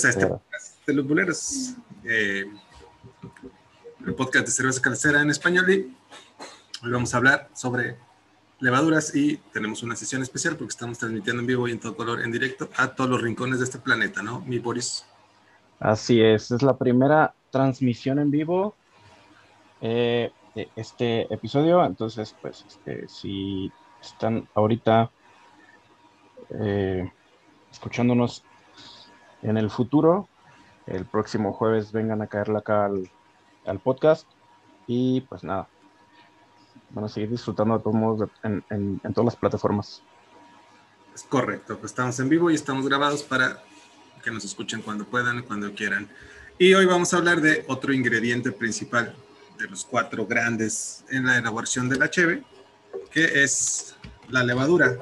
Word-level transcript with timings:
Bienvenidos 0.00 0.04
a 0.04 0.08
este 0.08 0.26
podcast 0.26 0.86
de 0.86 0.94
los 0.94 1.06
buleros, 1.06 1.74
eh, 2.04 2.44
el 4.06 4.14
podcast 4.14 4.46
de 4.46 4.50
cerveza 4.50 4.80
calcera 4.80 5.20
en 5.20 5.28
español. 5.28 5.70
Y 5.70 5.72
hoy 6.82 6.90
vamos 6.90 7.12
a 7.12 7.18
hablar 7.18 7.50
sobre 7.52 7.96
levaduras 8.60 9.14
y 9.14 9.36
tenemos 9.52 9.82
una 9.82 9.96
sesión 9.96 10.22
especial 10.22 10.56
porque 10.56 10.70
estamos 10.70 10.96
transmitiendo 10.96 11.40
en 11.40 11.46
vivo 11.46 11.68
y 11.68 11.72
en 11.72 11.80
todo 11.80 11.96
color, 11.96 12.22
en 12.22 12.32
directo, 12.32 12.70
a 12.76 12.94
todos 12.94 13.10
los 13.10 13.20
rincones 13.20 13.58
de 13.58 13.66
este 13.66 13.78
planeta, 13.78 14.22
¿no? 14.22 14.40
Mi 14.40 14.58
Boris. 14.58 15.04
Así 15.80 16.22
es, 16.22 16.50
es 16.50 16.62
la 16.62 16.78
primera 16.78 17.34
transmisión 17.50 18.18
en 18.20 18.30
vivo 18.30 18.74
eh, 19.82 20.30
de 20.54 20.68
este 20.76 21.32
episodio. 21.32 21.84
Entonces, 21.84 22.34
pues, 22.40 22.64
este, 22.66 23.06
si 23.06 23.70
están 24.00 24.48
ahorita 24.54 25.10
eh, 26.58 27.12
escuchándonos 27.70 28.44
en 29.42 29.56
el 29.56 29.70
futuro, 29.70 30.28
el 30.86 31.04
próximo 31.04 31.52
jueves 31.52 31.92
vengan 31.92 32.22
a 32.22 32.26
caerle 32.26 32.58
acá 32.58 32.86
al, 32.86 33.78
podcast 33.84 34.26
y 34.86 35.20
pues 35.22 35.44
nada, 35.44 35.68
van 36.90 37.04
a 37.04 37.08
seguir 37.08 37.30
disfrutando 37.30 37.76
de 37.76 37.84
todos 37.84 37.96
modos 37.96 38.30
en, 38.42 38.64
en 38.70 39.14
todas 39.14 39.26
las 39.26 39.36
plataformas. 39.36 40.02
Es 41.14 41.22
correcto, 41.22 41.76
pues 41.78 41.92
estamos 41.92 42.18
en 42.18 42.28
vivo 42.28 42.50
y 42.50 42.54
estamos 42.54 42.88
grabados 42.88 43.22
para 43.22 43.62
que 44.24 44.30
nos 44.30 44.44
escuchen 44.44 44.82
cuando 44.82 45.04
puedan, 45.04 45.42
cuando 45.42 45.72
quieran. 45.74 46.08
Y 46.58 46.74
hoy 46.74 46.86
vamos 46.86 47.12
a 47.14 47.18
hablar 47.18 47.40
de 47.40 47.64
otro 47.68 47.92
ingrediente 47.92 48.52
principal 48.52 49.14
de 49.58 49.68
los 49.68 49.84
cuatro 49.84 50.26
grandes 50.26 51.04
en 51.10 51.26
la 51.26 51.38
elaboración 51.38 51.88
de 51.88 51.96
la 51.96 52.10
cheve, 52.10 52.42
que 53.10 53.42
es 53.42 53.96
la 54.28 54.42
levadura. 54.42 54.98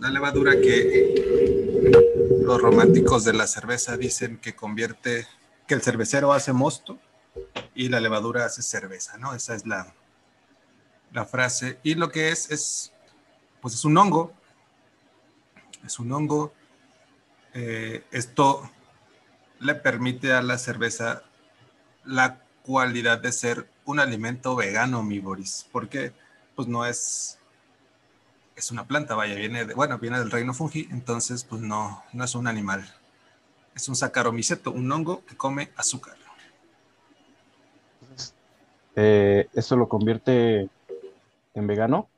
La 0.00 0.10
levadura 0.10 0.52
que 0.52 1.41
los 2.42 2.60
románticos 2.60 3.24
de 3.24 3.32
la 3.32 3.46
cerveza 3.46 3.96
dicen 3.96 4.38
que 4.38 4.54
convierte, 4.54 5.26
que 5.66 5.74
el 5.74 5.82
cervecero 5.82 6.32
hace 6.32 6.52
mosto 6.52 6.98
y 7.74 7.88
la 7.88 8.00
levadura 8.00 8.44
hace 8.44 8.62
cerveza, 8.62 9.16
¿no? 9.16 9.34
Esa 9.34 9.54
es 9.54 9.66
la, 9.66 9.94
la 11.12 11.24
frase. 11.24 11.78
Y 11.82 11.94
lo 11.94 12.10
que 12.10 12.30
es, 12.30 12.50
es, 12.50 12.92
pues 13.60 13.74
es 13.74 13.84
un 13.84 13.96
hongo. 13.96 14.32
Es 15.84 15.98
un 15.98 16.12
hongo. 16.12 16.52
Eh, 17.54 18.04
esto 18.10 18.70
le 19.60 19.74
permite 19.74 20.32
a 20.32 20.42
la 20.42 20.58
cerveza 20.58 21.22
la 22.04 22.40
cualidad 22.62 23.18
de 23.18 23.32
ser 23.32 23.68
un 23.84 24.00
alimento 24.00 24.56
vegano, 24.56 25.02
mi 25.02 25.20
Boris, 25.20 25.66
porque 25.70 26.12
pues 26.56 26.68
no 26.68 26.84
es 26.84 27.38
es 28.56 28.70
una 28.70 28.86
planta, 28.86 29.14
vaya, 29.14 29.34
viene 29.34 29.64
de, 29.64 29.74
bueno, 29.74 29.98
viene 29.98 30.18
del 30.18 30.30
reino 30.30 30.54
fungi, 30.54 30.88
entonces 30.90 31.44
pues 31.44 31.60
no, 31.62 32.02
no 32.12 32.24
es 32.24 32.34
un 32.34 32.46
animal. 32.46 32.84
Es 33.74 33.88
un 33.88 33.96
saccharomyceto, 33.96 34.70
un 34.70 34.90
hongo 34.92 35.24
que 35.24 35.36
come 35.36 35.70
azúcar. 35.76 36.16
Eh, 38.94 39.48
¿Eso 39.54 39.76
lo 39.76 39.88
convierte 39.88 40.68
en 41.54 41.66
vegano? 41.66 42.08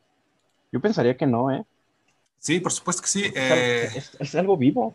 Yo 0.73 0.81
pensaría 0.81 1.17
que 1.17 1.27
no, 1.27 1.53
¿eh? 1.53 1.65
Sí, 2.41 2.59
por 2.61 2.73
supuesto 2.73 3.03
que 3.03 3.09
sí. 3.09 3.33
Es, 3.35 4.17
es, 4.19 4.35
algo 4.35 4.57
vivo. 4.57 4.95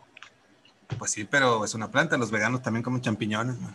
Pues 0.98 1.10
sí, 1.10 1.24
pero 1.24 1.64
es 1.64 1.74
una 1.74 1.90
planta. 1.90 2.18
Los 2.18 2.30
veganos 2.30 2.62
también 2.62 2.82
comen 2.82 3.00
champiñones. 3.00 3.58
¿no? 3.58 3.72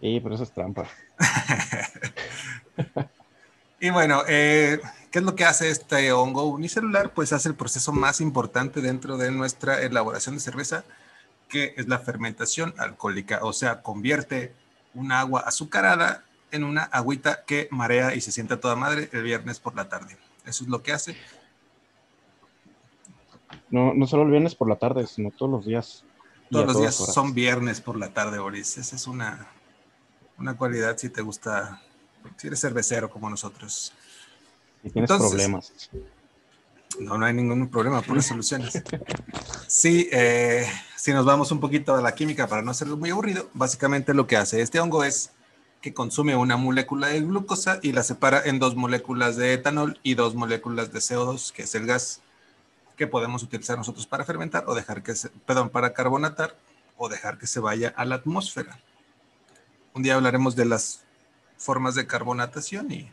Sí, 0.00 0.20
pero 0.20 0.34
eso 0.34 0.44
es 0.44 0.52
trampa. 0.52 0.88
Y 3.78 3.90
bueno, 3.90 4.22
eh, 4.26 4.80
¿qué 5.10 5.18
es 5.18 5.24
lo 5.24 5.34
que 5.34 5.44
hace 5.44 5.68
este 5.68 6.10
hongo 6.12 6.44
unicelular? 6.44 7.12
Pues 7.12 7.32
hace 7.32 7.48
el 7.48 7.54
proceso 7.54 7.92
más 7.92 8.20
importante 8.20 8.80
dentro 8.80 9.18
de 9.18 9.30
nuestra 9.30 9.82
elaboración 9.82 10.34
de 10.34 10.40
cerveza, 10.40 10.84
que 11.48 11.74
es 11.76 11.86
la 11.86 11.98
fermentación 11.98 12.74
alcohólica, 12.78 13.40
o 13.42 13.52
sea, 13.52 13.82
convierte 13.82 14.54
un 14.94 15.12
agua 15.12 15.40
azucarada 15.40 16.24
en 16.50 16.64
una 16.64 16.84
agüita 16.84 17.44
que 17.44 17.68
marea 17.70 18.14
y 18.14 18.20
se 18.20 18.32
sienta 18.32 18.60
toda 18.60 18.76
madre 18.76 19.10
el 19.12 19.22
viernes 19.22 19.60
por 19.60 19.76
la 19.76 19.88
tarde. 19.88 20.16
Eso 20.46 20.64
es 20.64 20.70
lo 20.70 20.82
que 20.82 20.92
hace. 20.92 21.16
No, 23.70 23.92
no 23.94 24.06
solo 24.06 24.22
el 24.22 24.30
viernes 24.30 24.54
por 24.54 24.68
la 24.68 24.76
tarde, 24.76 25.06
sino 25.06 25.30
todos 25.30 25.50
los 25.50 25.66
días. 25.66 26.04
Todos 26.50 26.66
los 26.66 26.80
días 26.80 26.94
son 26.94 27.34
viernes 27.34 27.80
por 27.80 27.98
la 27.98 28.10
tarde, 28.10 28.38
Boris. 28.38 28.78
Esa 28.78 28.96
es 28.96 29.06
una, 29.06 29.48
una 30.38 30.56
cualidad 30.56 30.96
si 30.96 31.10
te 31.10 31.20
gusta 31.20 31.82
si 32.36 32.46
eres 32.46 32.60
cervecero 32.60 33.10
como 33.10 33.30
nosotros. 33.30 33.92
Y 34.82 34.90
tienes 34.90 35.10
problemas. 35.10 35.90
No, 37.00 37.18
no 37.18 37.26
hay 37.26 37.34
ningún 37.34 37.68
problema, 37.68 38.02
las 38.06 38.26
soluciones. 38.26 38.82
Sí, 39.66 40.08
eh, 40.12 40.66
si 40.96 41.12
nos 41.12 41.26
vamos 41.26 41.50
un 41.50 41.60
poquito 41.60 41.94
a 41.94 42.00
la 42.00 42.14
química 42.14 42.46
para 42.46 42.62
no 42.62 42.70
hacerlo 42.70 42.96
muy 42.96 43.10
aburrido, 43.10 43.50
básicamente 43.52 44.14
lo 44.14 44.26
que 44.26 44.36
hace 44.36 44.62
este 44.62 44.80
hongo 44.80 45.04
es 45.04 45.30
que 45.80 45.92
consume 45.92 46.36
una 46.36 46.56
molécula 46.56 47.08
de 47.08 47.20
glucosa 47.20 47.78
y 47.82 47.92
la 47.92 48.02
separa 48.02 48.42
en 48.44 48.58
dos 48.58 48.76
moléculas 48.76 49.36
de 49.36 49.52
etanol 49.52 49.98
y 50.02 50.14
dos 50.14 50.34
moléculas 50.34 50.92
de 50.92 51.00
CO2, 51.00 51.52
que 51.52 51.62
es 51.62 51.74
el 51.74 51.86
gas 51.86 52.22
que 52.96 53.06
podemos 53.06 53.42
utilizar 53.42 53.76
nosotros 53.76 54.06
para 54.06 54.24
fermentar 54.24 54.64
o 54.66 54.74
dejar 54.74 55.02
que 55.02 55.14
se, 55.14 55.28
perdón, 55.28 55.68
para 55.68 55.92
carbonatar 55.92 56.56
o 56.96 57.08
dejar 57.08 57.38
que 57.38 57.46
se 57.46 57.60
vaya 57.60 57.92
a 57.96 58.04
la 58.04 58.16
atmósfera. 58.16 58.80
Un 59.92 60.02
día 60.02 60.14
hablaremos 60.14 60.56
de 60.56 60.64
las 60.64 61.05
formas 61.56 61.94
de 61.94 62.06
carbonatación 62.06 62.90
y, 62.90 63.10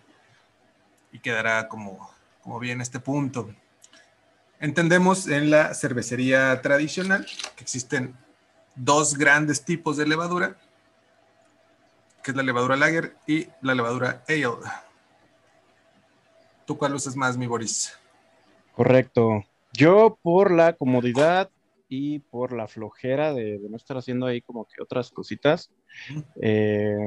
y 1.11 1.19
quedará 1.19 1.67
como, 1.67 2.09
como 2.41 2.59
bien 2.59 2.81
este 2.81 2.99
punto. 2.99 3.53
Entendemos 4.59 5.27
en 5.27 5.49
la 5.49 5.73
cervecería 5.73 6.61
tradicional 6.61 7.25
que 7.55 7.63
existen 7.63 8.15
dos 8.75 9.17
grandes 9.17 9.63
tipos 9.63 9.97
de 9.97 10.07
levadura, 10.07 10.57
que 12.23 12.31
es 12.31 12.37
la 12.37 12.43
levadura 12.43 12.75
lager 12.75 13.15
y 13.27 13.47
la 13.61 13.75
levadura 13.75 14.23
ale. 14.27 14.47
¿Tú 16.65 16.77
cuál 16.77 16.95
usas 16.95 17.15
más, 17.15 17.37
mi 17.37 17.45
Boris? 17.45 17.97
Correcto. 18.73 19.43
Yo 19.73 20.17
por 20.21 20.51
la 20.51 20.73
comodidad 20.73 21.49
y 21.89 22.19
por 22.19 22.53
la 22.53 22.67
flojera 22.67 23.33
de, 23.33 23.59
no 23.69 23.75
estar 23.75 23.97
haciendo 23.97 24.25
ahí 24.25 24.41
como 24.41 24.65
que 24.65 24.81
otras 24.81 25.11
cositas, 25.11 25.69
eh, 26.41 26.97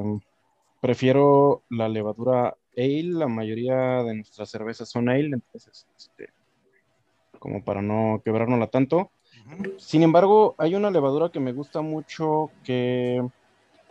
prefiero 0.80 1.62
la 1.70 1.88
levadura 1.88 2.56
ale, 2.76 3.02
la 3.04 3.28
mayoría 3.28 4.02
de 4.02 4.14
nuestras 4.14 4.50
cervezas 4.50 4.88
son 4.88 5.08
ale, 5.08 5.30
entonces, 5.32 5.86
este, 5.96 6.28
como 7.38 7.64
para 7.64 7.82
no 7.82 8.20
quebrárnosla 8.24 8.68
tanto. 8.68 9.10
Sin 9.78 10.02
embargo, 10.02 10.54
hay 10.58 10.74
una 10.74 10.90
levadura 10.90 11.30
que 11.30 11.40
me 11.40 11.52
gusta 11.52 11.80
mucho 11.80 12.50
que 12.64 13.22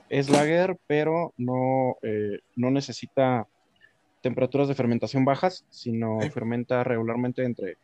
es 0.09 0.29
lager, 0.29 0.77
pero 0.87 1.33
no, 1.37 1.97
eh, 2.01 2.39
no 2.55 2.71
necesita 2.71 3.47
temperaturas 4.21 4.67
de 4.67 4.75
fermentación 4.75 5.23
bajas, 5.23 5.65
sino 5.69 6.19
fermenta 6.31 6.83
regularmente 6.83 7.43
entre 7.43 7.77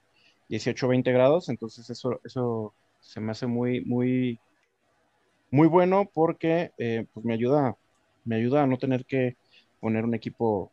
18 0.50 0.86
y 0.86 0.90
20 0.90 1.12
grados, 1.12 1.50
entonces 1.50 1.90
eso, 1.90 2.20
eso 2.24 2.74
se 3.00 3.20
me 3.22 3.32
hace 3.32 3.48
muy, 3.48 3.82
muy, 3.86 4.40
muy 5.50 5.68
bueno 5.68 6.10
porque 6.14 6.72
eh, 6.78 7.06
pues 7.14 7.26
me 7.26 7.34
ayuda 7.34 7.78
me 8.26 8.36
ayuda 8.36 8.64
a 8.64 8.68
no 8.68 8.78
tener 8.78 9.06
que 9.06 9.38
poner 9.80 10.04
un 10.06 10.14
equipo 10.14 10.72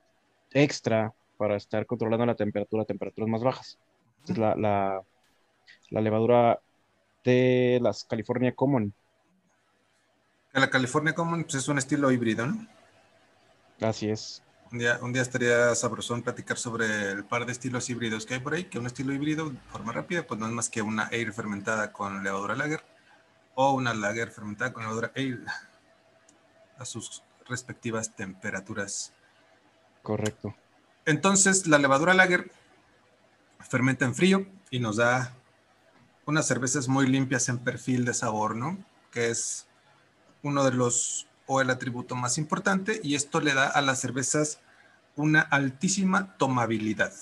extra 0.53 1.13
para 1.37 1.57
estar 1.57 1.87
controlando 1.87 2.27
la 2.27 2.35
temperatura 2.35 2.85
temperaturas 2.85 3.29
más 3.29 3.43
bajas. 3.43 3.79
La, 4.27 4.55
la, 4.57 6.01
levadura 6.01 6.61
de 7.25 7.79
las 7.81 8.05
California 8.05 8.55
Common. 8.55 8.93
La 10.53 10.69
California 10.69 11.15
Common 11.15 11.45
pues, 11.45 11.55
es 11.55 11.69
un 11.69 11.79
estilo 11.79 12.11
híbrido, 12.11 12.47
¿no? 12.47 12.67
Así 13.81 14.11
es. 14.11 14.43
Un 14.71 14.81
día, 14.81 14.99
un 15.01 15.13
día 15.15 15.23
estaría 15.23 15.75
sabrosón 15.75 16.23
platicar 16.23 16.59
sobre 16.59 17.13
el 17.13 17.25
par 17.25 17.47
de 17.47 17.53
estilos 17.53 17.89
híbridos 17.89 18.27
que 18.27 18.35
hay 18.35 18.41
por 18.41 18.53
ahí, 18.53 18.65
que 18.65 18.79
un 18.79 18.87
estilo 18.87 19.15
híbrido 19.15 19.49
de 19.49 19.57
forma 19.71 19.93
rápida, 19.93 20.27
pues 20.27 20.39
no 20.39 20.47
es 20.47 20.53
más 20.53 20.69
que 20.69 20.83
una 20.83 21.09
air 21.11 21.33
fermentada 21.33 21.91
con 21.91 22.23
levadura 22.23 22.55
lager 22.55 22.83
o 23.55 23.73
una 23.73 23.95
lager 23.95 24.31
fermentada 24.31 24.73
con 24.73 24.83
levadura 24.83 25.11
ale 25.17 25.39
a 26.79 26.85
sus 26.85 27.23
respectivas 27.49 28.15
temperaturas. 28.15 29.13
Correcto. 30.03 30.55
Entonces, 31.05 31.67
la 31.67 31.79
levadura 31.79 32.15
lager 32.15 32.51
fermenta 33.61 34.05
en 34.05 34.15
frío 34.15 34.47
y 34.71 34.81
nos 34.81 34.97
da 34.97 35.35
unas 36.27 36.47
cervezas 36.47 36.89
muy 36.89 37.07
limpias 37.07 37.49
en 37.49 37.59
perfil 37.59 38.05
de 38.05 38.15
sabor, 38.15 38.55
¿no? 38.55 38.79
Que 39.11 39.31
es 39.31 39.67
uno 40.43 40.65
de 40.65 40.73
los, 40.73 41.27
o 41.47 41.61
el 41.61 41.71
atributo 41.71 42.15
más 42.15 42.39
importante, 42.39 43.01
y 43.03 43.15
esto 43.15 43.41
le 43.41 43.55
da 43.55 43.67
a 43.67 43.81
las 43.81 44.01
cervezas 44.01 44.61
una 45.17 45.41
altísima 45.41 46.37
tomabilidad, 46.37 47.13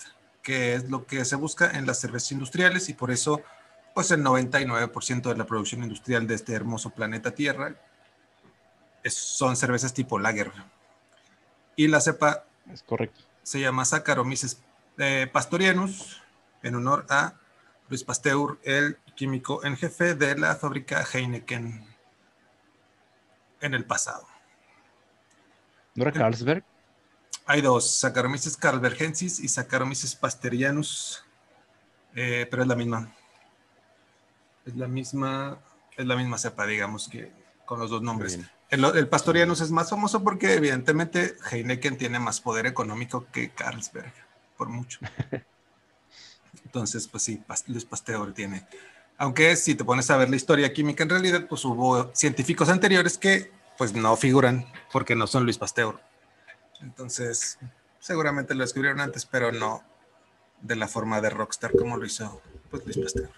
que 0.43 0.75
es 0.75 0.91
lo 0.91 1.07
que 1.07 1.25
se 1.25 1.37
busca 1.37 1.71
en 1.71 1.87
las 1.87 2.01
cervezas 2.01 2.33
industriales 2.33 2.89
y 2.89 2.95
por 2.95 3.11
eso, 3.11 3.43
pues 3.95 4.11
el 4.11 4.23
99% 4.23 5.31
de 5.31 5.37
la 5.37 5.47
producción 5.47 5.83
industrial 5.83 6.27
de 6.27 6.35
este 6.35 6.53
hermoso 6.53 6.91
planeta 6.91 7.31
Tierra 7.31 7.75
son 9.11 9.57
cervezas 9.57 9.95
tipo 9.95 10.19
lager. 10.19 10.53
Y 11.77 11.89
la 11.89 12.01
cepa 12.01 12.45
es 12.73 12.83
correcto. 12.83 13.21
se 13.43 13.61
llama 13.61 13.85
Saccharomyces 13.85 14.63
eh, 14.99 15.29
pastorianus 15.33 16.23
en 16.63 16.75
honor 16.75 17.07
a 17.09 17.35
Luis 17.89 18.03
Pasteur, 18.03 18.59
el 18.65 18.99
químico 19.15 19.65
en 19.65 19.77
jefe 19.77 20.15
de 20.15 20.37
la 20.37 20.57
fábrica 20.57 21.05
Heineken 21.05 21.87
en 23.61 23.75
el 23.75 23.85
pasado. 23.85 24.27
¿No 25.95 26.03
era 26.03 26.13
Carlsberg? 26.13 26.65
Hay 27.47 27.61
dos, 27.61 27.99
Saccharomyces 27.99 28.57
carlsbergensis 28.57 29.39
y 29.39 29.49
Saccharomyces 29.49 30.17
pasterianus, 30.17 31.25
eh, 32.15 32.47
pero 32.51 32.63
es 32.63 32.69
la 32.69 32.75
misma. 32.75 33.15
Es 34.65 34.75
la 34.75 34.89
misma, 34.89 35.59
es 35.97 36.07
la 36.07 36.17
misma 36.17 36.39
cepa, 36.39 36.67
digamos, 36.67 37.09
que 37.09 37.31
con 37.65 37.79
los 37.79 37.89
dos 37.89 38.03
nombres. 38.03 38.41
El, 38.69 38.85
el, 38.85 39.09
Pastorianus 39.09 39.61
es 39.61 39.71
más 39.71 39.91
famoso 39.91 40.25
porque 40.25 40.55
evidentemente 40.55 41.37
Heineken 41.51 41.97
tiene 41.97 42.19
más 42.19 42.41
poder 42.41 42.67
económico 42.67 43.27
que 43.33 43.51
Carlsberg, 43.51 44.13
por 44.57 44.69
mucho. 44.69 44.99
Entonces, 46.65 47.07
pues 47.07 47.23
sí, 47.23 47.43
Luis 47.69 47.85
Pasteur 47.85 48.35
tiene. 48.35 48.67
Aunque 49.19 49.57
si 49.57 49.75
te 49.75 49.85
pones 49.85 50.11
a 50.11 50.17
ver 50.17 50.29
la 50.29 50.37
historia 50.37 50.73
química, 50.73 51.05
en 51.05 51.11
realidad, 51.11 51.47
pues 51.49 51.65
hubo 51.65 52.11
científicos 52.15 52.69
anteriores 52.69 53.17
que 53.17 53.51
pues 53.79 53.95
no 53.95 54.17
figuran 54.17 54.67
porque 54.93 55.15
no 55.15 55.27
son 55.27 55.45
Luis 55.45 55.59
Pasteur. 55.59 56.01
Entonces, 56.81 57.59
seguramente 58.01 58.55
lo 58.55 58.63
descubrieron 58.63 59.01
antes, 59.01 59.25
pero 59.25 59.53
no 59.53 59.83
de 60.61 60.77
la 60.77 60.89
forma 60.89 61.21
de 61.21 61.31
rockstar 61.31 61.73
como 61.73 61.97
lo 61.97 62.05
hizo 62.05 62.41
pues, 62.71 62.85
Luis 62.85 62.99
Pasteur. 62.99 63.31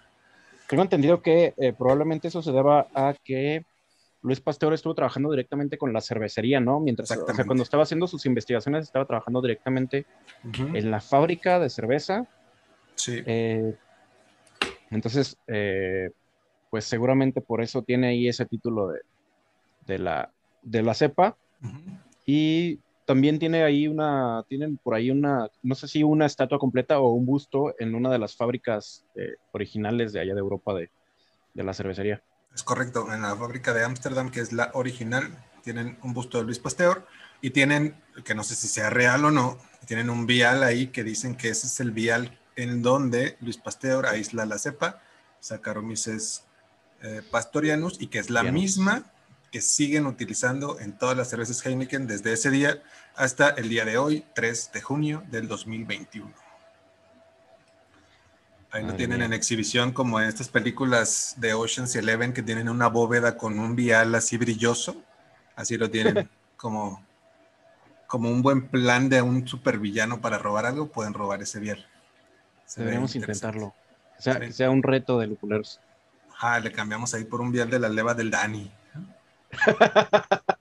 Tengo 0.69 0.83
entendido 0.83 1.23
que 1.23 1.55
eh, 1.57 1.73
probablemente 1.73 2.29
eso 2.29 2.43
se 2.43 2.53
deba 2.53 2.89
a 2.95 3.15
que 3.25 3.65
Luis 4.23 4.41
Pasteur 4.41 4.73
estuvo 4.73 4.95
trabajando 4.95 5.31
directamente 5.31 5.79
con 5.79 5.93
la 5.93 6.01
cervecería, 6.01 6.61
¿no? 6.61 6.81
Mientras, 6.81 7.11
o 7.11 7.35
sea, 7.35 7.45
cuando 7.45 7.63
estaba 7.63 7.85
haciendo 7.85 8.07
sus 8.07 8.27
investigaciones, 8.27 8.85
estaba 8.85 9.05
trabajando 9.05 9.41
directamente 9.41 10.07
en 10.43 10.91
la 10.91 11.01
fábrica 11.01 11.61
de 11.61 11.71
cerveza. 11.71 12.27
Sí. 12.97 13.23
Eh, 13.25 13.77
entonces, 14.91 15.37
eh, 15.47 16.11
pues 16.71 16.85
seguramente 16.85 17.41
por 17.41 17.63
eso 17.63 17.83
tiene 17.83 18.09
ahí 18.09 18.29
ese 18.29 18.45
título 18.45 18.89
de, 18.89 19.01
de 19.87 19.99
la, 19.99 20.31
de 20.63 20.83
la 20.83 20.95
cepa. 20.95 21.37
Y 22.27 22.81
también 23.07 23.39
tiene 23.39 23.63
ahí 23.63 23.89
una, 23.89 24.45
tienen 24.49 24.77
por 24.77 24.95
ahí 24.95 25.11
una, 25.11 25.49
no 25.63 25.75
sé 25.75 25.89
si 25.89 26.03
una 26.03 26.27
estatua 26.27 26.59
completa 26.59 27.01
o 27.01 27.13
un 27.13 27.25
busto 27.25 27.75
en 27.79 27.95
una 27.95 28.11
de 28.11 28.19
las 28.19 28.37
fábricas 28.37 29.07
eh, 29.15 29.37
originales 29.53 30.13
de 30.13 30.21
allá 30.21 30.35
de 30.35 30.41
Europa 30.41 30.75
de, 30.75 30.91
de 31.55 31.65
la 31.65 31.73
cervecería. 31.73 32.23
Es 32.59 32.65
correcto, 32.65 33.07
en 33.15 33.23
la 33.23 33.37
fábrica 33.37 33.73
de 33.73 33.85
Ámsterdam, 33.85 34.33
que 34.33 34.41
es 34.41 34.53
la 34.53 34.73
original, 34.75 35.31
tienen 35.63 35.97
un 36.03 36.13
busto 36.13 36.39
de 36.39 36.45
Luis 36.45 36.59
Pasteur 36.59 37.07
y 37.41 37.51
tienen, 37.51 37.95
que 38.25 38.35
no 38.35 38.43
sé 38.43 38.57
si 38.57 38.67
sea 38.67 38.91
real 38.91 39.25
o 39.25 39.31
no, 39.31 39.59
tienen 39.87 40.11
un 40.11 40.27
vial 40.27 40.65
ahí 40.65 40.89
que 40.89 41.05
dicen 41.05 41.37
que 41.37 41.51
ese 41.51 41.69
es 41.69 41.79
el 41.79 41.93
vial 41.93 42.37
en 42.57 42.83
donde 42.83 43.37
Luis 43.41 43.59
Pasteur 43.59 44.07
aísla 44.07 44.45
la 44.45 44.59
cepa, 44.59 45.01
Saccharomyces 45.39 46.47
eh, 47.05 47.23
pastorianus, 47.31 48.01
y 48.01 48.09
que 48.09 48.19
es 48.19 48.29
la 48.29 48.43
misma 48.43 49.05
que 49.53 49.61
siguen 49.61 50.07
utilizando 50.07 50.81
en 50.81 50.99
todas 50.99 51.17
las 51.17 51.31
cervezas 51.31 51.65
Heineken 51.65 52.09
desde 52.09 52.33
ese 52.33 52.51
día 52.51 52.83
hasta 53.15 53.51
el 53.51 53.69
día 53.69 53.85
de 53.85 53.99
hoy, 53.99 54.25
3 54.35 54.73
de 54.73 54.83
junio 54.83 55.23
del 55.31 55.47
2021. 55.47 56.48
Ahí 58.71 58.85
lo 58.85 58.95
tienen 58.95 59.23
en 59.23 59.33
exhibición 59.33 59.93
como 59.93 60.21
en 60.21 60.29
estas 60.29 60.49
películas 60.49 61.35
de 61.39 61.55
Ocean's 61.55 61.97
Eleven 61.97 62.35
que 62.35 62.43
tienen 62.43 62.69
una 62.69 62.89
bóveda 62.89 63.37
con 63.37 63.59
un 63.59 63.75
vial 63.75 64.15
así 64.15 64.37
brilloso. 64.37 65.03
Así 65.57 65.79
lo 65.79 65.91
tienen 65.91 66.29
como, 66.57 67.03
como 68.07 68.31
un 68.31 68.43
buen 68.43 68.69
plan 68.69 69.09
de 69.09 69.23
un 69.23 69.49
supervillano 69.49 70.21
para 70.21 70.39
robar 70.39 70.67
algo, 70.67 70.89
pueden 70.89 71.15
robar 71.15 71.41
ese 71.41 71.61
vial. 71.61 71.87
Deberíamos 72.77 73.17
intentarlo. 73.17 73.75
O 74.19 74.23
sea, 74.23 74.39
que 74.39 74.53
sea 74.53 74.69
un 74.71 74.83
reto 74.83 75.19
de 75.19 75.29
luculeros. 75.29 75.81
Ah, 76.39 76.61
le 76.61 76.71
cambiamos 76.71 77.15
ahí 77.15 77.25
por 77.25 77.41
un 77.41 77.51
vial 77.51 77.71
de 77.71 77.79
la 77.79 77.89
leva 77.89 78.13
del 78.15 78.31
Dani. 78.31 78.71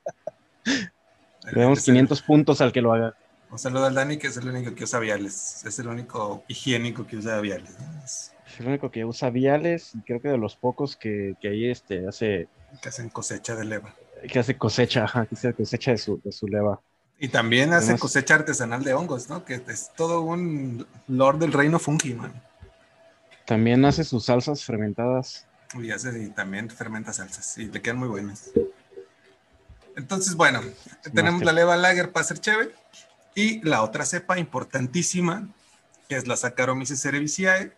Le 1.52 1.62
damos 1.62 1.84
500 1.84 2.22
puntos 2.24 2.62
al 2.62 2.72
que 2.72 2.82
lo 2.82 2.94
haga. 2.94 3.16
Un 3.50 3.60
saludo 3.60 3.86
al 3.86 3.96
Dani, 3.96 4.18
que 4.18 4.28
es 4.28 4.38
el 4.38 4.48
único 4.50 4.76
que 4.76 4.84
usa 4.84 5.00
viales. 5.00 5.64
Es 5.66 5.80
el 5.80 5.88
único 5.88 6.44
higiénico 6.48 7.08
que 7.08 7.18
usa 7.18 7.40
viales. 7.40 7.76
Es 8.06 8.60
el 8.60 8.68
único 8.68 8.92
que 8.92 9.06
usa 9.06 9.30
viales 9.30 9.96
y 9.96 10.02
creo 10.02 10.22
que 10.22 10.28
de 10.28 10.38
los 10.38 10.56
pocos 10.56 10.96
que, 10.96 11.36
que 11.42 11.50
ahí 11.50 11.70
este, 11.70 12.08
hace... 12.08 12.50
Que 12.82 12.90
hacen 12.90 13.10
cosecha 13.10 13.56
de 13.56 13.66
leva. 13.66 13.96
Que 14.30 14.40
hace 14.40 14.58
cosecha, 14.58 15.06
ajá, 15.06 15.26
que 15.26 15.36
hace 15.36 15.54
cosecha 15.54 15.92
de 15.92 15.98
su, 15.98 16.20
de 16.22 16.32
su 16.32 16.48
leva. 16.48 16.82
Y 17.20 17.30
también 17.30 17.74
hace 17.74 17.98
cosecha 17.98 18.36
artesanal 18.36 18.84
de 18.84 18.94
hongos, 18.94 19.30
¿no? 19.30 19.44
Que 19.44 19.56
es 19.68 19.92
todo 19.96 20.22
un 20.22 20.86
lord 21.08 21.40
del 21.40 21.52
reino 21.52 21.80
fungi, 21.80 22.14
man. 22.14 22.34
También 23.46 23.86
hace 23.86 24.04
sus 24.04 24.26
salsas 24.26 24.64
fermentadas. 24.64 25.48
Y, 25.74 25.90
hace, 25.90 26.22
y 26.22 26.30
también 26.30 26.70
fermenta 26.70 27.14
salsas. 27.14 27.58
Y 27.58 27.66
le 27.66 27.82
quedan 27.82 27.98
muy 27.98 28.08
buenas. 28.08 28.52
Entonces, 29.96 30.36
bueno, 30.36 30.62
tenemos 31.14 31.44
la 31.44 31.54
leva 31.54 31.76
lager 31.76 32.12
para 32.12 32.24
ser 32.24 32.40
chévere. 32.40 32.72
Y 33.38 33.62
la 33.62 33.84
otra 33.84 34.04
cepa 34.04 34.40
importantísima, 34.40 35.48
que 36.10 36.16
es 36.16 36.26
la 36.26 36.36
Saccharomyces 36.36 37.00
cerevisiae, 37.00 37.72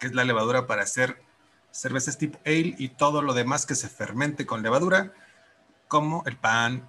que 0.00 0.08
es 0.08 0.12
la 0.12 0.24
levadura 0.24 0.66
para 0.66 0.82
hacer 0.82 1.22
cervezas 1.70 2.18
tipo 2.18 2.36
ale 2.44 2.74
y 2.78 2.88
todo 2.88 3.22
lo 3.22 3.32
demás 3.32 3.64
que 3.64 3.76
se 3.76 3.88
fermente 3.88 4.44
con 4.44 4.64
levadura, 4.64 5.12
como 5.86 6.24
el 6.26 6.36
pan 6.36 6.88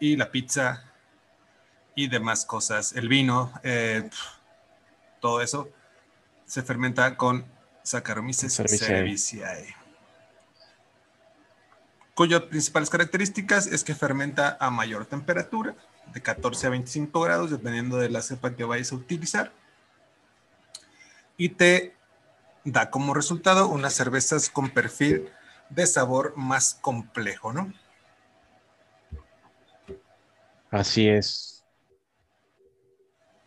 y 0.00 0.16
la 0.16 0.30
pizza 0.30 0.84
y 1.94 2.08
demás 2.08 2.46
cosas. 2.46 2.94
El 2.94 3.10
vino, 3.10 3.52
eh, 3.62 4.08
todo 5.20 5.42
eso 5.42 5.68
se 6.46 6.62
fermenta 6.62 7.14
con 7.18 7.44
Saccharomyces 7.82 8.54
cerevisiae. 8.54 9.76
Cuyas 12.14 12.40
principales 12.44 12.88
características 12.88 13.66
es 13.66 13.84
que 13.84 13.94
fermenta 13.94 14.56
a 14.58 14.70
mayor 14.70 15.04
temperatura, 15.04 15.76
de 16.12 16.22
14 16.22 16.66
a 16.66 16.70
25 16.70 17.20
grados, 17.20 17.50
dependiendo 17.50 17.98
de 17.98 18.08
la 18.08 18.22
cepa 18.22 18.54
que 18.54 18.64
vayas 18.64 18.92
a 18.92 18.96
utilizar. 18.96 19.52
Y 21.36 21.50
te 21.50 21.94
da 22.64 22.90
como 22.90 23.14
resultado 23.14 23.68
unas 23.68 23.94
cervezas 23.94 24.50
con 24.50 24.70
perfil 24.70 25.28
de 25.70 25.86
sabor 25.86 26.34
más 26.36 26.74
complejo, 26.80 27.52
¿no? 27.52 27.72
Así 30.70 31.08
es. 31.08 31.64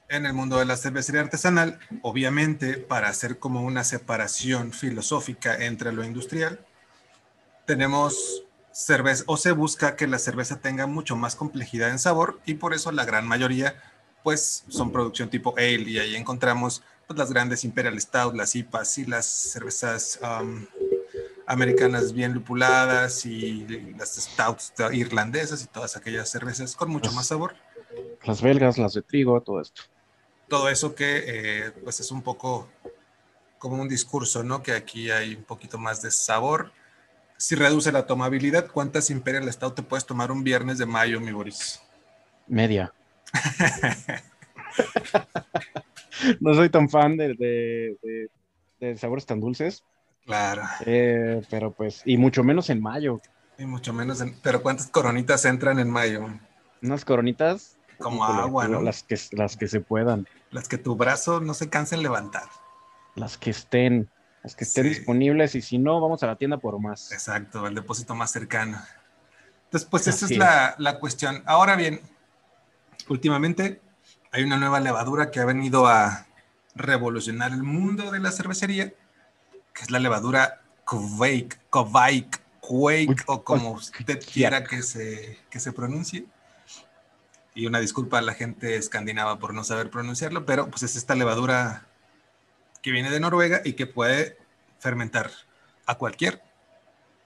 En 0.07 0.25
el 0.25 0.33
mundo 0.33 0.57
de 0.57 0.65
la 0.65 0.75
cervecería 0.75 1.21
artesanal, 1.21 1.79
obviamente, 2.01 2.77
para 2.77 3.09
hacer 3.09 3.37
como 3.37 3.61
una 3.61 3.83
separación 3.83 4.73
filosófica 4.73 5.63
entre 5.65 5.91
lo 5.91 6.03
industrial, 6.03 6.65
tenemos 7.65 8.43
cerveza 8.79 9.23
o 9.27 9.35
se 9.35 9.51
busca 9.51 9.95
que 9.97 10.07
la 10.07 10.19
cerveza 10.19 10.61
tenga 10.61 10.87
mucho 10.87 11.17
más 11.17 11.35
complejidad 11.35 11.89
en 11.89 11.99
sabor 11.99 12.39
y 12.45 12.53
por 12.53 12.73
eso 12.73 12.91
la 12.93 13.03
gran 13.03 13.27
mayoría 13.27 13.75
pues 14.23 14.63
son 14.69 14.91
producción 14.91 15.29
tipo 15.29 15.53
ale 15.57 15.89
y 15.89 15.99
ahí 15.99 16.15
encontramos 16.15 16.81
pues, 17.05 17.19
las 17.19 17.31
grandes 17.31 17.65
Imperial 17.65 17.99
Stout, 17.99 18.35
las 18.35 18.55
IPAs 18.55 18.97
y 18.99 19.05
las 19.05 19.25
cervezas 19.25 20.19
um, 20.23 20.65
americanas 21.45 22.13
bien 22.13 22.33
lupuladas 22.33 23.25
y 23.25 23.65
las 23.97 24.15
stouts 24.15 24.73
irlandesas 24.93 25.63
y 25.63 25.67
todas 25.67 25.97
aquellas 25.97 26.29
cervezas 26.29 26.75
con 26.75 26.89
mucho 26.89 27.11
más 27.11 27.27
sabor. 27.27 27.55
Las 28.23 28.41
belgas, 28.41 28.77
las 28.77 28.93
de 28.93 29.01
trigo, 29.01 29.41
todo 29.41 29.59
esto. 29.59 29.81
Todo 30.47 30.69
eso 30.69 30.95
que 30.95 31.23
eh, 31.25 31.71
pues 31.83 31.99
es 31.99 32.11
un 32.11 32.21
poco 32.21 32.69
como 33.57 33.81
un 33.81 33.89
discurso, 33.89 34.43
¿no? 34.43 34.63
Que 34.63 34.73
aquí 34.73 35.11
hay 35.11 35.35
un 35.35 35.43
poquito 35.43 35.77
más 35.77 36.01
de 36.01 36.11
sabor 36.11 36.71
si 37.39 37.55
reduce 37.55 37.91
la 37.93 38.05
tomabilidad, 38.05 38.67
¿cuántas 38.67 39.09
Imperial 39.09 39.51
Stout 39.51 39.75
te 39.75 39.81
puedes 39.81 40.05
tomar 40.05 40.29
un 40.29 40.43
viernes 40.43 40.77
de 40.77 40.85
mayo, 40.85 41.21
mi 41.21 41.31
Boris? 41.31 41.81
Media. 42.47 42.93
no 46.41 46.53
soy 46.53 46.69
tan 46.69 46.89
fan 46.89 47.15
de, 47.15 48.27
sabores 48.97 49.25
tan 49.25 49.39
dulces. 49.39 49.85
Claro. 50.25 50.63
Eh, 50.85 51.41
pero 51.49 51.71
pues, 51.71 52.01
y 52.03 52.17
mucho 52.17 52.43
menos 52.43 52.69
en 52.69 52.81
mayo. 52.81 53.21
Y 53.57 53.65
mucho 53.65 53.93
menos 53.93 54.19
en, 54.19 54.37
pero 54.43 54.61
¿cuántas 54.61 54.87
coronitas 54.87 55.45
entran 55.45 55.79
en 55.79 55.89
mayo? 55.89 56.27
Unas 56.81 57.05
coronitas. 57.05 57.77
Como 57.99 58.25
agua, 58.25 58.67
¿no? 58.67 58.81
Las 58.81 59.03
que, 59.03 59.17
las 59.31 59.55
que 59.55 59.69
se 59.69 59.79
puedan. 59.79 60.27
Las 60.51 60.67
que 60.67 60.77
tu 60.77 60.97
brazo 60.97 61.39
no 61.39 61.53
se 61.53 61.69
canse 61.69 61.95
en 61.95 62.03
levantar. 62.03 62.49
Las 63.15 63.37
que 63.37 63.51
estén 63.51 64.09
las 64.43 64.55
que 64.55 64.63
estén 64.63 64.85
disponibles 64.85 65.55
y 65.55 65.61
si 65.61 65.77
no, 65.77 65.99
vamos 65.99 66.23
a 66.23 66.27
la 66.27 66.35
tienda 66.35 66.57
por 66.57 66.79
más. 66.79 67.11
Exacto, 67.11 67.67
el 67.67 67.75
depósito 67.75 68.15
más 68.15 68.31
cercano. 68.31 68.81
Entonces, 69.65 69.87
pues 69.89 70.07
esa 70.07 70.25
es, 70.25 70.37
La, 70.37 70.75
la, 70.77 70.99
cuestión. 70.99 71.43
Ahora 71.45 71.75
bien, 71.75 72.01
últimamente 73.07 73.81
hay 74.31 74.43
una 74.43 74.57
nueva 74.57 74.79
levadura 74.79 75.29
que 75.29 75.39
ha 75.39 75.45
venido 75.45 75.87
a 75.87 76.25
revolucionar 76.75 77.51
el 77.51 77.63
mundo 77.63 78.11
de 78.11 78.19
la 78.19 78.31
cervecería, 78.31 78.89
que 79.73 79.81
es 79.81 79.91
la 79.91 79.99
levadura 79.99 80.61
Kvake, 80.85 81.59
Kvake, 81.69 82.39
Quake, 82.61 83.23
o 83.27 83.43
como 83.43 83.71
usted 83.71 84.19
quiera 84.31 84.63
que 84.63 84.81
se, 84.81 85.37
que 85.49 85.59
se 85.59 85.71
pronuncie. 85.71 86.25
Y 87.53 87.67
una 87.67 87.79
disculpa 87.79 88.19
a 88.19 88.21
la 88.21 88.33
gente 88.33 88.75
escandinava 88.75 89.37
por 89.37 89.53
no 89.53 89.63
saber 89.63 89.89
pronunciarlo, 89.89 90.45
pero 90.45 90.69
pues 90.69 90.83
es 90.83 90.95
esta 90.95 91.15
levadura 91.15 91.88
que 92.81 92.91
viene 92.91 93.09
de 93.09 93.19
Noruega 93.19 93.61
y 93.63 93.73
que 93.73 93.87
puede 93.87 94.37
fermentar 94.79 95.29
a 95.85 95.97
cualquier 95.97 96.41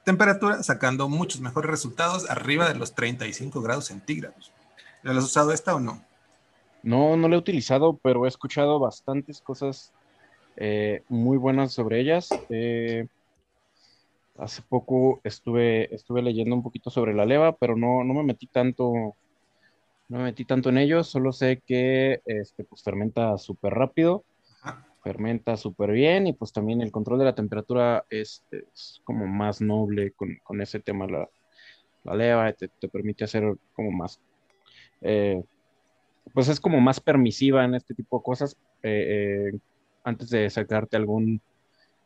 temperatura, 0.03 0.63
sacando 0.63 1.07
muchos 1.09 1.41
mejores 1.41 1.69
resultados 1.69 2.29
arriba 2.29 2.67
de 2.67 2.75
los 2.75 2.93
35 2.95 3.61
grados 3.61 3.85
centígrados. 3.85 4.51
¿Lo 5.01 5.11
has 5.11 5.23
usado 5.23 5.51
esta 5.51 5.75
o 5.75 5.79
no? 5.79 6.03
No, 6.81 7.15
no 7.15 7.27
la 7.27 7.35
he 7.35 7.39
utilizado, 7.39 7.97
pero 8.01 8.25
he 8.25 8.27
escuchado 8.27 8.79
bastantes 8.79 9.41
cosas 9.41 9.93
eh, 10.57 11.03
muy 11.07 11.37
buenas 11.37 11.71
sobre 11.71 11.99
ellas. 11.99 12.29
Eh, 12.49 13.07
hace 14.37 14.61
poco 14.61 15.21
estuve, 15.23 15.93
estuve 15.93 16.21
leyendo 16.21 16.55
un 16.55 16.63
poquito 16.63 16.89
sobre 16.89 17.13
la 17.13 17.25
leva, 17.25 17.55
pero 17.55 17.77
no, 17.77 18.03
no 18.03 18.13
me 18.13 18.23
metí 18.23 18.47
tanto, 18.47 19.15
no 20.09 20.17
me 20.17 20.23
metí 20.23 20.43
tanto 20.43 20.69
en 20.69 20.79
ello. 20.79 21.03
Solo 21.03 21.31
sé 21.31 21.61
que 21.65 22.21
este, 22.25 22.65
pues, 22.65 22.83
fermenta 22.83 23.37
súper 23.37 23.73
rápido 23.73 24.25
fermenta 25.03 25.57
súper 25.57 25.91
bien 25.91 26.27
y 26.27 26.33
pues 26.33 26.53
también 26.53 26.81
el 26.81 26.91
control 26.91 27.19
de 27.19 27.25
la 27.25 27.35
temperatura 27.35 28.05
es, 28.09 28.43
como 29.03 29.27
más 29.27 29.61
noble 29.61 30.13
con, 30.13 30.61
ese 30.61 30.79
tema, 30.79 31.05
la, 31.07 31.29
la 32.03 32.15
leva 32.15 32.53
te, 32.53 32.69
te, 32.69 32.87
permite 32.87 33.25
hacer 33.25 33.55
como 33.75 33.91
más, 33.91 34.19
eh, 35.01 35.43
pues 36.33 36.47
es 36.47 36.59
como 36.59 36.79
más 36.79 37.01
permisiva 37.01 37.65
en 37.65 37.75
este 37.75 37.93
tipo 37.93 38.17
de 38.17 38.23
cosas 38.23 38.55
eh, 38.81 39.51
eh, 39.51 39.59
antes 40.05 40.29
de 40.29 40.49
sacarte 40.49 40.95
algún, 40.95 41.41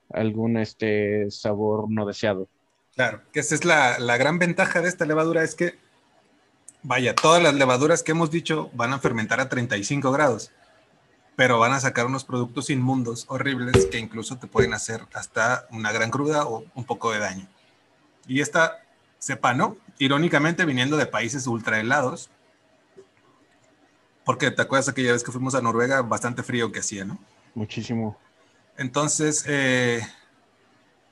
algún 0.10 0.58
este 0.58 1.30
sabor 1.30 1.90
no 1.90 2.06
deseado. 2.06 2.48
Claro, 2.96 3.22
que 3.32 3.42
esa 3.42 3.54
es 3.54 3.64
la, 3.64 4.00
la 4.00 4.18
gran 4.18 4.40
ventaja 4.40 4.82
de 4.82 4.90
esta 4.90 5.06
levadura, 5.06 5.44
es 5.44 5.54
que, 5.54 5.76
vaya, 6.82 7.14
todas 7.14 7.44
las 7.44 7.54
levaduras 7.54 8.02
que 8.02 8.14
hemos 8.14 8.32
dicho 8.32 8.72
van 8.74 8.92
a 8.94 9.00
fermentar 9.00 9.40
a 9.40 9.50
35 9.50 10.12
grados 10.12 10.52
pero 11.38 11.60
van 11.60 11.72
a 11.72 11.80
sacar 11.80 12.08
unos 12.08 12.26
productos 12.26 12.72
inmundos, 12.72 13.26
horribles, 13.30 13.86
que 13.86 14.00
incluso 14.00 14.40
te 14.40 14.48
pueden 14.48 14.74
hacer 14.74 15.06
hasta 15.14 15.68
una 15.70 15.92
gran 15.92 16.10
cruda 16.10 16.48
o 16.48 16.66
un 16.74 16.84
poco 16.84 17.12
de 17.12 17.20
daño. 17.20 17.48
Y 18.28 18.42
esta 18.42 18.80
cepa 19.20 19.54
no, 19.54 19.78
irónicamente 20.00 20.66
viniendo 20.66 20.98
de 20.98 21.06
países 21.06 21.46
ultra 21.46 21.80
helados, 21.80 22.32
porque 24.26 24.50
te 24.50 24.64
acuerdas 24.64 24.90
aquella 24.90 25.12
vez 25.12 25.24
que 25.24 25.32
fuimos 25.32 25.54
a 25.54 25.62
Noruega, 25.62 26.02
bastante 26.02 26.42
frío 26.42 26.72
que 26.72 26.80
hacía, 26.80 27.06
¿no? 27.06 27.20
Muchísimo. 27.54 28.18
Entonces, 28.76 29.46
eh, 29.48 30.02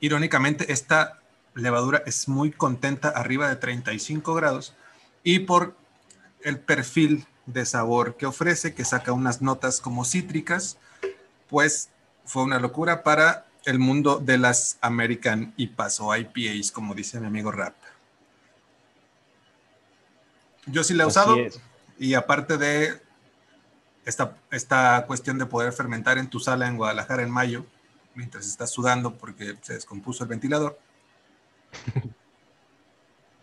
irónicamente, 0.00 0.72
esta 0.72 1.20
levadura 1.54 2.02
es 2.04 2.26
muy 2.26 2.50
contenta 2.50 3.10
arriba 3.10 3.48
de 3.48 3.54
35 3.54 4.34
grados 4.34 4.74
y 5.22 5.38
por 5.38 5.76
el 6.42 6.58
perfil 6.58 7.28
de 7.46 7.64
sabor 7.64 8.16
que 8.16 8.26
ofrece, 8.26 8.74
que 8.74 8.84
saca 8.84 9.12
unas 9.12 9.40
notas 9.40 9.80
como 9.80 10.04
cítricas, 10.04 10.78
pues 11.48 11.90
fue 12.24 12.42
una 12.42 12.58
locura 12.58 13.02
para 13.02 13.46
el 13.64 13.78
mundo 13.78 14.18
de 14.18 14.38
las 14.38 14.78
American 14.80 15.54
IPAs 15.56 16.00
o 16.00 16.14
IPAs, 16.14 16.70
como 16.72 16.94
dice 16.94 17.20
mi 17.20 17.26
amigo 17.26 17.50
Rap. 17.50 17.74
Yo 20.66 20.82
sí 20.82 20.94
la 20.94 21.04
he 21.04 21.06
usado 21.06 21.36
y 21.98 22.14
aparte 22.14 22.58
de 22.58 23.00
esta, 24.04 24.36
esta 24.50 25.04
cuestión 25.06 25.38
de 25.38 25.46
poder 25.46 25.72
fermentar 25.72 26.18
en 26.18 26.28
tu 26.28 26.40
sala 26.40 26.66
en 26.66 26.76
Guadalajara 26.76 27.22
en 27.22 27.30
mayo, 27.30 27.64
mientras 28.14 28.46
estás 28.46 28.70
sudando 28.70 29.16
porque 29.16 29.56
se 29.62 29.74
descompuso 29.74 30.24
el 30.24 30.30
ventilador, 30.30 30.78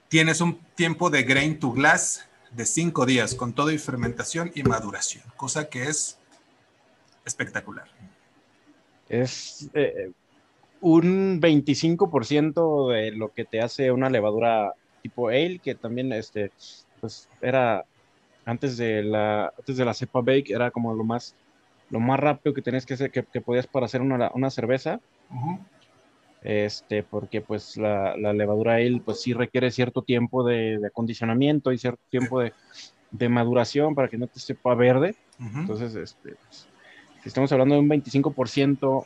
tienes 0.09 0.41
un 0.41 0.59
tiempo 0.75 1.09
de 1.09 1.23
grain 1.23 1.59
to 1.59 1.71
glass 1.71 2.25
de 2.55 2.65
cinco 2.65 3.05
días 3.05 3.35
con 3.35 3.53
todo 3.53 3.71
y 3.71 3.77
fermentación 3.77 4.51
y 4.53 4.63
maduración, 4.63 5.23
cosa 5.35 5.69
que 5.69 5.83
es 5.83 6.17
espectacular. 7.25 7.87
Es 9.09 9.69
eh, 9.73 10.11
un 10.81 11.41
25% 11.41 12.91
de 12.91 13.11
lo 13.11 13.33
que 13.33 13.45
te 13.45 13.61
hace 13.61 13.91
una 13.91 14.09
levadura 14.09 14.73
tipo 15.01 15.29
ale, 15.29 15.59
que 15.59 15.75
también 15.75 16.13
este, 16.13 16.51
pues 17.01 17.27
era 17.41 17.85
antes 18.45 18.77
de 18.77 19.03
la, 19.03 19.53
antes 19.57 19.77
de 19.77 19.85
la 19.85 19.93
cepa 19.93 20.21
bake, 20.21 20.51
era 20.51 20.71
como 20.71 20.93
lo 20.93 21.03
más, 21.03 21.35
lo 21.89 21.99
más 21.99 22.19
rápido 22.19 22.53
que 22.53 22.61
tenías 22.61 22.85
que 22.85 22.95
hacer, 22.95 23.11
que, 23.11 23.23
podías 23.23 23.67
para 23.67 23.85
hacer 23.85 24.01
una, 24.01 24.31
una 24.33 24.49
cerveza 24.49 24.99
este, 26.43 27.03
porque 27.03 27.41
pues 27.41 27.77
la, 27.77 28.15
levadura 28.15 28.75
ale 28.75 29.01
pues 29.03 29.21
sí 29.21 29.33
requiere 29.33 29.71
cierto 29.71 30.01
tiempo 30.01 30.43
de, 30.43 30.79
acondicionamiento 30.85 31.71
y 31.71 31.77
cierto 31.77 32.01
tiempo 32.09 32.41
de, 32.41 32.53
maduración 33.29 33.95
para 33.95 34.07
que 34.07 34.17
no 34.17 34.27
te 34.27 34.39
sepa 34.39 34.75
verde. 34.75 35.15
Entonces, 35.39 35.95
este, 35.95 36.35
pues, 36.35 36.67
si 37.21 37.29
estamos 37.29 37.51
hablando 37.51 37.75
de 37.75 37.81
un 37.81 37.89
25% 37.89 39.05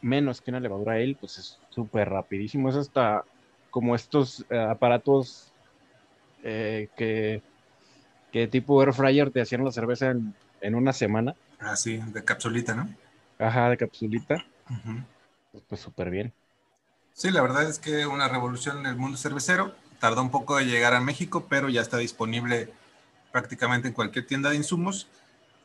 menos 0.00 0.40
que 0.40 0.50
una 0.50 0.58
levadura 0.58 0.94
ale, 0.94 1.16
pues 1.18 1.38
es 1.38 1.60
súper 1.70 2.08
rapidísimo. 2.08 2.68
Es 2.68 2.76
hasta 2.76 3.24
como 3.70 3.94
estos 3.94 4.44
eh, 4.50 4.58
aparatos 4.58 5.52
eh, 6.42 6.88
que, 6.96 7.42
que 8.32 8.48
tipo 8.48 8.82
air 8.82 8.92
fryer 8.92 9.30
te 9.30 9.40
hacían 9.40 9.64
la 9.64 9.70
cerveza 9.70 10.10
en, 10.60 10.74
una 10.74 10.92
semana. 10.92 11.34
Ah, 11.60 11.76
sí, 11.76 11.98
de 11.98 12.24
capsulita, 12.24 12.74
¿no? 12.74 12.88
Ajá, 13.38 13.70
de 13.70 13.76
capsulita. 13.76 14.44
Pues 15.68 15.80
súper 15.80 16.10
bien. 16.10 16.32
Sí, 17.14 17.30
la 17.30 17.42
verdad 17.42 17.68
es 17.68 17.78
que 17.78 18.06
una 18.06 18.28
revolución 18.28 18.78
en 18.78 18.86
el 18.86 18.96
mundo 18.96 19.18
cervecero. 19.18 19.74
Tardó 20.00 20.22
un 20.22 20.30
poco 20.30 20.56
de 20.56 20.64
llegar 20.64 20.94
a 20.94 21.00
México, 21.00 21.46
pero 21.48 21.68
ya 21.68 21.80
está 21.80 21.98
disponible 21.98 22.72
prácticamente 23.30 23.88
en 23.88 23.94
cualquier 23.94 24.26
tienda 24.26 24.50
de 24.50 24.56
insumos. 24.56 25.08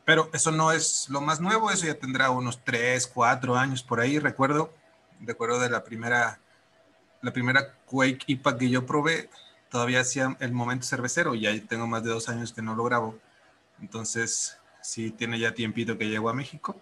Pero 0.06 0.30
eso 0.34 0.52
no 0.52 0.72
es 0.72 1.08
lo 1.10 1.22
más 1.22 1.42
nuevo, 1.42 1.72
eso 1.72 1.86
ya 1.86 1.96
tendrá 1.96 2.30
unos 2.30 2.64
3, 2.64 3.08
4 3.08 3.58
años 3.58 3.82
por 3.82 4.00
ahí. 4.00 4.20
Recuerdo, 4.20 4.74
recuerdo 5.22 5.60
de 5.60 5.70
la 5.70 5.84
primera, 5.84 6.40
la 7.22 7.34
primera 7.34 7.74
Quake 7.86 8.24
IPA 8.28 8.58
que 8.58 8.70
yo 8.70 8.86
probé, 8.86 9.30
todavía 9.70 10.02
hacía 10.02 10.38
el 10.40 10.52
momento 10.52 10.86
cervecero, 10.86 11.34
y 11.36 11.42
ya 11.42 11.68
tengo 11.68 11.88
más 11.88 12.04
de 12.04 12.12
dos 12.12 12.30
años 12.30 12.54
que 12.54 12.62
no 12.62 12.76
lo 12.76 12.84
grabo. 12.84 13.18
Entonces, 13.82 14.58
sí 14.82 15.12
tiene 15.12 15.40
ya 15.40 15.54
tiempito 15.54 15.98
que 15.98 16.10
llegó 16.10 16.30
a 16.30 16.34
México. 16.34 16.80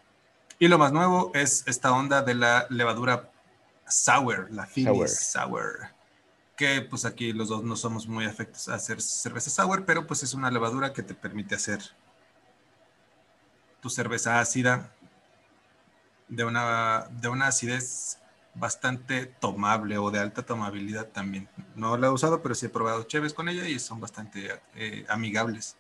Y 0.60 0.68
lo 0.68 0.78
más 0.78 0.92
nuevo 0.92 1.32
es 1.34 1.64
esta 1.68 1.94
onda 1.94 2.22
de 2.22 2.36
la 2.36 2.68
levadura 2.70 3.32
sour, 3.88 4.52
la 4.52 4.66
Philly 4.66 5.08
sour. 5.08 5.90
Que 6.56 6.82
pues 6.82 7.06
aquí 7.06 7.34
los 7.34 7.50
dos 7.50 7.64
no 7.64 7.76
somos 7.76 8.08
muy 8.08 8.26
afectos 8.26 8.70
a 8.70 8.76
hacer 8.76 9.02
cerveza 9.02 9.50
sour, 9.50 9.86
pero 9.86 10.08
pues 10.08 10.24
es 10.24 10.34
una 10.34 10.50
levadura 10.50 10.94
que 10.94 11.04
te 11.04 11.14
permite 11.14 11.56
hacer 11.56 11.82
tu 13.82 13.90
cerveza 13.90 14.40
ácida 14.40 14.92
de 16.28 16.44
una, 16.44 17.08
de 17.12 17.28
una 17.28 17.48
acidez 17.48 18.20
bastante 18.56 19.26
tomable 19.26 19.98
o 19.98 20.10
de 20.12 20.20
alta 20.20 20.44
tomabilidad 20.44 21.08
también. 21.08 21.50
No 21.76 21.98
la 21.98 22.08
he 22.08 22.10
usado, 22.10 22.42
pero 22.42 22.56
sí 22.56 22.66
he 22.66 22.70
probado 22.70 23.04
cheves 23.04 23.34
con 23.34 23.50
ella 23.50 23.68
y 23.68 23.78
son 23.80 24.00
bastante 24.00 24.60
eh, 24.76 25.06
amigables. 25.10 25.76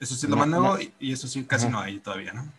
Eso 0.00 0.14
sí 0.14 0.26
lo 0.26 0.36
más 0.36 0.48
nuevo 0.48 0.78
y, 0.98 1.12
eso 1.12 1.28
sí 1.28 1.44
casi 1.44 1.68
no 1.68 1.80
hay 1.80 1.98
todavía, 2.00 2.32
¿no? 2.32 2.50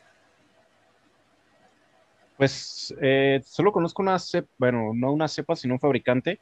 Pues 2.39 2.95
eh, 3.01 3.41
solo 3.43 3.73
conozco 3.73 4.01
una 4.01 4.17
cepa, 4.17 4.47
bueno, 4.57 4.93
no 4.95 5.11
una 5.11 5.27
cepa, 5.27 5.57
sino 5.57 5.73
un 5.73 5.79
fabricante, 5.81 6.39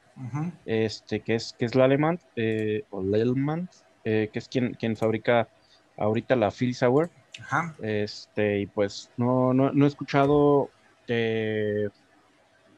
este, 0.63 1.21
que 1.21 1.33
es, 1.33 1.55
que 1.57 1.65
es 1.65 1.73
Lallemand, 1.73 2.19
eh, 2.35 2.83
o 2.91 3.01
Lallemand, 3.01 3.67
eh, 4.03 4.29
que 4.31 4.37
es 4.37 4.47
quien, 4.47 4.75
quien 4.75 4.95
fabrica 4.95 5.47
ahorita 5.97 6.35
la 6.35 6.51
Phil 6.51 6.75
Sour. 6.75 7.09
Este, 7.81 8.59
y 8.59 8.67
pues 8.67 9.09
no, 9.17 9.55
no, 9.55 9.71
no 9.71 9.85
he 9.85 9.87
escuchado 9.87 10.69
que 11.07 11.89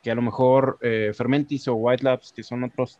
a 0.05 0.15
lo 0.15 0.21
mejor 0.21 0.79
Fermentis 1.13 1.67
o 1.67 1.73
White 1.73 2.05
Labs, 2.05 2.31
que 2.31 2.41
son 2.41 2.63
otros, 2.63 2.99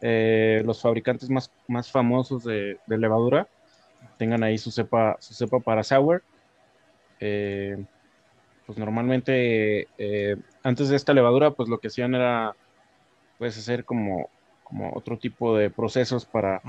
los 0.00 0.80
fabricantes 0.80 1.28
más, 1.28 1.52
más 1.68 1.90
famosos 1.90 2.44
de, 2.44 2.78
de, 2.86 2.96
levadura, 2.96 3.46
tengan 4.16 4.42
ahí 4.42 4.56
su 4.56 4.70
cepa, 4.70 5.18
su 5.20 5.34
cepa 5.34 5.60
para 5.60 5.82
sour. 5.82 6.22
Eh, 7.20 7.84
pues 8.70 8.78
normalmente 8.78 9.88
eh, 9.98 10.36
antes 10.62 10.88
de 10.88 10.94
esta 10.94 11.12
levadura, 11.12 11.50
pues 11.50 11.68
lo 11.68 11.80
que 11.80 11.88
hacían 11.88 12.14
era 12.14 12.54
pues 13.36 13.58
hacer 13.58 13.84
como, 13.84 14.30
como 14.62 14.92
otro 14.94 15.18
tipo 15.18 15.56
de 15.56 15.70
procesos 15.70 16.24
para, 16.24 16.62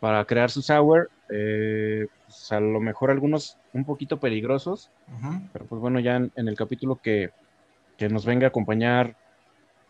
para 0.00 0.22
crear 0.26 0.50
su 0.50 0.60
sour. 0.60 1.10
Eh, 1.30 2.08
pues 2.26 2.52
a 2.52 2.60
lo 2.60 2.78
mejor 2.78 3.10
algunos 3.10 3.56
un 3.72 3.86
poquito 3.86 4.20
peligrosos, 4.20 4.90
pero 5.54 5.64
pues 5.64 5.80
bueno, 5.80 5.98
ya 5.98 6.16
en, 6.16 6.30
el 6.36 6.56
capítulo 6.56 6.96
que, 6.96 7.30
nos 8.10 8.26
venga 8.26 8.44
a 8.44 8.48
acompañar 8.48 9.16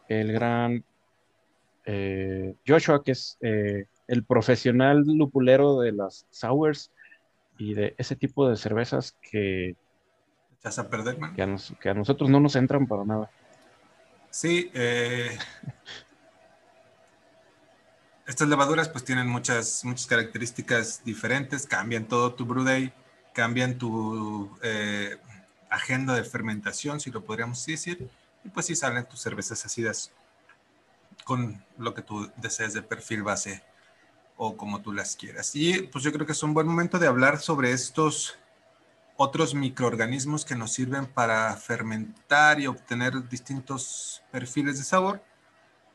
el 0.07 0.31
gran 0.31 0.85
eh, 1.85 2.55
Joshua, 2.65 3.03
que 3.03 3.11
es 3.11 3.39
el 3.41 4.25
profesional 4.25 5.03
lupulero 5.05 5.81
de 5.81 5.91
las 5.91 6.29
sours 6.31 6.93
y 7.59 7.75
de 7.75 7.97
ese 7.99 8.15
tipo 8.15 8.49
de 8.49 8.55
cervezas 8.57 9.17
que 9.21 9.75
a 10.65 10.89
perder, 10.89 11.19
Que 11.35 11.91
a, 11.91 11.95
nosotros 11.95 12.31
no 12.31 12.39
nos 12.39 12.55
entran 12.57 12.87
para 12.87 13.05
nada. 13.05 13.31
Sí, 14.31 14.71
eh, 14.73 15.37
estas 18.27 18.49
levaduras 18.49 18.89
pues 18.89 19.05
tienen 19.05 19.27
muchas, 19.27 19.85
muchas 19.85 20.07
características 20.07 21.05
diferentes, 21.05 21.67
cambian 21.67 22.07
todo 22.07 22.33
tu 22.35 22.47
brew 22.47 22.65
day, 22.65 22.93
cambian 23.35 23.77
tu 23.77 24.57
eh, 24.63 25.19
agenda 25.69 26.15
de 26.15 26.23
fermentación, 26.23 27.01
si 27.01 27.11
lo 27.11 27.25
podríamos 27.25 27.65
decir, 27.67 28.09
Y 28.45 28.49
pues 28.49 28.67
sí 28.67 28.77
salen 28.77 29.05
tus 29.07 29.21
cervezas 29.21 29.67
ácidas 29.67 30.13
con 31.25 31.63
lo 31.77 31.93
que 31.93 32.03
tú 32.03 32.31
desees 32.37 32.73
de 32.73 32.83
perfil 32.83 33.23
base 33.23 33.63
o 34.37 34.57
como 34.57 34.81
tú 34.81 34.93
las 34.93 35.17
quieras. 35.17 35.55
Y 35.55 35.83
pues 35.83 36.05
yo 36.05 36.13
creo 36.13 36.25
que 36.25 36.33
es 36.33 36.43
un 36.43 36.55
buen 36.55 36.67
momento 36.67 36.99
de 36.99 37.07
hablar 37.07 37.39
sobre 37.39 37.73
estos 37.73 38.39
otros 39.23 39.55
microorganismos 39.55 40.45
que 40.45 40.57
nos 40.57 40.73
sirven 40.73 41.07
para 41.07 41.55
fermentar 41.57 42.59
y 42.59 42.67
obtener 42.67 43.29
distintos 43.29 44.25
perfiles 44.33 44.79
de 44.79 44.85
sabor, 44.85 45.23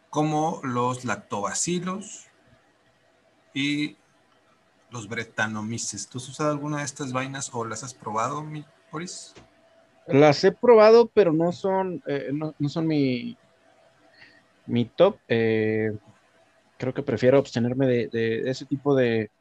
como 0.09 0.61
los 0.63 1.03
lactobacilos 1.03 2.27
y 3.53 3.97
los 4.91 5.09
bretanomices. 5.09 6.07
¿Tú 6.07 6.19
has 6.19 6.29
usado 6.29 6.51
alguna 6.51 6.77
de 6.77 6.85
estas 6.85 7.11
vainas 7.11 7.49
o 7.53 7.65
las 7.65 7.83
has 7.83 7.93
probado, 7.93 8.43
mi 8.43 8.63
Boris? 8.93 9.33
Las 10.07 10.41
he 10.45 10.53
probado, 10.53 11.09
pero 11.13 11.33
no 11.33 11.51
son, 11.51 12.01
eh, 12.07 12.31
no, 12.31 12.69
son 12.69 12.87
mi, 12.87 13.37
mi 14.65 14.85
top. 14.85 15.17
Eh, 15.27 15.91
creo 16.77 16.93
que 16.93 17.03
prefiero 17.03 17.39
abstenerme 17.39 17.87
de, 17.87 18.49
ese 18.49 18.65
tipo 18.65 18.95
de, 18.95 19.31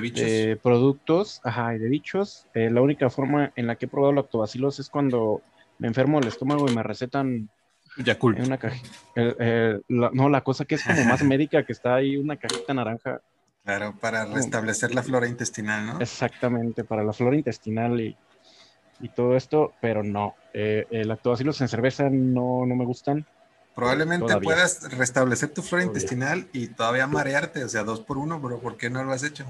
de, 0.00 0.58
productos, 0.62 1.40
ajá, 1.44 1.74
y 1.74 1.78
de 1.78 1.88
bichos. 1.88 2.46
Eh, 2.54 2.70
la 2.70 2.80
única 2.80 3.10
forma 3.10 3.52
en 3.56 3.66
la 3.66 3.76
que 3.76 3.86
he 3.86 3.88
probado 3.88 4.12
lactobacilos 4.12 4.78
es 4.78 4.88
cuando 4.88 5.42
me 5.78 5.88
enfermo 5.88 6.18
el 6.18 6.26
estómago 6.26 6.68
y 6.68 6.74
me 6.74 6.82
recetan 6.82 7.50
Yakult. 7.96 8.38
En 8.38 8.46
una 8.46 8.58
cajita. 8.58 8.90
no, 9.88 10.28
la 10.28 10.42
cosa 10.42 10.64
que 10.64 10.74
es 10.74 10.84
como 10.84 11.04
más 11.04 11.22
médica, 11.24 11.64
que 11.64 11.72
está 11.72 11.96
ahí 11.96 12.16
una 12.16 12.36
cajita 12.36 12.74
naranja. 12.74 13.20
Claro, 13.64 13.94
para 13.98 14.26
restablecer 14.26 14.94
la 14.94 15.02
flora 15.02 15.26
intestinal, 15.26 15.86
¿no? 15.86 16.00
Exactamente, 16.00 16.84
para 16.84 17.02
la 17.02 17.14
flora 17.14 17.34
intestinal 17.34 17.98
y, 18.00 18.16
todo 19.14 19.36
esto, 19.36 19.74
pero 19.80 20.02
no. 20.02 20.34
Eh, 20.54 20.86
el 20.90 21.08
lactobacilos 21.08 21.60
en 21.60 21.68
cerveza 21.68 22.08
no, 22.10 22.64
no 22.66 22.74
me 22.74 22.86
gustan. 22.86 23.26
Probablemente 23.74 24.38
puedas 24.40 24.96
restablecer 24.96 25.50
tu 25.50 25.62
flora 25.62 25.84
intestinal 25.84 26.46
y 26.52 26.68
todavía 26.68 27.06
marearte, 27.06 27.64
o 27.64 27.68
sea, 27.68 27.82
dos 27.84 28.00
por 28.00 28.18
uno, 28.18 28.40
pero 28.40 28.60
¿por 28.60 28.76
qué 28.76 28.88
no 28.88 29.02
lo 29.02 29.12
has 29.12 29.22
hecho? 29.24 29.44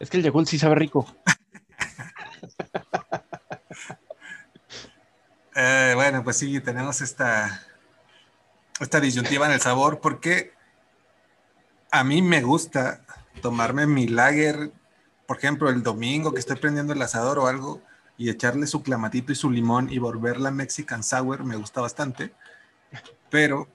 Es 0.00 0.10
que 0.10 0.16
el 0.16 0.24
Yakult 0.24 0.48
sí 0.48 0.58
sabe 0.58 0.74
rico. 0.74 1.06
Eh, 5.56 5.92
bueno, 5.94 6.24
pues 6.24 6.38
sí, 6.38 6.60
tenemos 6.60 7.02
esta, 7.02 7.66
esta 8.80 8.98
disyuntiva 8.98 9.44
en 9.46 9.52
el 9.52 9.60
sabor, 9.60 10.00
porque 10.00 10.54
a 11.90 12.02
mí 12.02 12.22
me 12.22 12.40
gusta 12.40 13.04
tomarme 13.42 13.86
mi 13.86 14.06
lager, 14.06 14.72
por 15.26 15.36
ejemplo, 15.36 15.68
el 15.68 15.82
domingo 15.82 16.32
que 16.32 16.38
estoy 16.38 16.56
prendiendo 16.56 16.94
el 16.94 17.02
asador 17.02 17.40
o 17.40 17.46
algo, 17.46 17.82
y 18.16 18.30
echarle 18.30 18.66
su 18.66 18.82
clamatito 18.82 19.32
y 19.32 19.34
su 19.34 19.50
limón 19.50 19.92
y 19.92 19.98
volverla 19.98 20.50
Mexican 20.50 21.02
Sour, 21.02 21.44
me 21.44 21.56
gusta 21.56 21.82
bastante 21.82 22.32
pero 23.30 23.68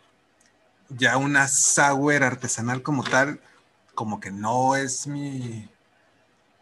ya 0.90 1.18
una 1.18 1.48
sour 1.48 2.24
artesanal 2.24 2.84
como 2.84 3.04
tal, 3.04 3.40
como 3.96 4.20
que 4.20 4.32
no 4.32 4.76
es 4.76 5.08
mi, 5.08 5.68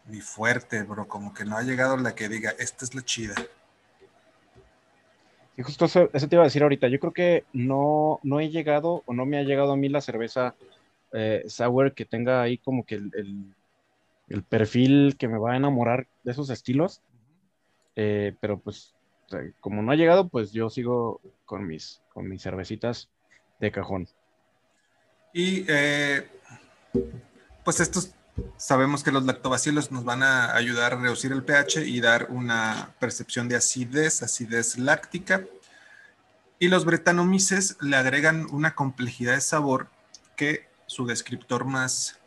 mi 0.05 0.22
fuerte, 0.22 0.83
bro, 0.83 1.07
como 1.07 1.33
que 1.33 1.45
no 1.45 1.57
ha 1.57 1.63
llegado 1.63 1.98
la 1.98 2.15
que 2.15 2.29
diga, 2.29 2.53
esta 2.60 2.86
es 2.86 2.93
la 2.93 3.01
chida. 3.03 3.36
Y 5.55 5.62
justo 5.62 5.86
eso, 5.86 6.07
te 6.10 6.36
iba 6.36 6.43
a 6.43 6.45
decir 6.45 6.63
ahorita, 6.63 6.88
yo 6.88 7.00
creo 7.00 7.13
que 7.13 7.45
no, 7.53 8.19
no 8.24 8.39
he 8.39 8.50
llegado 8.50 9.03
o 9.05 9.13
no 9.13 9.25
me 9.25 9.38
ha 9.38 9.43
llegado 9.43 9.74
a 9.74 9.77
mí 9.77 9.88
la 9.88 10.01
cerveza 10.01 10.55
eh, 11.12 11.43
sour 11.47 11.93
que 11.93 12.06
tenga 12.06 12.41
ahí 12.41 12.58
como 12.58 12.86
que 12.86 12.95
el, 12.95 14.43
perfil 14.49 15.15
que 15.17 15.28
me 15.28 15.38
va 15.38 15.54
a 15.54 15.58
enamorar 15.58 16.08
de 16.23 16.32
esos 16.32 16.49
estilos, 16.49 17.01
eh, 17.95 18.36
pero 18.39 18.58
pues 18.58 18.95
como 19.60 19.82
no 19.82 19.91
ha 19.91 19.95
llegado, 19.95 20.28
pues 20.28 20.51
yo 20.51 20.69
sigo 20.69 21.21
con 21.45 21.67
mis, 21.67 22.01
con 22.13 22.28
mis 22.28 22.41
cervecitas 22.41 23.10
de 23.60 23.71
cajón. 23.71 24.08
Y 25.34 25.65
eh, 25.67 26.28
pues 27.63 27.80
estos 27.80 28.13
sabemos 28.58 29.04
que 29.04 29.12
los 29.12 29.26
lactobacilos 29.26 29.91
nos 29.91 30.04
van 30.04 30.24
a 30.24 30.56
ayudar 30.56 30.93
a 30.93 30.98
reducir 30.98 31.32
el 31.32 31.43
pH 31.43 31.86
y 31.86 32.02
dar 32.02 32.28
una 32.30 32.93
percepción 33.00 33.48
de 33.48 33.56
acidez, 33.56 34.24
acidez 34.24 34.78
láctica. 34.78 35.43
Y 36.60 36.67
los 36.67 36.86
bretanomices 36.86 37.78
le 37.82 37.96
agregan 37.98 38.48
una 38.52 38.76
complejidad 38.76 39.36
de 39.36 39.41
sabor 39.41 39.89
que 40.36 40.67
su 40.88 41.06
descriptor 41.06 41.65
más 41.65 42.19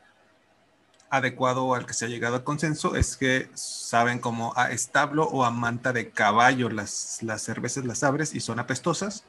adecuado 1.09 1.75
al 1.75 1.87
que 1.87 1.95
se 1.95 2.05
ha 2.05 2.09
llegado 2.09 2.37
a 2.37 2.45
consenso 2.45 2.97
es 2.97 3.17
que 3.17 3.49
saben 3.55 4.19
como 4.19 4.53
a 4.57 4.73
establo 4.73 5.25
o 5.25 5.45
a 5.45 5.51
manta 5.51 5.93
de 5.93 6.11
caballo 6.11 6.69
las, 6.69 7.23
las 7.23 7.43
cervezas, 7.43 7.85
las 7.85 8.03
abres 8.03 8.35
y 8.35 8.41
son 8.41 8.59
apestosas 8.59 9.25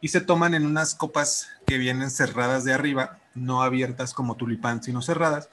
y 0.00 0.08
se 0.08 0.22
toman 0.22 0.54
en 0.54 0.64
unas 0.64 0.94
copas 0.94 1.48
que 1.66 1.78
vienen 1.78 2.10
cerradas 2.10 2.64
de 2.64 2.72
arriba, 2.72 3.18
no 3.34 3.62
abiertas 3.62 4.14
como 4.14 4.36
tulipán, 4.36 4.82
sino 4.82 5.02
cerradas, 5.02 5.50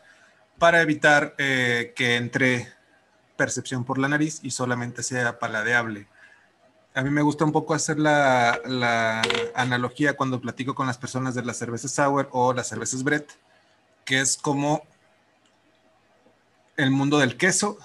para 0.59 0.81
evitar 0.81 1.35
eh, 1.37 1.93
que 1.95 2.15
entre 2.15 2.67
percepción 3.35 3.83
por 3.85 3.97
la 3.97 4.07
nariz 4.07 4.39
y 4.43 4.51
solamente 4.51 5.03
sea 5.03 5.39
paladeable. 5.39 6.07
A 6.95 7.03
mí 7.03 7.11
me 7.11 7.21
gusta 7.21 7.45
un 7.45 7.51
poco 7.51 7.75
hacer 7.75 7.99
la, 7.99 8.59
analogía 9.53 10.17
cuando 10.17 10.41
platico 10.41 10.73
con 10.73 10.87
las 10.87 10.97
personas 10.97 11.35
de 11.35 11.43
las 11.43 11.57
cervezas 11.57 11.91
sour 11.91 12.27
o 12.31 12.53
las 12.53 12.67
cervezas 12.67 13.03
Brett, 13.03 13.31
que 14.03 14.19
es 14.19 14.35
como 14.35 14.81
el 16.75 16.89
mundo 16.89 17.19
del 17.19 17.37
queso, 17.37 17.77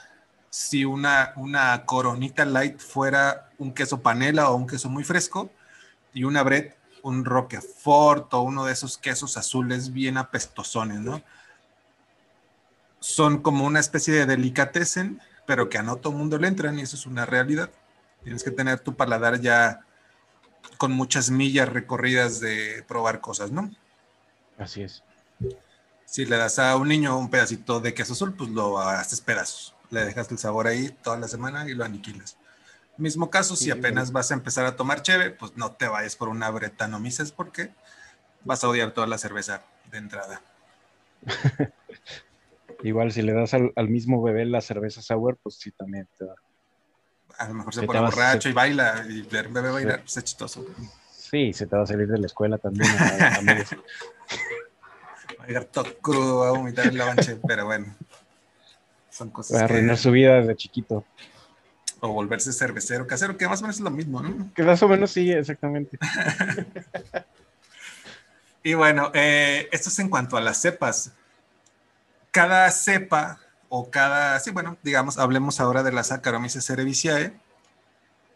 si 0.49 0.85
una, 0.85 1.33
una 1.37 1.85
coronita 1.85 2.45
light 2.45 2.79
fuera 2.79 3.51
un 3.59 3.73
queso 3.73 4.01
panela 4.01 4.51
o 4.51 4.57
un 4.57 4.67
queso 4.67 4.89
muy 4.89 5.05
fresco, 5.05 5.51
y 6.15 6.25
una 6.25 6.43
bret, 6.43 6.77
un 7.03 7.25
roquefort 7.25 8.33
o 8.35 8.43
uno 8.43 8.65
de 8.65 8.73
esos 8.73 8.99
quesos 8.99 9.37
azules 9.37 9.93
bien 9.93 10.17
apestosones, 10.17 11.01
¿no? 11.01 11.23
Son 13.03 13.43
como 13.43 13.67
una 13.67 13.81
especie 13.81 14.15
de 14.15 14.25
delicatessen, 14.25 15.21
pero 15.47 15.69
que 15.69 15.77
a 15.77 15.83
no 15.83 15.97
todo 15.97 16.15
mundo 16.15 16.39
le 16.39 16.49
entran 16.49 16.79
y 16.79 16.83
eso 16.83 16.97
es 16.97 17.05
una 17.05 17.27
realidad. 17.27 17.71
Tienes 18.23 18.43
que 18.43 18.51
tener 18.51 18.81
tu 18.81 18.97
paladar 18.97 19.41
ya 19.41 19.81
con 20.79 20.93
muchas 20.93 21.31
millas 21.31 21.69
recorridas 21.69 22.41
de 22.41 22.83
probar 22.89 23.21
cosas, 23.21 23.51
¿no? 23.51 23.71
Así 24.57 24.83
es 24.83 25.03
si 26.13 26.27
le 26.27 26.37
das 26.37 26.59
a 26.59 26.77
un 26.77 26.89
niño 26.89 27.17
un 27.17 27.31
pedacito 27.31 27.81
de 27.81 27.95
queso 27.95 28.13
azul, 28.13 28.35
pues 28.35 28.51
lo 28.51 28.79
haces 28.79 29.23
pedazos. 29.23 29.75
Le 29.89 30.05
dejas 30.05 30.31
el 30.31 30.37
sabor 30.37 30.67
ahí 30.67 30.91
toda 31.03 31.17
la 31.17 31.27
semana 31.27 31.67
y 31.67 31.73
lo 31.73 31.87
aniquilas. 31.87 32.37
Mismo 32.99 33.31
caso, 33.31 33.57
si 33.57 33.71
apenas 33.71 34.13
vas 34.13 34.31
a 34.31 34.35
empezar 34.35 34.67
a 34.67 34.77
tomar 34.77 35.01
cheve, 35.01 35.31
pues 35.31 35.57
no 35.57 35.73
te 35.73 35.89
vayas 35.89 36.15
por 36.15 36.29
una 36.29 36.51
bretanomices 36.51 37.33
porque 37.33 37.71
vas 38.45 38.63
a 38.63 38.69
odiar 38.69 38.93
toda 38.93 39.07
la 39.07 39.17
cerveza 39.17 39.63
de 39.91 39.97
entrada. 39.97 40.43
Igual 42.83 43.13
si 43.13 43.23
le 43.23 43.33
das 43.33 43.55
al, 43.55 43.89
mismo 43.89 44.23
bebé 44.23 44.45
la 44.45 44.61
cerveza 44.61 45.03
sour, 45.03 45.39
pues 45.43 45.57
sí, 45.57 45.71
también 45.71 46.09
te 46.19 46.25
va. 46.25 46.35
A 47.39 47.49
lo 47.49 47.55
mejor 47.55 47.75
se 47.75 47.83
pone 47.83 48.01
borracho 48.01 48.49
y 48.49 48.53
baila 48.53 49.05
y 49.09 49.21
un 49.21 49.55
bebé 49.55 49.71
bailar, 49.71 50.01
pues 50.01 50.17
es 50.17 50.25
chistoso. 50.25 50.67
Sí, 51.11 51.53
se 51.53 51.67
te 51.67 51.77
va 51.77 51.83
a 51.83 51.87
salir 51.87 52.09
de 52.09 52.19
la 52.19 52.27
escuela 52.27 52.59
también. 52.59 52.91
Va 55.41 55.45
a 55.45 55.49
llegar 55.49 55.65
todo 55.65 55.93
crudo, 56.01 56.39
va 56.41 56.49
a 56.51 56.53
vomitar 56.53 56.87
en 56.87 56.99
la 56.99 57.17
pero 57.49 57.65
bueno. 57.65 57.97
Son 59.11 59.31
cosas. 59.31 59.57
Va 59.57 59.63
a 59.63 59.65
arruinar 59.65 59.97
su 59.97 60.13
vida 60.13 60.37
desde 60.37 60.55
chiquito. 60.55 61.05
O 61.99 62.13
volverse 62.13 62.53
cervecero, 62.53 63.09
casero, 63.09 63.37
que 63.37 63.49
más 63.49 63.61
o 63.61 63.63
menos 63.63 63.77
es 63.77 63.83
lo 63.83 63.91
mismo, 63.91 64.23
¿no? 64.23 64.53
Que 64.55 64.63
más 64.63 64.81
o 64.85 64.89
menos 64.89 65.11
sí, 65.11 65.33
exactamente. 65.33 65.99
y 68.63 68.75
bueno, 68.75 69.11
eh, 69.15 69.69
esto 69.73 69.89
es 69.89 69.99
en 69.99 70.11
cuanto 70.11 70.37
a 70.37 70.41
las 70.41 70.61
cepas. 70.61 71.13
Cada 72.33 72.69
cepa 72.71 73.39
o 73.69 73.91
cada, 73.91 74.41
sí, 74.41 74.51
bueno, 74.51 74.77
digamos, 74.83 75.19
hablemos 75.19 75.61
ahora 75.61 75.83
de 75.83 75.93
las 75.93 76.09
Saccharomyces 76.09 76.67
cerevisiae. 76.67 77.33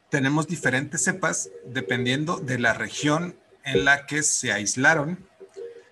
Tenemos 0.09 0.47
diferentes 0.47 1.03
cepas 1.03 1.51
dependiendo 1.65 2.37
de 2.37 2.59
la 2.59 2.75
región 2.75 3.37
en 3.65 3.85
la 3.85 4.07
que 4.07 4.23
se 4.23 4.53
aislaron 4.53 5.19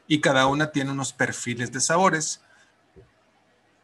y 0.07 0.21
cada 0.21 0.47
una 0.47 0.71
tiene 0.71 0.93
unos 0.93 1.12
perfiles 1.12 1.73
de 1.73 1.81
sabores. 1.81 2.40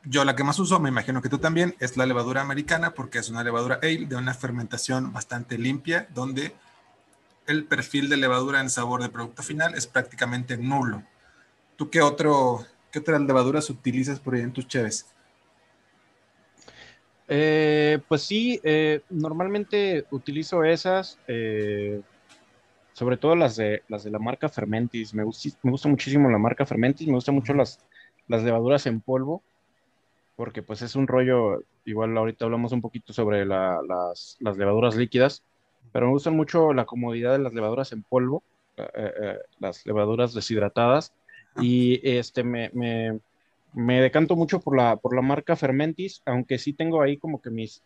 Yo 0.04 0.24
la 0.24 0.37
que 0.37 0.44
más 0.44 0.59
uso, 0.59 0.80
me 0.80 0.88
imagino 0.88 1.20
que 1.20 1.28
tú 1.28 1.38
también, 1.38 1.74
es 1.80 1.96
la 1.96 2.06
levadura 2.06 2.40
americana 2.40 2.94
porque 2.94 3.18
es 3.18 3.28
una 3.28 3.44
levadura 3.44 3.80
ale 3.83 4.06
de 4.06 4.16
una 4.16 4.35
fermentación 4.35 5.12
bastante 5.12 5.59
limpia 5.59 6.06
donde 6.14 6.54
el 7.46 7.64
perfil 7.64 8.09
de 8.09 8.16
levadura 8.16 8.61
en 8.61 8.70
sabor 8.70 9.02
de 9.02 9.09
producto 9.09 9.42
final 9.42 9.74
es 9.74 9.87
prácticamente 9.87 10.56
nulo. 10.56 11.02
¿Tú 11.76 11.90
qué, 11.90 12.00
otro, 12.00 12.66
qué 12.90 12.98
otras 12.98 13.20
levaduras 13.20 13.70
utilizas 13.70 14.20
por 14.20 14.35
ahí 14.35 14.42
en 14.42 14.53
tus 14.53 14.66
cheves? 14.66 15.07
Eh, 17.29 18.00
pues 18.09 18.22
sí, 18.22 18.61
eh, 18.64 19.03
normalmente 19.09 20.05
utilizo 20.11 20.64
esas. 20.64 21.18
Eh, 21.29 22.00
sobre 22.92 23.16
todo 23.16 23.35
las 23.35 23.57
de, 23.57 23.83
las 23.88 24.05
de 24.05 24.11
la 24.11 24.18
marca 24.18 24.48
Fermentis. 24.48 25.14
Me 25.14 25.22
gusta, 25.22 25.48
me 25.62 25.70
gusta 25.70 25.88
muchísimo 25.88 26.29
la 26.29 26.37
marca 26.37 26.66
Fermentis, 26.66 27.07
me 27.07 27.14
gustan 27.14 27.35
mucho 27.35 27.55
las, 27.55 27.79
las 28.29 28.42
levaduras 28.42 28.85
en 28.87 29.00
polvo, 29.00 29.42
porque 30.37 30.62
pues 30.62 30.83
es 30.83 30.96
un 30.96 31.07
rollo, 31.07 31.62
igual 31.87 32.14
ahorita 32.16 32.44
hablamos 32.44 32.72
un 32.72 32.83
poquito 32.83 33.14
sobre 33.14 33.46
las, 33.46 34.37
levaduras 34.40 34.96
líquidas, 34.96 35.42
pero 35.92 36.07
me 36.07 36.12
gustan 36.12 36.37
mucho 36.37 36.74
la 36.74 36.85
comodidad 36.85 37.33
de 37.33 37.38
las 37.38 37.55
levaduras 37.55 37.92
en 37.92 38.03
polvo, 38.03 38.42
eh, 38.76 39.38
las 39.61 39.87
levaduras 39.87 40.35
deshidratadas, 40.35 41.14
y 41.56 42.00
este, 42.08 42.44
me, 42.44 42.70
me, 42.72 43.18
me, 43.72 44.00
decanto 44.00 44.36
mucho 44.36 44.60
por 44.60 44.76
la, 44.76 44.96
por 44.96 45.14
la 45.14 45.22
marca 45.22 45.56
Fermentis, 45.56 46.22
aunque 46.26 46.58
sí 46.58 46.72
tengo 46.72 47.02
ahí 47.02 47.16
como 47.16 47.40
que 47.40 47.50
mis, 47.50 47.82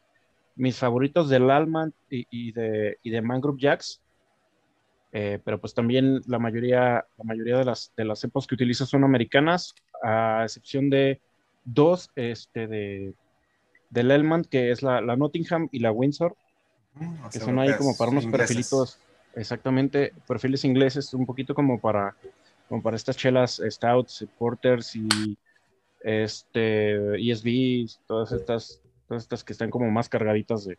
mis 0.57 0.77
favoritos 0.77 1.29
del 1.29 1.51
Alman 1.51 1.93
y, 2.11 2.27
y, 2.31 2.53
de, 2.53 2.99
y 3.03 3.11
de 3.11 3.23
Mangrove 3.23 3.61
Jacks, 3.61 4.01
eh, 5.13 5.39
pero 5.45 5.61
pues 5.61 5.75
también 5.75 6.21
la 6.27 6.39
mayoría, 6.39 7.07
la 7.17 7.25
mayoría 7.25 7.59
de 7.59 7.65
las, 7.65 7.93
de 7.97 8.05
las 8.05 8.19
cepas 8.19 8.47
que 8.47 8.57
utilizo 8.57 8.85
son 8.85 9.05
americanas, 9.05 9.75
a 10.03 10.43
excepción 10.43 10.91
de 10.91 11.21
dos 11.65 12.11
este, 12.17 12.67
de, 12.67 13.15
del 13.91 14.11
Elman, 14.11 14.45
que 14.45 14.71
es 14.71 14.83
la, 14.83 15.01
la 15.01 15.17
Nottingham 15.17 15.69
y 15.71 15.79
la 15.79 15.93
Windsor, 15.93 16.37
mm, 16.95 17.29
que 17.33 17.39
son 17.39 17.59
ahí 17.61 17.73
como 17.77 17.97
para 17.97 18.11
unos 18.11 18.27
perfilitos, 18.27 18.99
exactamente, 19.37 20.13
perfiles 20.27 20.65
ingleses, 20.65 21.15
un 21.15 21.27
poquito 21.27 21.55
como 21.55 21.81
para, 21.81 22.17
como 22.69 22.83
para 22.83 22.97
estas 22.97 23.17
chelas 23.17 23.61
stouts, 23.69 24.27
porters 24.39 24.97
y 24.97 25.39
este, 26.01 27.17
ESBs, 27.31 28.01
todas 28.07 28.33
estas, 28.33 28.81
todas 29.09 29.23
estas 29.23 29.45
que 29.45 29.53
están 29.53 29.71
como 29.71 29.91
más 29.91 30.09
cargaditas 30.09 30.65
de, 30.65 30.79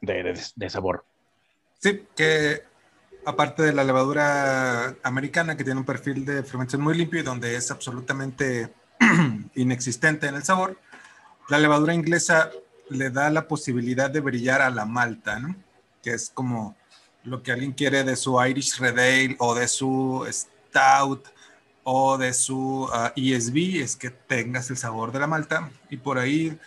de, 0.00 0.40
de 0.54 0.70
sabor. 0.70 1.04
Sí, 1.78 2.06
que 2.14 2.62
aparte 3.24 3.62
de 3.62 3.72
la 3.72 3.84
levadura 3.84 4.96
americana, 5.02 5.56
que 5.56 5.64
tiene 5.64 5.80
un 5.80 5.86
perfil 5.86 6.24
de 6.24 6.42
fermentación 6.42 6.82
muy 6.82 6.96
limpio 6.96 7.20
y 7.20 7.24
donde 7.24 7.56
es 7.56 7.70
absolutamente 7.70 8.72
inexistente 9.54 10.26
en 10.26 10.36
el 10.36 10.42
sabor, 10.42 10.78
la 11.48 11.58
levadura 11.58 11.94
inglesa 11.94 12.50
le 12.88 13.10
da 13.10 13.30
la 13.30 13.46
posibilidad 13.46 14.10
de 14.10 14.20
brillar 14.20 14.62
a 14.62 14.70
la 14.70 14.84
malta, 14.84 15.38
¿no? 15.38 15.54
Que 16.02 16.10
es 16.10 16.30
como 16.30 16.76
lo 17.24 17.42
que 17.42 17.52
alguien 17.52 17.72
quiere 17.72 18.04
de 18.04 18.16
su 18.16 18.42
Irish 18.42 18.78
Red 18.78 18.98
Ale 18.98 19.36
o 19.38 19.54
de 19.54 19.68
su 19.68 20.26
Stout 20.30 21.26
o 21.82 22.18
de 22.18 22.32
su 22.32 22.88
ESB, 23.16 23.56
uh, 23.56 23.84
es 23.84 23.96
que 23.96 24.10
tengas 24.10 24.70
el 24.70 24.76
sabor 24.76 25.12
de 25.12 25.18
la 25.18 25.26
malta. 25.26 25.70
Y 25.88 25.96
por 25.96 26.18
ahí 26.18 26.58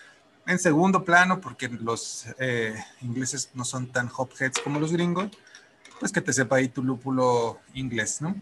en 0.45 0.59
segundo 0.59 1.03
plano, 1.03 1.39
porque 1.39 1.69
los 1.69 2.27
eh, 2.39 2.75
ingleses 3.01 3.51
no 3.53 3.63
son 3.63 3.87
tan 3.87 4.09
hopheads 4.15 4.59
como 4.59 4.79
los 4.79 4.91
gringos, 4.91 5.29
pues 5.99 6.11
que 6.11 6.21
te 6.21 6.33
sepa 6.33 6.57
ahí 6.57 6.67
tu 6.67 6.83
lúpulo 6.83 7.59
inglés, 7.73 8.21
¿no? 8.21 8.35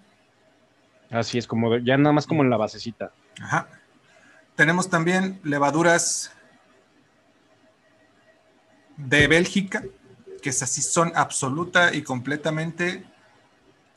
Así 1.10 1.38
es, 1.38 1.46
como 1.46 1.78
ya 1.78 1.98
nada 1.98 2.14
más 2.14 2.26
como 2.26 2.42
en 2.42 2.50
la 2.50 2.58
basecita. 2.58 3.12
Ajá. 3.40 3.68
Tenemos 4.56 4.90
también 4.90 5.40
levaduras 5.44 6.32
de 8.98 9.28
Bélgica, 9.28 9.84
que 10.42 10.50
es 10.50 10.62
así, 10.64 10.82
son 10.82 11.12
absoluta 11.16 11.94
y 11.94 12.02
completamente 12.04 13.06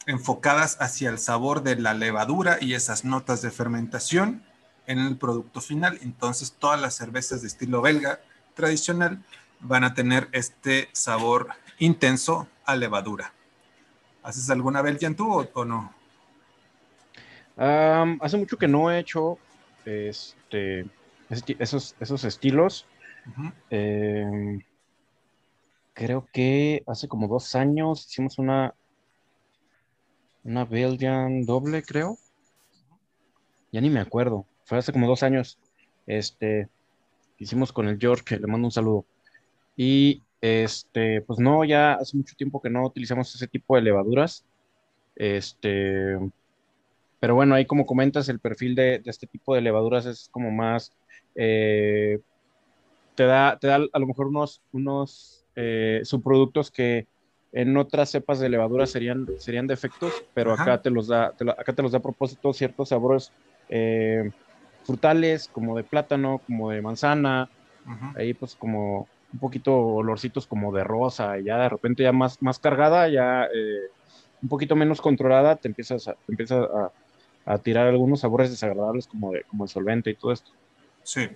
enfocadas 0.06 0.76
hacia 0.80 1.10
el 1.10 1.18
sabor 1.18 1.62
de 1.62 1.76
la 1.76 1.94
levadura 1.94 2.58
y 2.60 2.74
esas 2.74 3.04
notas 3.04 3.42
de 3.42 3.50
fermentación 3.50 4.42
en 4.86 4.98
el 4.98 5.16
producto 5.16 5.60
final. 5.60 5.98
Entonces, 6.02 6.52
todas 6.52 6.80
las 6.80 6.94
cervezas 6.94 7.40
de 7.42 7.48
estilo 7.48 7.80
belga 7.80 8.20
tradicional 8.54 9.22
van 9.60 9.84
a 9.84 9.94
tener 9.94 10.28
este 10.32 10.88
sabor 10.92 11.48
intenso 11.78 12.46
a 12.64 12.76
levadura. 12.76 13.32
¿Haces 14.22 14.48
alguna 14.50 14.82
Belgian 14.82 15.14
tú 15.14 15.46
o, 15.52 15.64
no? 15.64 15.92
hace 17.56 18.36
mucho 18.36 18.58
que 18.58 18.66
no 18.66 18.90
he 18.90 18.98
hecho 18.98 19.38
este, 19.84 20.86
esos, 21.58 21.94
esos 22.00 22.24
estilos. 22.24 22.86
Creo 25.94 26.26
que 26.32 26.82
hace 26.86 27.08
como 27.08 27.28
dos 27.28 27.54
años 27.54 28.06
hicimos 28.10 28.38
una, 28.38 28.74
una 30.44 30.64
Belgian 30.64 31.46
doble, 31.46 31.82
creo. 31.82 32.18
Ya 33.72 33.80
ni 33.80 33.90
me 33.90 34.00
acuerdo 34.00 34.46
fue 34.64 34.78
hace 34.78 34.92
como 34.92 35.06
dos 35.06 35.22
años, 35.22 35.58
este, 36.06 36.68
hicimos 37.38 37.72
con 37.72 37.88
el 37.88 37.98
George, 37.98 38.38
le 38.38 38.46
mando 38.46 38.66
un 38.66 38.72
saludo. 38.72 39.04
Y 39.76 40.22
este, 40.40 41.22
pues 41.22 41.38
no, 41.38 41.64
ya 41.64 41.94
hace 41.94 42.16
mucho 42.16 42.34
tiempo 42.36 42.60
que 42.60 42.70
no 42.70 42.86
utilizamos 42.86 43.34
ese 43.34 43.46
tipo 43.46 43.76
de 43.76 43.82
levaduras. 43.82 44.44
Este, 45.16 46.18
pero 47.20 47.34
bueno, 47.34 47.54
ahí 47.54 47.66
como 47.66 47.86
comentas, 47.86 48.28
el 48.28 48.40
perfil 48.40 48.74
de, 48.74 49.02
este 49.04 49.26
tipo 49.26 49.54
de 49.54 49.60
levaduras 49.60 50.06
es 50.06 50.28
como 50.30 50.50
más, 50.50 50.92
eh, 51.34 52.20
te, 53.14 53.24
da, 53.24 53.58
te 53.58 53.66
da 53.68 53.76
a 53.92 53.98
lo 53.98 54.06
mejor 54.06 54.26
unos, 54.28 54.62
unos 54.72 55.43
eh, 55.56 56.00
subproductos 56.04 56.70
que 56.70 57.06
en 57.52 57.76
otras 57.76 58.10
cepas 58.10 58.40
de 58.40 58.48
levadura 58.48 58.84
serían, 58.86 59.26
serían 59.38 59.68
defectos, 59.68 60.24
pero 60.34 60.52
acá 60.52 60.82
te 60.82 60.90
los 60.90 61.06
da, 61.06 61.26
acá 61.56 61.72
te 61.72 61.82
los 61.82 61.92
da 61.92 61.98
a 61.98 62.02
propósito 62.02 62.52
ciertos 62.52 62.88
sabores 62.88 63.32
eh, 63.68 64.28
frutales, 64.84 65.48
como 65.48 65.76
de 65.76 65.84
plátano, 65.84 66.40
como 66.46 66.70
de 66.70 66.82
manzana, 66.82 67.48
ahí 68.16 68.34
pues 68.34 68.56
como 68.56 69.08
un 69.32 69.38
poquito 69.38 69.76
olorcitos 69.76 70.46
como 70.46 70.72
de 70.72 70.82
rosa, 70.82 71.38
y 71.38 71.44
ya 71.44 71.58
de 71.58 71.68
repente 71.68 72.02
ya 72.02 72.12
más, 72.12 72.42
más 72.42 72.58
cargada, 72.58 73.08
ya 73.08 73.44
eh, 73.44 73.88
un 74.42 74.48
poquito 74.48 74.74
menos 74.74 75.00
controlada, 75.00 75.56
te 75.56 75.68
empiezas 75.68 76.08
a, 76.08 76.16
a, 77.46 77.58
tirar 77.58 77.86
algunos 77.86 78.20
sabores 78.20 78.50
desagradables 78.50 79.06
como, 79.06 79.32
de, 79.32 79.44
como 79.44 79.64
el 79.64 79.70
solvente 79.70 80.10
y 80.10 80.16
todo 80.16 80.32
esto. 80.32 80.50
Sí, 81.04 81.28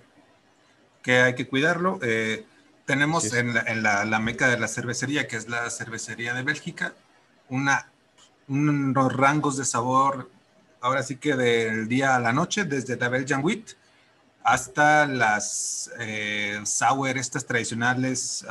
que 1.01 1.19
hay 1.19 1.35
que 1.35 1.47
cuidarlo. 1.47 1.99
Eh, 2.01 2.45
tenemos 2.89 3.31
en, 3.35 3.53
la, 3.53 3.61
en 3.67 3.83
la, 3.83 4.19
meca 4.19 4.47
de 4.47 4.57
la 4.57 4.67
cervecería, 4.67 5.27
que 5.27 5.35
es 5.35 5.47
la 5.47 5.69
cervecería 5.69 6.33
de 6.33 6.41
Bélgica, 6.41 6.95
una, 7.47 7.87
unos 8.47 9.13
rangos 9.13 9.57
de 9.57 9.65
sabor 9.65 10.27
ahora 10.81 11.03
sí 11.03 11.17
que 11.17 11.35
del 11.35 11.87
día 11.87 12.15
a 12.15 12.19
la 12.19 12.33
noche, 12.33 12.63
desde 12.63 12.97
la 12.97 13.09
Belgian 13.09 13.45
Wheat 13.45 13.73
hasta 14.43 15.05
las 15.05 15.91
eh, 15.99 16.59
sour, 16.63 17.15
estas 17.15 17.45
tradicionales, 17.45 18.43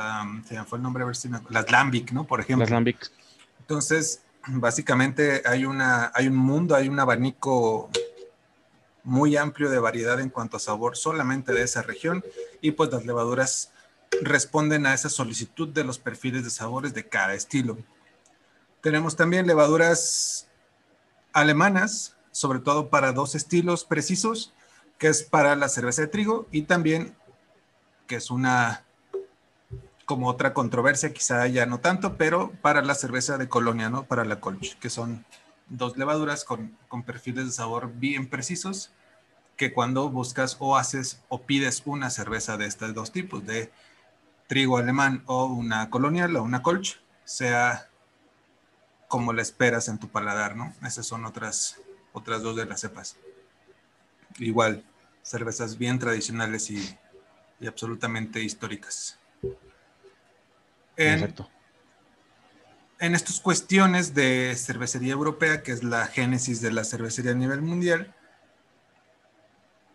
se 0.47 0.53
me 0.53 0.63
fue 0.63 0.77
el 0.77 0.83
nombre, 0.83 1.03
a 1.03 1.07
ver 1.07 1.17
si 1.17 1.27
me, 1.27 1.41
las 1.49 1.69
lambic, 1.69 2.13
¿no? 2.13 2.23
Por 2.23 2.39
ejemplo. 2.39 2.63
Las 2.63 2.71
lambic. 2.71 3.11
Entonces, 3.59 4.21
básicamente 4.47 5.43
hay, 5.45 5.65
una, 5.65 6.13
hay 6.15 6.29
un 6.29 6.37
mundo, 6.37 6.77
hay 6.77 6.87
un 6.87 6.97
abanico 6.97 7.89
muy 9.03 9.35
amplio 9.35 9.69
de 9.69 9.79
variedad 9.79 10.17
en 10.21 10.29
cuanto 10.29 10.55
a 10.55 10.61
sabor 10.61 10.95
solamente 10.95 11.51
de 11.51 11.63
esa 11.63 11.81
región 11.81 12.23
y 12.61 12.71
pues 12.71 12.89
las 12.89 13.05
levaduras 13.05 13.73
responden 14.21 14.85
a 14.85 14.93
esa 14.93 15.09
solicitud 15.09 15.69
de 15.69 15.83
los 15.83 15.99
perfiles 15.99 16.43
de 16.43 16.49
sabores 16.49 16.93
de 16.93 17.07
cada 17.07 17.33
estilo. 17.33 17.77
Tenemos 18.81 19.15
también 19.15 19.47
levaduras 19.47 20.47
alemanas, 21.33 22.15
sobre 22.31 22.59
todo 22.59 22.89
para 22.89 23.11
dos 23.11 23.35
estilos 23.35 23.83
precisos, 23.83 24.53
que 24.97 25.07
es 25.07 25.23
para 25.23 25.55
la 25.55 25.69
cerveza 25.69 26.01
de 26.01 26.07
trigo 26.07 26.47
y 26.51 26.63
también, 26.63 27.15
que 28.07 28.15
es 28.15 28.31
una, 28.31 28.83
como 30.05 30.27
otra 30.27 30.53
controversia, 30.53 31.13
quizá 31.13 31.47
ya 31.47 31.65
no 31.65 31.79
tanto, 31.79 32.17
pero 32.17 32.51
para 32.61 32.81
la 32.81 32.95
cerveza 32.95 33.37
de 33.37 33.49
colonia, 33.49 33.89
¿no? 33.89 34.03
Para 34.05 34.25
la 34.25 34.39
colch, 34.39 34.77
que 34.79 34.89
son 34.89 35.25
dos 35.67 35.97
levaduras 35.97 36.43
con, 36.43 36.77
con 36.87 37.03
perfiles 37.03 37.45
de 37.45 37.51
sabor 37.51 37.91
bien 37.93 38.27
precisos, 38.29 38.91
que 39.55 39.73
cuando 39.73 40.09
buscas 40.09 40.55
o 40.59 40.77
haces 40.77 41.21
o 41.27 41.41
pides 41.41 41.83
una 41.85 42.09
cerveza 42.09 42.57
de 42.57 42.65
estos 42.65 42.93
dos 42.93 43.11
tipos, 43.11 43.45
de 43.45 43.71
trigo 44.49 44.77
alemán 44.79 45.21
o 45.27 45.45
una 45.45 45.91
colonial 45.91 46.35
o 46.35 46.43
una 46.43 46.63
colch, 46.63 46.99
sea 47.23 47.87
como 49.07 49.31
la 49.31 49.43
esperas 49.43 49.87
en 49.87 49.99
tu 49.99 50.09
paladar, 50.09 50.55
¿no? 50.55 50.73
Esas 50.83 51.05
son 51.05 51.23
otras 51.25 51.79
otras 52.13 52.41
dos 52.41 52.55
de 52.55 52.65
las 52.65 52.81
cepas. 52.81 53.15
Igual, 54.39 54.83
cervezas 55.21 55.77
bien 55.77 55.99
tradicionales 55.99 56.71
y, 56.71 56.97
absolutamente 57.65 58.41
históricas. 58.41 59.19
En, 60.97 61.35
en 62.99 63.15
estas 63.15 63.39
cuestiones 63.39 64.15
de 64.15 64.55
cervecería 64.57 65.13
europea, 65.13 65.61
que 65.61 65.73
es 65.73 65.83
la 65.83 66.07
génesis 66.07 66.59
de 66.61 66.71
la 66.71 66.83
cervecería 66.83 67.31
a 67.31 67.35
nivel 67.35 67.61
mundial, 67.61 68.15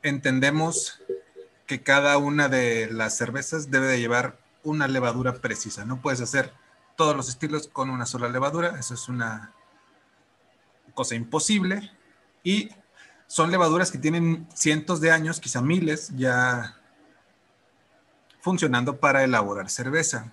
entendemos 0.03 1.03
que 1.67 1.83
cada 1.83 2.19
una 2.19 2.49
de 2.49 2.89
las 2.93 3.17
cervezas 3.17 3.71
debe 3.71 3.89
de 3.89 3.99
llevar 3.99 4.44
una 4.65 4.89
levadura 4.89 5.35
precisa. 5.35 5.85
No 5.85 6.01
puedes 6.01 6.21
hacer 6.21 6.53
todos 6.97 7.15
los 7.17 7.29
estilos 7.29 7.69
con 7.69 7.91
una 7.91 8.07
sola 8.07 8.29
levadura. 8.29 8.79
Eso 8.79 8.95
es 8.95 9.09
una 9.09 9.53
cosa 10.95 11.15
imposible. 11.15 11.93
Y 12.43 12.71
son 13.27 13.51
levaduras 13.51 13.91
que 13.91 13.99
tienen 13.99 14.49
cientos 14.55 15.01
de 15.01 15.13
años, 15.13 15.41
quizá 15.41 15.61
miles, 15.61 16.11
ya 16.17 16.77
funcionando 18.41 18.99
para 18.99 19.25
elaborar 19.25 19.71
cerveza. 19.71 20.33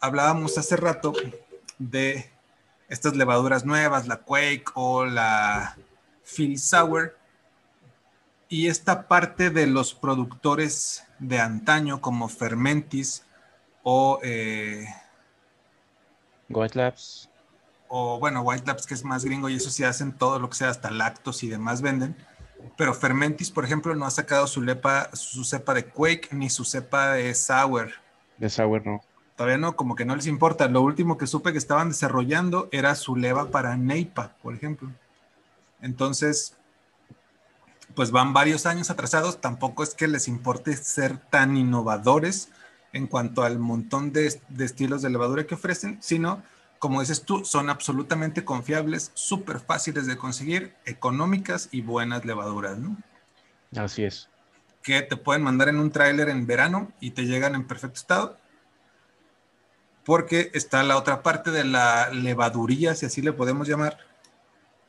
Hablábamos 0.00 0.58
hace 0.58 0.76
rato 0.76 1.12
de 1.78 2.30
estas 2.88 3.16
levaduras 3.16 3.64
nuevas, 3.64 4.06
la 4.06 4.18
Quake 4.18 4.64
o 4.74 5.06
la 5.06 5.76
Phil 6.24 6.58
Sour, 6.58 7.16
y 8.48 8.68
esta 8.68 9.08
parte 9.08 9.50
de 9.50 9.66
los 9.66 9.94
productores 9.94 11.04
de 11.18 11.40
antaño 11.40 12.00
como 12.00 12.28
Fermentis 12.28 13.24
o 13.88 14.18
eh, 14.24 14.84
White 16.48 16.76
Labs. 16.76 17.30
O 17.86 18.18
bueno, 18.18 18.42
White 18.42 18.66
Labs 18.66 18.84
que 18.84 18.94
es 18.94 19.04
más 19.04 19.24
gringo 19.24 19.48
y 19.48 19.54
eso 19.54 19.70
sí 19.70 19.84
hacen 19.84 20.12
todo 20.12 20.40
lo 20.40 20.50
que 20.50 20.56
sea, 20.56 20.70
hasta 20.70 20.90
lactos 20.90 21.44
y 21.44 21.48
demás 21.48 21.82
venden. 21.82 22.16
Pero 22.76 22.92
Fermentis, 22.94 23.52
por 23.52 23.64
ejemplo, 23.64 23.94
no 23.94 24.04
ha 24.04 24.10
sacado 24.10 24.48
su, 24.48 24.60
lepa, 24.60 25.10
su 25.12 25.44
cepa 25.44 25.72
de 25.72 25.84
Quake 25.84 26.30
ni 26.32 26.50
su 26.50 26.64
cepa 26.64 27.12
de 27.12 27.32
Sour. 27.32 27.92
De 28.38 28.50
Sour 28.50 28.84
no. 28.84 29.02
Todavía 29.36 29.58
no, 29.58 29.76
como 29.76 29.94
que 29.94 30.04
no 30.04 30.16
les 30.16 30.26
importa. 30.26 30.66
Lo 30.66 30.80
último 30.80 31.16
que 31.16 31.28
supe 31.28 31.52
que 31.52 31.58
estaban 31.58 31.90
desarrollando 31.90 32.68
era 32.72 32.96
su 32.96 33.14
leva 33.14 33.52
para 33.52 33.76
Neipa, 33.76 34.34
por 34.42 34.52
ejemplo. 34.52 34.90
Entonces, 35.80 36.56
pues 37.94 38.10
van 38.10 38.32
varios 38.32 38.66
años 38.66 38.90
atrasados. 38.90 39.40
Tampoco 39.40 39.84
es 39.84 39.94
que 39.94 40.08
les 40.08 40.26
importe 40.26 40.76
ser 40.76 41.18
tan 41.18 41.56
innovadores 41.56 42.48
en 42.96 43.06
cuanto 43.06 43.42
al 43.42 43.58
montón 43.58 44.12
de, 44.12 44.26
estilos 44.58 45.02
de 45.02 45.10
levadura 45.10 45.46
que 45.46 45.54
ofrecen, 45.54 45.98
sino, 46.00 46.42
como 46.78 47.00
dices 47.00 47.22
tú, 47.22 47.44
son 47.44 47.70
absolutamente 47.70 48.44
confiables, 48.44 49.10
súper 49.14 49.60
fáciles 49.60 50.06
de 50.06 50.16
conseguir, 50.16 50.74
económicas 50.84 51.68
y 51.70 51.82
buenas 51.82 52.24
levaduras, 52.24 52.78
¿no? 52.78 52.96
Así 53.76 54.04
es. 54.04 54.28
Que 54.82 55.02
te 55.02 55.16
pueden 55.16 55.42
mandar 55.42 55.68
en 55.68 55.78
un 55.78 55.90
tráiler 55.90 56.28
en 56.28 56.46
verano 56.46 56.92
y 57.00 57.10
te 57.10 57.26
llegan 57.26 57.54
en 57.54 57.66
perfecto 57.66 57.96
estado. 57.96 58.38
Porque 60.04 60.50
está 60.54 60.82
la 60.84 60.96
otra 60.96 61.22
parte 61.22 61.50
de 61.50 61.64
la 61.64 62.10
levaduría, 62.10 62.94
si 62.94 63.06
así 63.06 63.22
le 63.22 63.32
podemos 63.32 63.68
llamar, 63.68 63.98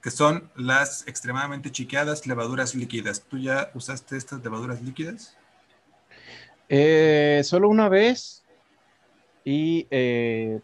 que 0.02 0.12
son 0.12 0.52
las 0.56 1.08
extremadamente 1.08 1.72
chiqueadas 1.72 2.28
levaduras 2.28 2.76
líquidas. 2.76 3.24
¿Tú 3.28 3.40
ya 3.40 3.72
usaste 3.74 4.16
estas 4.16 4.44
levaduras 4.44 4.82
líquidas? 4.82 5.37
Eh, 6.70 7.42
solo 7.44 7.70
una 7.70 7.88
vez 7.88 8.44
y 9.46 9.88
eh, 9.90 10.60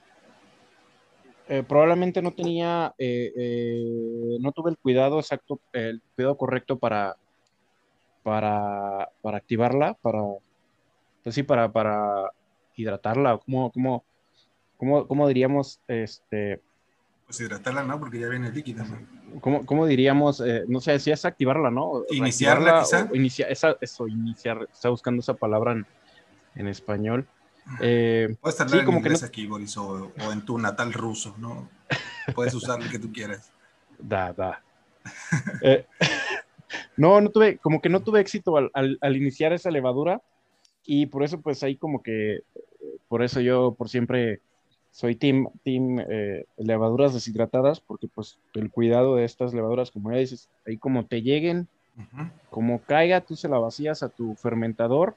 eh, 1.47 1.63
probablemente 1.67 2.21
no 2.21 2.33
tenía, 2.33 2.93
no 2.97 4.51
tuve 4.51 4.71
el 4.71 4.77
cuidado 4.77 5.19
exacto, 5.19 5.59
el 5.71 6.01
cuidado 6.15 6.37
correcto 6.37 6.77
para, 6.77 7.15
para, 8.23 9.09
para 9.21 9.37
activarla, 9.37 9.93
para, 10.01 10.19
pues 11.23 11.35
sí, 11.35 11.43
para, 11.43 11.71
para 11.71 12.31
hidratarla, 12.75 13.37
como, 13.37 13.71
como, 13.71 14.03
como, 14.77 15.07
como 15.07 15.27
diríamos, 15.27 15.79
este... 15.87 16.61
Pues 17.25 17.39
hidratarla 17.39 17.83
no, 17.83 17.99
porque 17.99 18.19
ya 18.19 18.27
viene 18.29 18.51
líquida. 18.51 18.85
¿Cómo, 19.41 19.85
diríamos? 19.87 20.43
no 20.67 20.79
sé, 20.79 20.99
si 20.99 21.11
es 21.11 21.25
activarla, 21.25 21.71
¿no? 21.71 22.03
Iniciarla, 22.11 22.81
quizá. 22.81 23.09
Inicia, 23.13 23.47
esa, 23.47 23.75
eso, 23.81 24.07
iniciar, 24.07 24.67
está 24.71 24.89
buscando 24.89 25.21
esa 25.21 25.33
palabra 25.33 25.71
en, 25.71 25.87
en 26.55 26.67
español. 26.67 27.27
Eh, 27.79 28.35
Puedes 28.41 28.59
hablar 28.59 28.79
en 28.79 28.85
como 28.85 28.97
inglés 28.99 29.21
que 29.21 29.25
aquí, 29.25 29.47
Boris, 29.47 29.77
o, 29.77 30.11
en 30.31 30.43
tu 30.43 30.57
natal 30.57 30.93
ruso, 30.93 31.35
¿no? 31.37 31.69
Puedes 32.35 32.53
usar 32.53 32.81
lo 32.81 32.89
que 32.89 32.99
tú 32.99 33.11
quieras. 33.11 33.51
Da, 33.99 34.33
da. 34.33 34.61
Eh, 35.61 35.85
no, 36.97 37.21
no 37.21 37.29
tuve, 37.29 37.57
como 37.57 37.81
que 37.81 37.89
no 37.89 38.01
tuve 38.01 38.19
éxito 38.19 38.57
al, 38.57 38.71
al, 38.73 39.15
iniciar 39.15 39.53
esa 39.53 39.69
levadura 39.69 40.21
y 40.85 41.05
por 41.05 41.23
eso 41.23 41.39
pues 41.39 41.61
ahí 41.63 41.75
como 41.75 42.01
que, 42.01 42.41
por 43.07 43.23
eso 43.23 43.39
yo 43.39 43.75
por 43.77 43.89
siempre 43.89 44.41
soy 44.93 45.15
team, 45.15 45.47
team 45.63 45.99
eh, 45.99 46.45
levaduras 46.55 47.13
deshidratadas 47.13 47.81
porque 47.81 48.07
pues 48.07 48.37
el 48.53 48.71
cuidado 48.71 49.15
de 49.15 49.25
estas 49.25 49.53
levaduras, 49.53 49.91
como 49.91 50.11
ya 50.11 50.19
dices, 50.19 50.49
ahí 50.65 50.77
como 50.77 51.05
te 51.05 51.21
lleguen, 51.21 51.67
como 52.49 52.79
caiga, 52.81 53.21
tú 53.21 53.35
se 53.35 53.49
la 53.49 53.59
vacías 53.59 54.01
a 54.01 54.09
tu 54.09 54.35
fermentador 54.35 55.15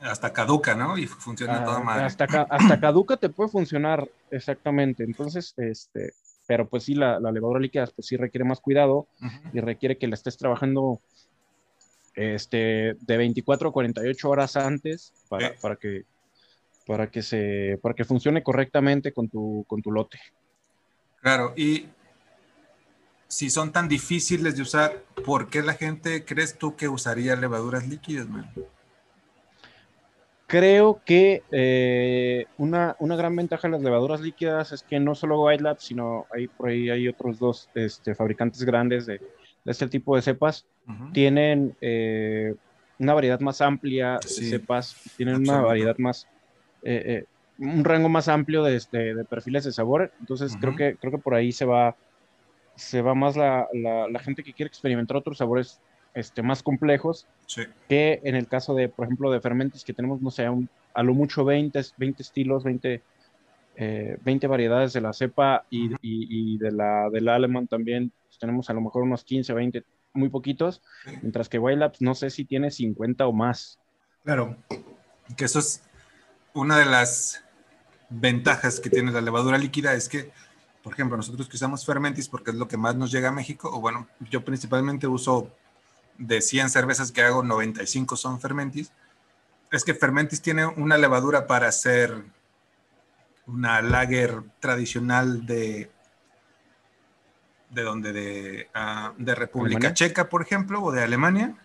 hasta 0.00 0.32
caduca, 0.32 0.74
¿no? 0.74 0.96
Y 0.96 1.06
funciona 1.06 1.64
toda 1.64 1.78
ah, 1.78 1.82
madre. 1.82 2.04
Hasta, 2.04 2.24
hasta 2.24 2.80
caduca 2.80 3.16
te 3.16 3.28
puede 3.28 3.50
funcionar, 3.50 4.08
exactamente. 4.30 5.04
Entonces, 5.04 5.54
este, 5.56 6.12
pero 6.46 6.68
pues 6.68 6.84
sí, 6.84 6.94
la, 6.94 7.18
levadura 7.18 7.60
líquida 7.60 7.88
pues 7.94 8.06
sí 8.06 8.16
requiere 8.16 8.44
más 8.44 8.60
cuidado 8.60 9.08
y 9.52 9.60
requiere 9.60 9.98
que 9.98 10.06
la 10.06 10.14
estés 10.14 10.36
trabajando 10.36 11.00
este, 12.14 12.96
de 13.00 13.16
24 13.16 13.68
a 13.68 13.72
48 13.72 14.30
horas 14.30 14.56
antes 14.56 15.12
para, 15.28 15.54
para, 15.60 15.76
que, 15.76 16.04
para, 16.86 17.10
que 17.10 17.22
se, 17.22 17.78
para 17.82 17.94
que 17.94 18.04
funcione 18.04 18.42
correctamente 18.42 19.12
con 19.12 19.28
tu, 19.28 19.64
con 19.66 19.82
tu 19.82 19.90
lote. 19.92 20.18
Claro, 21.20 21.54
y 21.56 21.86
si 23.28 23.50
son 23.50 23.72
tan 23.72 23.88
difíciles 23.88 24.56
de 24.56 24.62
usar, 24.62 25.02
¿por 25.24 25.48
qué 25.48 25.62
la 25.62 25.74
gente 25.74 26.24
crees 26.24 26.56
tú 26.56 26.76
que 26.76 26.88
usaría 26.88 27.34
levaduras 27.34 27.86
líquidas, 27.88 28.28
man? 28.28 28.50
Creo 30.46 31.00
que 31.04 31.42
eh, 31.50 32.46
una, 32.58 32.94
gran 33.00 33.34
ventaja 33.34 33.66
de 33.66 33.72
las 33.72 33.82
levaduras 33.82 34.20
líquidas 34.20 34.72
es 34.72 34.82
que 34.82 35.00
no 35.00 35.14
solo 35.14 35.42
White 35.42 35.62
Lab, 35.62 35.80
sino 35.80 36.26
hay 36.32 36.46
por 36.46 36.68
ahí 36.68 36.90
hay 36.90 37.08
otros 37.08 37.38
dos 37.38 37.70
este, 37.74 38.14
fabricantes 38.14 38.62
grandes 38.62 39.06
de, 39.06 39.20
este 39.64 39.88
tipo 39.88 40.14
de 40.14 40.22
cepas, 40.22 40.66
tienen 41.12 41.74
eh, 41.80 42.54
una 42.98 43.14
variedad 43.14 43.40
más 43.40 43.62
amplia 43.62 44.18
de 44.22 44.28
cepas, 44.28 44.94
tienen 45.16 45.36
una 45.36 45.60
variedad 45.62 45.96
más, 45.96 46.28
eh, 46.84 47.24
un 47.58 47.84
rango 47.84 48.08
más 48.08 48.28
amplio 48.28 48.62
de, 48.62 48.76
este, 48.76 49.14
de, 49.14 49.24
perfiles 49.24 49.64
de 49.64 49.72
sabor. 49.72 50.12
Entonces 50.20 50.56
creo 50.60 50.76
que 50.76 50.96
creo 50.96 51.12
que 51.12 51.18
por 51.18 51.34
ahí 51.34 51.52
se 51.52 51.64
va, 51.64 51.96
se 52.76 53.02
va 53.02 53.14
más 53.14 53.36
la, 53.36 53.66
la 53.72 54.18
gente 54.20 54.42
que 54.42 54.52
quiere 54.52 54.68
experimentar 54.68 55.16
otros 55.16 55.38
sabores 55.38 55.80
este, 56.14 56.42
más 56.42 56.62
complejos 56.62 57.26
que 57.88 58.20
en 58.22 58.36
el 58.36 58.46
caso 58.46 58.74
de, 58.74 58.88
por 58.88 59.04
ejemplo, 59.04 59.32
de 59.32 59.40
fermentos 59.40 59.84
que 59.84 59.92
tenemos, 59.92 60.22
no 60.22 60.30
sé, 60.30 60.46
a 60.46 61.02
lo 61.02 61.12
mucho 61.12 61.44
20, 61.44 61.80
20 61.96 62.22
estilos, 62.22 62.62
20, 62.62 63.02
20 63.76 64.46
eh, 64.46 64.48
variedades 64.48 64.92
de 64.92 65.00
la 65.00 65.12
cepa 65.12 65.66
y, 65.70 66.58
de 66.58 66.70
la 66.70 67.10
del 67.10 67.28
alemán 67.28 67.66
también 67.66 68.12
pues, 68.28 68.38
tenemos 68.38 68.70
a 68.70 68.74
lo 68.74 68.80
mejor 68.80 69.02
unos 69.02 69.24
15, 69.24 69.52
20, 69.52 69.82
muy 70.12 70.28
poquitos, 70.28 70.82
mientras 71.20 71.48
que 71.48 71.58
Wild 71.58 71.80
Labs 71.80 72.00
no 72.00 72.14
sé 72.14 72.30
si 72.30 72.44
tiene 72.44 72.70
50 72.70 73.26
o 73.26 73.32
más. 73.32 73.80
Claro, 74.22 74.56
que 75.36 75.44
eso 75.44 75.58
es 75.58 75.82
una 76.54 76.78
de 76.78 76.86
las 76.86 77.42
ventajas 78.08 78.80
que 78.80 78.90
tiene 78.90 79.12
la 79.12 79.20
levadura 79.20 79.58
líquida, 79.58 79.92
es 79.94 80.08
que, 80.08 80.32
por 80.82 80.92
ejemplo, 80.94 81.16
nosotros 81.16 81.48
que 81.48 81.56
usamos 81.56 81.84
Fermentis 81.84 82.28
porque 82.28 82.52
es 82.52 82.56
lo 82.56 82.68
que 82.68 82.76
más 82.76 82.94
nos 82.94 83.10
llega 83.10 83.28
a 83.28 83.32
México, 83.32 83.70
o 83.72 83.80
bueno, 83.80 84.08
yo 84.30 84.44
principalmente 84.44 85.06
uso 85.06 85.50
de 86.16 86.40
100 86.40 86.70
cervezas 86.70 87.12
que 87.12 87.22
hago, 87.22 87.42
95 87.42 88.16
son 88.16 88.40
Fermentis, 88.40 88.92
es 89.72 89.84
que 89.84 89.94
Fermentis 89.94 90.40
tiene 90.40 90.64
una 90.66 90.96
levadura 90.96 91.46
para 91.46 91.68
hacer 91.68 92.24
una 93.46 93.82
lager 93.82 94.42
tradicional 94.60 95.44
de 95.44 95.90
de 97.70 97.82
donde 97.82 98.12
de, 98.12 98.70
ah, 98.72 99.12
de 99.18 99.34
República 99.34 99.92
Checa, 99.92 100.28
por 100.28 100.42
ejemplo, 100.42 100.80
o 100.80 100.92
de 100.92 101.02
Alemania, 101.02 101.56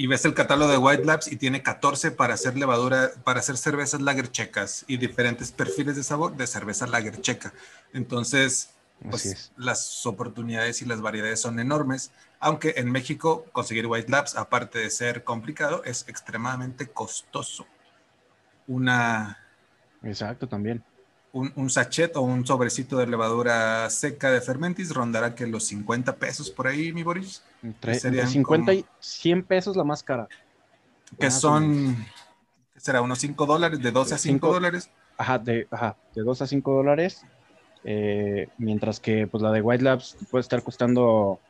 y 0.00 0.06
ves 0.06 0.24
el 0.24 0.32
catálogo 0.32 0.70
de 0.70 0.78
White 0.78 1.04
Labs 1.04 1.30
y 1.30 1.36
tiene 1.36 1.62
14 1.62 2.12
para 2.12 2.32
hacer 2.32 2.56
levadura, 2.56 3.10
para 3.22 3.40
hacer 3.40 3.58
cervezas 3.58 4.00
lager 4.00 4.30
checas 4.30 4.86
y 4.88 4.96
diferentes 4.96 5.52
perfiles 5.52 5.94
de 5.94 6.02
sabor 6.02 6.38
de 6.38 6.46
cerveza 6.46 6.86
lager 6.86 7.20
checa. 7.20 7.52
Entonces, 7.92 8.70
pues 9.10 9.52
las 9.58 10.06
oportunidades 10.06 10.80
y 10.80 10.86
las 10.86 11.02
variedades 11.02 11.42
son 11.42 11.60
enormes, 11.60 12.12
aunque 12.38 12.72
en 12.78 12.90
México 12.90 13.44
conseguir 13.52 13.86
White 13.86 14.10
Labs, 14.10 14.36
aparte 14.36 14.78
de 14.78 14.88
ser 14.88 15.22
complicado, 15.22 15.84
es 15.84 16.08
extremadamente 16.08 16.86
costoso. 16.86 17.66
Una... 18.68 19.36
Exacto, 20.02 20.48
también. 20.48 20.82
Un, 21.32 21.70
sachet 21.70 22.16
o 22.16 22.22
un 22.22 22.44
sobrecito 22.44 22.96
de 22.96 23.06
levadura 23.06 23.88
seca 23.88 24.32
de 24.32 24.40
fermentis 24.40 24.92
rondará 24.92 25.36
que 25.36 25.46
los 25.46 25.64
50 25.64 26.16
pesos 26.16 26.50
por 26.50 26.66
ahí, 26.66 26.92
mi 26.92 27.04
Boris. 27.04 27.44
Entre, 27.62 27.94
50 27.98 28.74
y 28.74 28.84
100 28.98 29.44
pesos 29.44 29.76
la 29.76 29.84
más 29.84 30.02
cara. 30.02 30.26
Que 31.20 31.30
son, 31.30 32.04
¿qué 32.74 32.80
será? 32.80 33.00
Unos 33.00 33.20
5 33.20 33.46
dólares, 33.46 33.80
de 33.80 33.92
12 33.92 34.14
a 34.14 34.18
5 34.18 34.52
dólares. 34.52 34.90
Ajá, 35.16 35.38
de, 35.38 35.68
ajá, 35.70 35.96
de 36.14 36.22
2 36.22 36.42
a 36.42 36.46
5 36.48 36.72
dólares 36.72 37.24
eh, 37.84 38.48
mientras 38.58 39.00
que 39.00 39.26
pues 39.26 39.42
la 39.42 39.52
de 39.52 39.62
White 39.62 39.84
Labs 39.84 40.16
puede 40.30 40.42
estar 40.42 40.62
costando 40.62 41.40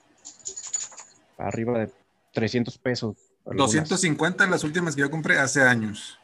arriba 1.38 1.78
de 1.78 1.90
300 2.32 2.78
pesos. 2.78 3.16
250 3.46 4.46
las 4.46 4.62
últimas 4.62 4.94
que 4.94 5.00
yo 5.00 5.10
compré 5.10 5.38
hace 5.38 5.62
años. 5.62 6.18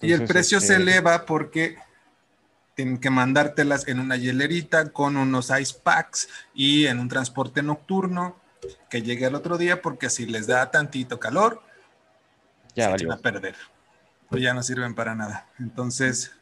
y 0.00 0.12
el 0.12 0.24
precio 0.24 0.60
se 0.60 0.72
este, 0.72 0.82
eleva 0.82 1.24
porque 1.24 1.76
tienen 2.76 2.98
que 2.98 3.08
mandártelas 3.08 3.88
en 3.88 3.98
una 3.98 4.16
hielerita 4.16 4.92
con 4.92 5.16
unos 5.16 5.50
ice 5.50 5.74
packs 5.82 6.28
y 6.54 6.86
en 6.86 7.00
un 7.00 7.08
transporte 7.08 7.62
nocturno 7.62 8.36
que 8.90 9.02
llegue 9.02 9.24
al 9.24 9.34
otro 9.34 9.56
día 9.56 9.80
porque 9.80 10.10
si 10.10 10.26
les 10.26 10.46
da 10.46 10.70
tantito 10.70 11.18
calor, 11.18 11.62
ya 12.74 12.96
se 12.96 13.06
van 13.06 13.18
a 13.18 13.22
perder. 13.22 13.56
O 14.30 14.36
ya 14.36 14.52
no 14.52 14.62
sirven 14.62 14.94
para 14.94 15.14
nada. 15.14 15.48
Entonces, 15.58 16.32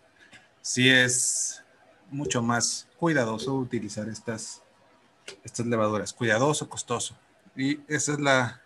si 0.61 0.91
es 0.91 1.63
mucho 2.11 2.43
más 2.43 2.89
cuidadoso 2.99 3.55
utilizar 3.55 4.09
estas, 4.09 4.61
estas 5.45 5.67
levaduras. 5.67 6.13
Cuidadoso, 6.13 6.69
costoso. 6.69 7.17
Y 7.55 7.81
esa 7.87 8.13
es 8.13 8.21
la, 8.21 8.61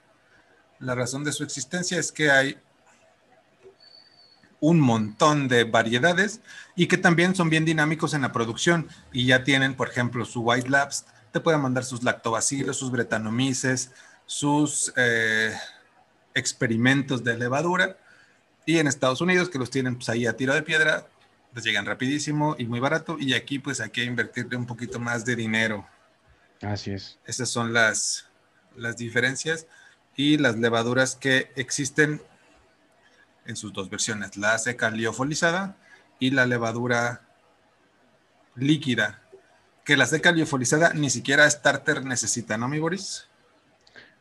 la 0.78 0.94
razón 0.94 1.22
de 1.22 1.32
su 1.32 1.44
existencia, 1.44 1.98
es 1.98 2.12
que 2.12 2.30
hay 2.30 2.58
un 4.60 4.80
montón 4.80 5.48
de 5.48 5.64
variedades 5.64 6.40
y 6.74 6.86
que 6.86 6.98
también 6.98 7.34
son 7.34 7.50
bien 7.50 7.64
dinámicos 7.64 8.14
en 8.14 8.22
la 8.22 8.32
producción 8.32 8.88
y 9.12 9.26
ya 9.26 9.44
tienen, 9.44 9.74
por 9.74 9.88
ejemplo, 9.88 10.24
su 10.24 10.40
White 10.40 10.68
Labs, 10.68 11.06
te 11.32 11.40
pueden 11.40 11.60
mandar 11.60 11.84
sus 11.84 12.02
lactobacilos, 12.02 12.76
sus 12.76 12.90
bretanomices, 12.90 13.92
sus 14.26 14.92
eh, 14.96 15.52
experimentos 16.34 17.22
de 17.24 17.36
levadura 17.36 17.98
y 18.66 18.78
en 18.78 18.86
Estados 18.86 19.20
Unidos 19.20 19.48
que 19.48 19.58
los 19.58 19.70
tienen 19.70 19.96
pues, 19.96 20.08
ahí 20.08 20.26
a 20.26 20.36
tiro 20.36 20.54
de 20.54 20.62
piedra, 20.62 21.06
les 21.54 21.64
llegan 21.64 21.86
rapidísimo 21.86 22.56
y 22.58 22.66
muy 22.66 22.80
barato 22.80 23.16
y 23.18 23.34
aquí 23.34 23.58
pues 23.58 23.80
hay 23.80 23.90
que 23.90 24.04
invertirle 24.04 24.56
un 24.56 24.66
poquito 24.66 24.98
más 24.98 25.24
de 25.24 25.36
dinero. 25.36 25.86
Así 26.62 26.90
es. 26.90 27.18
Esas 27.24 27.48
son 27.48 27.72
las, 27.72 28.26
las 28.76 28.96
diferencias 28.96 29.66
y 30.16 30.36
las 30.36 30.56
levaduras 30.56 31.14
que 31.14 31.50
existen 31.54 32.20
en 33.48 33.56
sus 33.56 33.72
dos 33.72 33.90
versiones, 33.90 34.36
la 34.36 34.56
seca 34.58 34.90
liofolizada 34.90 35.76
y 36.20 36.30
la 36.30 36.46
levadura 36.46 37.22
líquida, 38.54 39.22
que 39.84 39.96
la 39.96 40.06
seca 40.06 40.30
liofolizada 40.30 40.92
ni 40.92 41.10
siquiera 41.10 41.50
starter 41.50 42.04
necesita, 42.04 42.56
¿no, 42.56 42.68
mi 42.68 42.78
Boris? 42.78 43.26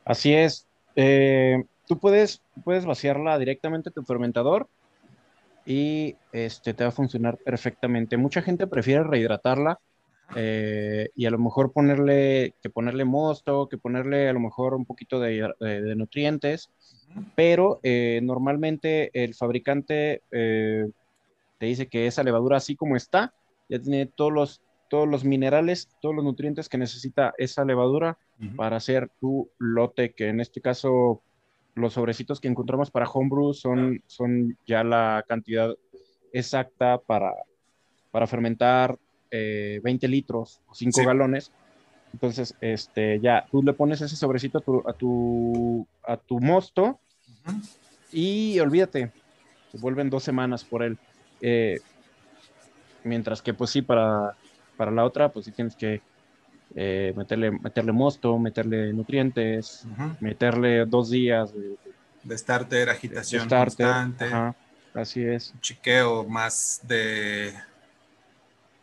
Así 0.05 0.33
es. 0.33 0.65
Eh, 0.95 1.63
tú 1.85 1.99
puedes, 1.99 2.41
puedes 2.63 2.85
vaciarla 2.85 3.37
directamente 3.37 3.89
en 3.89 3.93
tu 3.93 4.03
fermentador 4.03 4.67
y 5.65 6.15
este, 6.31 6.73
te 6.73 6.83
va 6.85 6.89
a 6.89 6.93
funcionar 6.93 7.37
perfectamente. 7.37 8.15
Mucha 8.15 8.41
gente 8.41 8.65
prefiere 8.65 9.03
rehidratarla 9.03 9.79
eh, 10.35 11.09
y 11.15 11.25
a 11.25 11.31
lo 11.31 11.39
mejor 11.39 11.71
ponerle, 11.71 12.53
que 12.61 12.69
ponerle 12.69 13.05
mosto, 13.05 13.67
que 13.69 13.77
ponerle 13.77 14.27
a 14.27 14.33
lo 14.33 14.39
mejor 14.39 14.73
un 14.73 14.85
poquito 14.85 15.19
de, 15.19 15.49
de 15.59 15.95
nutrientes 15.95 16.69
pero 17.35 17.79
eh, 17.83 18.19
normalmente 18.23 19.11
el 19.13 19.33
fabricante 19.33 20.21
eh, 20.31 20.87
te 21.57 21.65
dice 21.65 21.87
que 21.87 22.07
esa 22.07 22.23
levadura 22.23 22.57
así 22.57 22.75
como 22.75 22.95
está, 22.95 23.33
ya 23.69 23.79
tiene 23.79 24.05
todos 24.05 24.31
los, 24.31 24.61
todos 24.89 25.07
los 25.07 25.23
minerales, 25.23 25.89
todos 26.01 26.15
los 26.15 26.23
nutrientes 26.23 26.69
que 26.69 26.77
necesita 26.77 27.33
esa 27.37 27.65
levadura 27.65 28.17
para 28.55 28.77
hacer 28.77 29.09
tu 29.19 29.49
lote, 29.57 30.13
que 30.13 30.27
en 30.27 30.39
este 30.39 30.61
caso 30.61 31.23
los 31.73 31.93
sobrecitos 31.93 32.39
que 32.39 32.47
encontramos 32.47 32.91
para 32.91 33.09
homebrew 33.09 33.53
son, 33.53 34.03
son 34.05 34.55
ya 34.67 34.83
la 34.83 35.25
cantidad 35.27 35.73
exacta 36.31 36.99
para, 36.99 37.33
para 38.11 38.27
fermentar 38.27 38.99
20 39.31 40.05
eh, 40.05 40.09
litros 40.09 40.61
o 40.67 40.75
5 40.75 41.03
galones. 41.03 41.51
Entonces, 42.13 42.55
este, 42.61 43.19
ya 43.19 43.45
tú 43.51 43.61
le 43.61 43.73
pones 43.73 44.01
ese 44.01 44.15
sobrecito 44.15 44.59
a 44.59 44.93
tu, 44.93 45.87
a 46.05 46.17
tu, 46.17 46.39
mosto 46.39 46.99
y 48.11 48.59
olvídate, 48.59 49.11
se 49.71 49.77
vuelven 49.77 50.09
dos 50.09 50.23
semanas 50.23 50.63
por 50.63 50.83
él. 50.83 50.97
Eh, 51.41 51.79
mientras 53.03 53.41
que, 53.41 53.53
pues 53.53 53.71
sí, 53.71 53.81
para, 53.81 54.35
para 54.77 54.91
la 54.91 55.03
otra, 55.03 55.29
pues 55.29 55.45
sí 55.45 55.51
tienes 55.51 55.75
que 55.75 56.01
eh, 56.75 57.13
meterle, 57.15 57.51
meterle 57.51 57.91
mosto, 57.91 58.37
meterle 58.39 58.93
nutrientes, 58.93 59.85
meterle 60.19 60.85
dos 60.85 61.09
días 61.09 61.53
de, 61.53 61.77
de 62.23 62.37
starter, 62.37 62.89
agitación 62.89 63.47
constante. 63.47 64.25
así 64.93 65.23
es. 65.23 65.53
chiqueo 65.61 66.25
más 66.25 66.81
de 66.83 67.53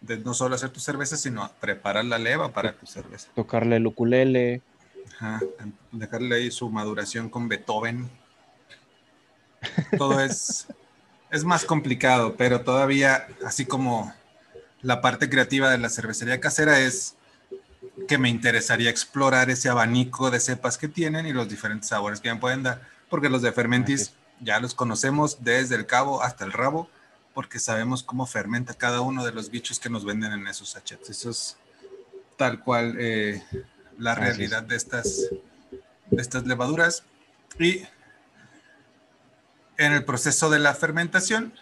de 0.07 0.19
no 0.19 0.35
solo 0.35 0.55
hacer 0.55 0.71
tu 0.71 0.81
cerveza, 0.81 1.17
sino 1.17 1.51
preparar 1.61 2.05
la 2.05 2.19
leva 2.19 2.53
para 2.53 2.73
tu 2.73 2.87
cerveza. 2.87 3.29
Tocarle 3.35 3.77
el 3.77 3.87
ukulele. 3.87 4.61
Ajá, 5.17 5.41
dejarle 5.93 6.37
ahí 6.37 6.51
su 6.51 6.69
maduración 6.69 7.29
con 7.29 7.49
Beethoven. 7.49 8.11
Todo 9.97 10.21
es, 10.21 10.67
es 11.31 11.45
más 11.45 11.65
complicado, 11.65 12.37
pero 12.37 12.61
todavía, 12.63 13.29
así 13.45 13.65
como 13.65 14.13
la 14.83 15.01
parte 15.01 15.31
creativa 15.31 15.71
de 15.71 15.79
la 15.79 15.89
cervecería 15.89 16.41
casera 16.41 16.81
es 16.81 17.17
que 18.09 18.19
me 18.19 18.29
interesaría 18.29 18.91
explorar 18.91 19.49
ese 19.49 19.69
abanico 19.71 20.31
de 20.31 20.41
cepas 20.41 20.77
que 20.77 20.89
tienen 20.89 21.27
y 21.27 21.33
los 21.33 21.49
diferentes 21.49 21.89
sabores 21.89 22.21
que 22.21 22.33
me 22.33 22.41
pueden 22.41 22.63
dar, 22.63 22.83
porque 23.09 23.31
los 23.31 23.41
de 23.41 23.53
Fermentis 23.53 24.13
ya 24.41 24.61
los 24.61 24.75
conocemos 24.75 25.43
desde 25.43 25.77
el 25.77 25.87
cabo 25.87 26.23
hasta 26.23 26.45
el 26.45 26.53
rabo 26.53 26.91
porque 27.35 27.59
sabemos 27.59 28.03
cómo 28.03 28.27
fermenta 28.27 28.75
cada 28.75 29.01
uno 29.01 29.25
de 29.25 29.33
los 29.33 29.51
bichos 29.51 29.81
que 29.81 29.91
nos 29.91 30.05
venden 30.05 30.33
en 30.33 30.47
esos 30.47 30.71
sachets. 30.71 31.11
Eso 31.11 31.31
es 31.31 31.57
tal 32.37 32.61
cual 32.61 32.97
eh, 32.99 33.43
la 33.99 34.15
realidad 34.15 34.63
de 34.63 34.77
estas, 34.77 35.29
de 36.11 36.23
estas 36.23 36.47
levaduras. 36.47 37.03
Y 37.59 37.83
en 39.77 39.93
el 39.93 40.05
proceso 40.05 40.49
de 40.49 40.61
la 40.61 40.75
fermentación, 40.75 41.53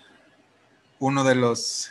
uno 0.98 1.24
de 1.24 1.34
los, 1.34 1.90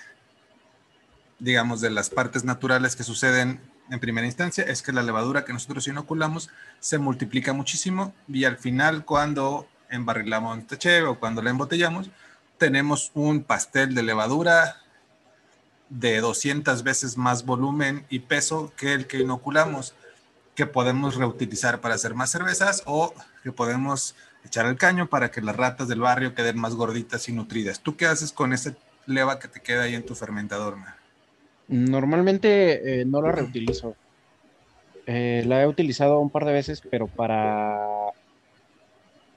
digamos, 1.40 1.82
de 1.82 1.90
las 1.90 2.10
partes 2.10 2.44
naturales 2.44 2.96
que 2.96 3.04
suceden 3.04 3.60
en 3.90 4.00
primera 4.00 4.26
instancia 4.26 4.64
es 4.64 4.82
que 4.82 4.94
la 4.94 5.04
levadura 5.04 5.44
que 5.44 5.54
nosotros 5.54 5.88
inoculamos 5.88 6.50
se 6.80 6.98
multiplica 6.98 7.52
muchísimo 7.52 8.14
y 8.28 8.46
al 8.46 8.58
final 8.58 9.04
cuando 9.04 9.68
embarrilamos 9.90 10.60
este 10.60 10.78
cheve 10.78 11.08
o 11.08 11.20
cuando 11.20 11.42
la 11.42 11.50
embotellamos, 11.50 12.10
tenemos 12.62 13.10
un 13.16 13.42
pastel 13.42 13.96
de 13.96 14.04
levadura 14.04 14.76
de 15.90 16.22
200 16.22 16.84
veces 16.84 17.18
más 17.18 17.44
volumen 17.44 18.06
y 18.08 18.20
peso 18.20 18.72
que 18.78 18.94
el 18.94 19.08
que 19.08 19.18
inoculamos, 19.18 19.96
que 20.54 20.68
podemos 20.68 21.16
reutilizar 21.16 21.82
para 21.82 21.96
hacer 21.96 22.14
más 22.14 22.30
cervezas 22.30 22.84
o 22.86 23.16
que 23.42 23.52
podemos 23.52 24.16
echar 24.46 24.68
al 24.68 24.78
caño 24.78 25.10
para 25.10 25.32
que 25.32 25.42
las 25.42 25.56
ratas 25.56 25.88
del 25.88 26.02
barrio 26.02 26.36
queden 26.36 26.60
más 26.60 26.76
gorditas 26.76 27.28
y 27.30 27.32
nutridas. 27.32 27.80
¿Tú 27.80 27.98
qué 27.98 28.06
haces 28.06 28.32
con 28.32 28.54
ese 28.54 28.76
leva 29.08 29.40
que 29.40 29.48
te 29.48 29.60
queda 29.60 29.82
ahí 29.86 29.96
en 29.96 30.06
tu 30.06 30.14
fermentador? 30.14 30.78
Normalmente 31.68 33.02
eh, 33.02 33.06
no 33.06 33.24
la 33.24 33.32
reutilizo. 33.32 33.96
Eh, 35.08 35.44
la 35.48 35.64
he 35.64 35.68
utilizado 35.68 36.20
un 36.20 36.30
par 36.30 36.46
de 36.46 36.54
veces, 36.54 36.84
pero 36.92 37.08
para 37.08 38.12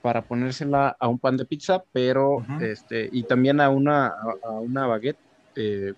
para 0.05 0.21
ponérsela 0.21 0.95
a 1.01 1.09
un 1.09 1.19
pan 1.19 1.39
de 1.39 1.47
pizza, 1.47 1.83
pero 1.91 2.45
este, 2.61 3.09
y 3.11 3.23
también 3.23 3.59
a 3.59 3.71
una, 3.71 4.09
a, 4.09 4.51
una 4.51 4.87
baguette, 4.87 5.17
eh, 5.57 5.95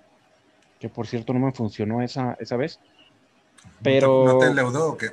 que 0.78 0.88
por 0.88 1.08
cierto 1.08 1.32
no 1.32 1.40
me 1.40 1.50
funcionó 1.50 2.00
esa, 2.00 2.36
esa 2.38 2.56
vez. 2.56 2.78
Pero. 3.82 4.24
¿No 4.24 4.38
te, 4.38 4.54
leudó 4.54 4.92
o 4.92 4.96
qué? 4.96 5.08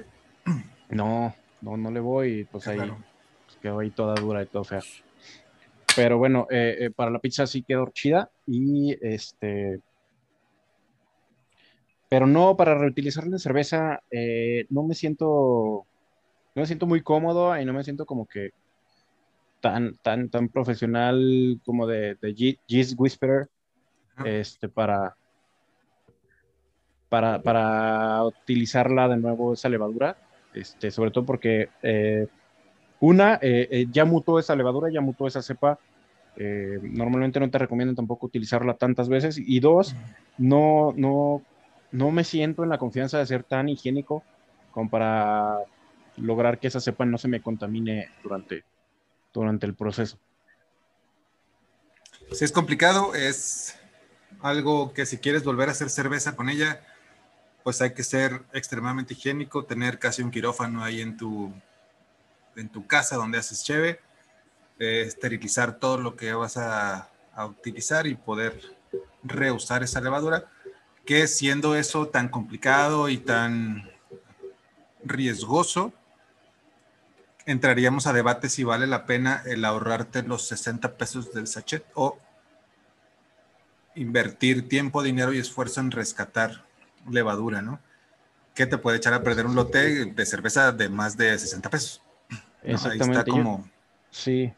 No, 0.89 1.33
no, 1.61 1.75
no 1.75 1.89
le 1.89 1.99
voy, 1.99 2.43
pues 2.43 2.67
ahí 2.67 2.77
pues, 2.77 3.57
quedó 3.63 3.79
ahí 3.79 3.89
toda 3.89 4.13
dura 4.13 4.43
y 4.43 4.45
todo 4.45 4.63
fea. 4.63 4.81
Pero 5.95 6.19
bueno, 6.19 6.45
eh, 6.51 6.77
eh, 6.81 6.91
para 6.91 7.09
la 7.09 7.17
pizza 7.17 7.47
sí 7.47 7.63
quedó 7.63 7.89
chida 7.91 8.29
y 8.45 8.95
este. 9.01 9.79
Pero 12.09 12.27
no, 12.27 12.55
para 12.55 12.75
reutilizar 12.75 13.25
la 13.25 13.39
cerveza, 13.39 14.03
no 14.69 14.83
me 14.83 14.93
siento. 14.93 15.87
No 16.53 16.61
me 16.61 16.67
siento 16.67 16.85
muy 16.85 17.01
cómodo 17.01 17.59
y 17.59 17.65
no 17.65 17.73
me 17.73 17.83
siento 17.83 18.05
como 18.05 18.27
que 18.27 18.51
tan, 19.63 19.95
tan, 20.01 20.27
tan 20.27 20.49
profesional 20.49 21.57
como 21.63 21.87
de, 21.87 22.15
de 22.15 22.57
Whisperer 22.97 23.47
este, 24.25 24.67
para, 24.67 25.15
para, 27.07 27.41
para, 27.41 28.25
utilizarla 28.25 29.07
de 29.07 29.15
nuevo 29.15 29.53
esa 29.53 29.69
levadura, 29.69 30.17
este, 30.53 30.91
sobre 30.91 31.11
todo 31.11 31.25
porque 31.25 31.69
eh, 31.81 32.27
una, 32.99 33.35
eh, 33.35 33.69
eh, 33.71 33.85
ya 33.89 34.03
mutó 34.03 34.37
esa 34.37 34.53
levadura, 34.53 34.91
ya 34.91 34.99
mutó 34.99 35.27
esa 35.27 35.41
cepa, 35.41 35.79
normalmente 36.35 37.39
no 37.39 37.49
te 37.49 37.59
recomiendo 37.59 37.95
tampoco 37.95 38.25
utilizarla 38.25 38.73
tantas 38.73 39.07
veces, 39.07 39.37
y 39.37 39.61
dos, 39.61 39.95
no, 40.37 40.93
no, 40.97 41.41
no 41.93 42.11
me 42.11 42.25
siento 42.25 42.63
en 42.63 42.69
la 42.69 42.79
confianza 42.79 43.17
de 43.17 43.27
ser 43.27 43.43
tan 43.43 43.69
higiénico 43.69 44.23
como 44.71 44.89
para 44.89 45.59
lograr 46.17 46.59
que 46.59 46.67
esa 46.67 46.81
cepa 46.81 47.05
no 47.05 47.17
se 47.17 47.29
me 47.29 47.41
contamine 47.41 48.09
durante, 48.23 48.65
durante 49.33 49.65
el 49.65 49.73
proceso. 49.73 50.17
Si 52.31 52.45
es 52.45 52.51
complicado, 52.51 53.15
es 53.15 53.75
algo 54.41 54.93
que 54.93 55.05
si 55.05 55.17
quieres 55.17 55.43
volver 55.43 55.69
a 55.69 55.71
hacer 55.71 55.89
cerveza 55.89 56.35
con 56.35 56.49
ella, 56.49 56.81
pues 57.63 57.81
hay 57.81 57.93
que 57.93 58.03
ser 58.03 58.43
extremadamente 58.53 59.13
higiénico, 59.13 59.65
tener 59.65 59.99
casi 59.99 60.21
un 60.21 60.31
quirófano 60.31 60.83
ahí 60.83 61.01
en 61.01 61.17
tu, 61.17 61.53
en 62.55 62.69
tu 62.69 62.85
casa 62.87 63.15
donde 63.15 63.37
haces 63.37 63.63
cheve, 63.63 63.99
eh, 64.79 65.03
esterilizar 65.05 65.79
todo 65.79 65.97
lo 65.97 66.15
que 66.15 66.33
vas 66.33 66.57
a 66.57 67.09
utilizar 67.47 68.05
y 68.07 68.15
poder 68.15 68.59
reusar 69.23 69.83
esa 69.83 70.01
levadura, 70.01 70.45
que 71.05 71.27
siendo 71.27 71.75
eso 71.75 72.07
tan 72.07 72.29
complicado 72.29 73.09
y 73.09 73.17
tan 73.17 73.89
riesgoso, 75.03 75.93
entraríamos 77.45 78.07
a 78.07 78.13
debate 78.13 78.49
si 78.49 78.63
vale 78.63 78.87
la 78.87 79.05
pena 79.05 79.41
el 79.45 79.65
ahorrarte 79.65 80.23
los 80.23 80.47
60 80.47 80.97
pesos 80.97 81.33
del 81.33 81.47
sachet 81.47 81.85
o 81.93 82.17
invertir 83.95 84.67
tiempo, 84.67 85.03
dinero 85.03 85.33
y 85.33 85.39
esfuerzo 85.39 85.81
en 85.81 85.91
rescatar 85.91 86.63
levadura, 87.09 87.61
¿no? 87.61 87.79
¿Qué 88.55 88.65
te 88.65 88.77
puede 88.77 88.97
echar 88.97 89.13
a 89.13 89.23
perder 89.23 89.45
un 89.45 89.55
lote 89.55 90.05
de 90.05 90.25
cerveza 90.25 90.71
de 90.71 90.89
más 90.89 91.17
de 91.17 91.37
60 91.37 91.69
pesos? 91.69 92.01
Exactamente. 92.63 93.29
como... 93.29 93.67
sí. 94.09 94.53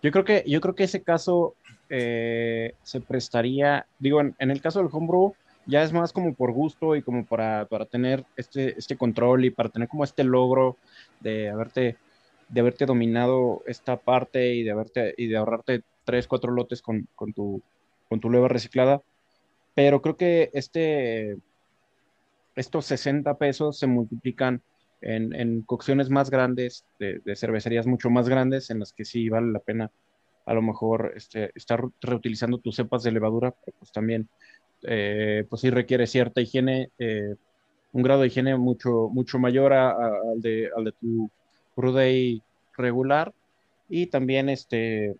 Yo 0.00 0.12
creo 0.12 0.24
que, 0.24 0.44
yo 0.46 0.60
creo 0.60 0.76
que 0.76 0.84
ese 0.84 1.02
caso 1.02 1.56
eh, 1.88 2.74
se 2.84 3.00
prestaría, 3.00 3.86
digo, 3.98 4.20
en, 4.20 4.34
el 4.38 4.60
caso 4.60 4.78
del 4.78 4.88
homebrew, 4.92 5.34
ya 5.66 5.82
es 5.82 5.92
más 5.92 6.12
como 6.12 6.34
por 6.34 6.52
gusto 6.52 6.94
y 6.94 7.02
como 7.02 7.26
para, 7.26 7.66
para 7.66 7.84
tener 7.84 8.24
este, 8.36 8.78
este 8.78 8.96
control 8.96 9.44
y 9.44 9.50
para 9.50 9.68
tener 9.68 9.88
como 9.88 10.04
este 10.04 10.22
logro 10.22 10.76
de 11.20 11.50
haberte, 11.50 11.96
de 12.48 12.60
haberte 12.60 12.86
dominado 12.86 13.62
esta 13.66 13.96
parte 13.96 14.54
y 14.54 14.62
de, 14.62 14.70
haberte, 14.70 15.14
y 15.16 15.26
de 15.26 15.36
ahorrarte 15.36 15.82
tres, 16.04 16.26
cuatro 16.26 16.52
lotes 16.52 16.82
con, 16.82 17.08
con, 17.14 17.32
tu, 17.32 17.62
con 18.08 18.20
tu 18.20 18.30
leva 18.30 18.48
reciclada. 18.48 19.02
Pero 19.74 20.02
creo 20.02 20.16
que 20.16 20.50
este, 20.52 21.36
estos 22.56 22.86
60 22.86 23.38
pesos 23.38 23.78
se 23.78 23.86
multiplican 23.86 24.62
en, 25.00 25.34
en 25.34 25.62
cocciones 25.62 26.10
más 26.10 26.30
grandes, 26.30 26.84
de, 26.98 27.20
cervecerías 27.36 27.86
mucho 27.86 28.10
más 28.10 28.28
grandes, 28.28 28.70
en 28.70 28.80
las 28.80 28.92
que 28.92 29.04
sí 29.04 29.28
vale 29.28 29.52
la 29.52 29.60
pena 29.60 29.90
a 30.46 30.54
lo 30.54 30.62
mejor 30.62 31.12
este, 31.14 31.52
estar 31.54 31.84
reutilizando 32.00 32.58
tus 32.58 32.76
cepas 32.76 33.02
de 33.02 33.12
levadura, 33.12 33.54
pues 33.78 33.92
también 33.92 34.28
eh, 34.82 35.44
pues 35.48 35.60
sí 35.60 35.70
requiere 35.70 36.06
cierta 36.06 36.40
higiene, 36.40 36.90
eh, 36.98 37.34
un 37.92 38.02
grado 38.02 38.22
de 38.22 38.28
higiene 38.28 38.56
mucho, 38.56 39.08
mucho 39.10 39.38
mayor 39.38 39.72
al, 39.72 40.40
de, 40.40 40.70
al 40.76 40.84
de 40.84 40.92
tu 40.92 41.30
Day 41.76 42.42
regular 42.76 43.32
y 43.88 44.06
también 44.06 44.48
este 44.48 45.14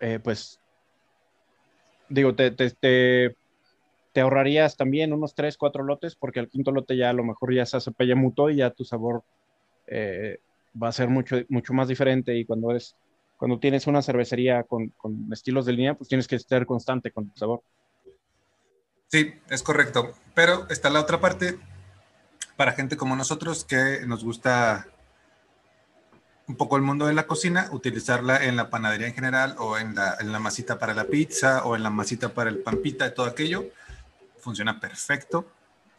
eh, 0.00 0.18
pues 0.22 0.58
digo 2.08 2.34
te, 2.34 2.50
te, 2.50 2.70
te, 4.12 4.20
ahorrarías 4.20 4.76
también 4.76 5.12
unos 5.12 5.34
3, 5.34 5.56
4 5.56 5.84
lotes 5.84 6.16
porque 6.16 6.40
al 6.40 6.48
quinto 6.48 6.72
lote 6.72 6.96
ya 6.96 7.10
a 7.10 7.14
lo 7.14 7.24
mejor 7.24 7.54
ya 7.54 7.64
se 7.64 7.76
hace 7.76 7.92
muto 8.14 8.50
y 8.50 8.56
ya 8.56 8.70
tu 8.70 8.84
sabor 8.84 9.22
va 9.88 10.88
a 10.88 10.92
ser 10.92 11.08
mucho, 11.08 11.36
mucho 11.48 11.72
más 11.72 11.88
diferente 11.88 12.36
y 12.36 12.44
cuando 12.44 12.74
es 12.74 12.96
cuando 13.42 13.58
tienes 13.58 13.88
una 13.88 14.02
cervecería 14.02 14.62
con, 14.62 14.92
estilos 15.32 15.66
de 15.66 15.72
línea, 15.72 15.94
pues 15.94 16.08
tienes 16.08 16.28
que 16.28 16.36
estar 16.36 16.64
constante 16.64 17.10
con 17.10 17.28
tu 17.28 17.36
sabor. 17.36 17.60
Sí, 19.12 19.34
es 19.50 19.62
correcto. 19.62 20.14
Pero 20.34 20.66
está 20.70 20.88
la 20.88 21.00
otra 21.00 21.20
parte 21.20 21.58
para 22.56 22.72
gente 22.72 22.96
como 22.96 23.14
nosotros 23.14 23.64
que 23.64 24.06
nos 24.06 24.24
gusta 24.24 24.86
un 26.48 26.56
poco 26.56 26.76
el 26.76 26.82
mundo 26.82 27.06
de 27.06 27.12
la 27.12 27.26
cocina, 27.26 27.68
utilizarla 27.72 28.42
en 28.42 28.56
la 28.56 28.70
panadería 28.70 29.06
en 29.06 29.14
general 29.14 29.54
o 29.58 29.76
en 29.76 29.94
la, 29.94 30.16
en 30.18 30.32
la 30.32 30.38
masita 30.38 30.78
para 30.78 30.94
la 30.94 31.04
pizza 31.04 31.62
o 31.64 31.76
en 31.76 31.82
la 31.82 31.90
masita 31.90 32.32
para 32.32 32.48
el 32.48 32.58
pampita 32.58 33.06
y 33.06 33.14
todo 33.14 33.26
aquello. 33.26 33.66
Funciona 34.40 34.80
perfecto 34.80 35.46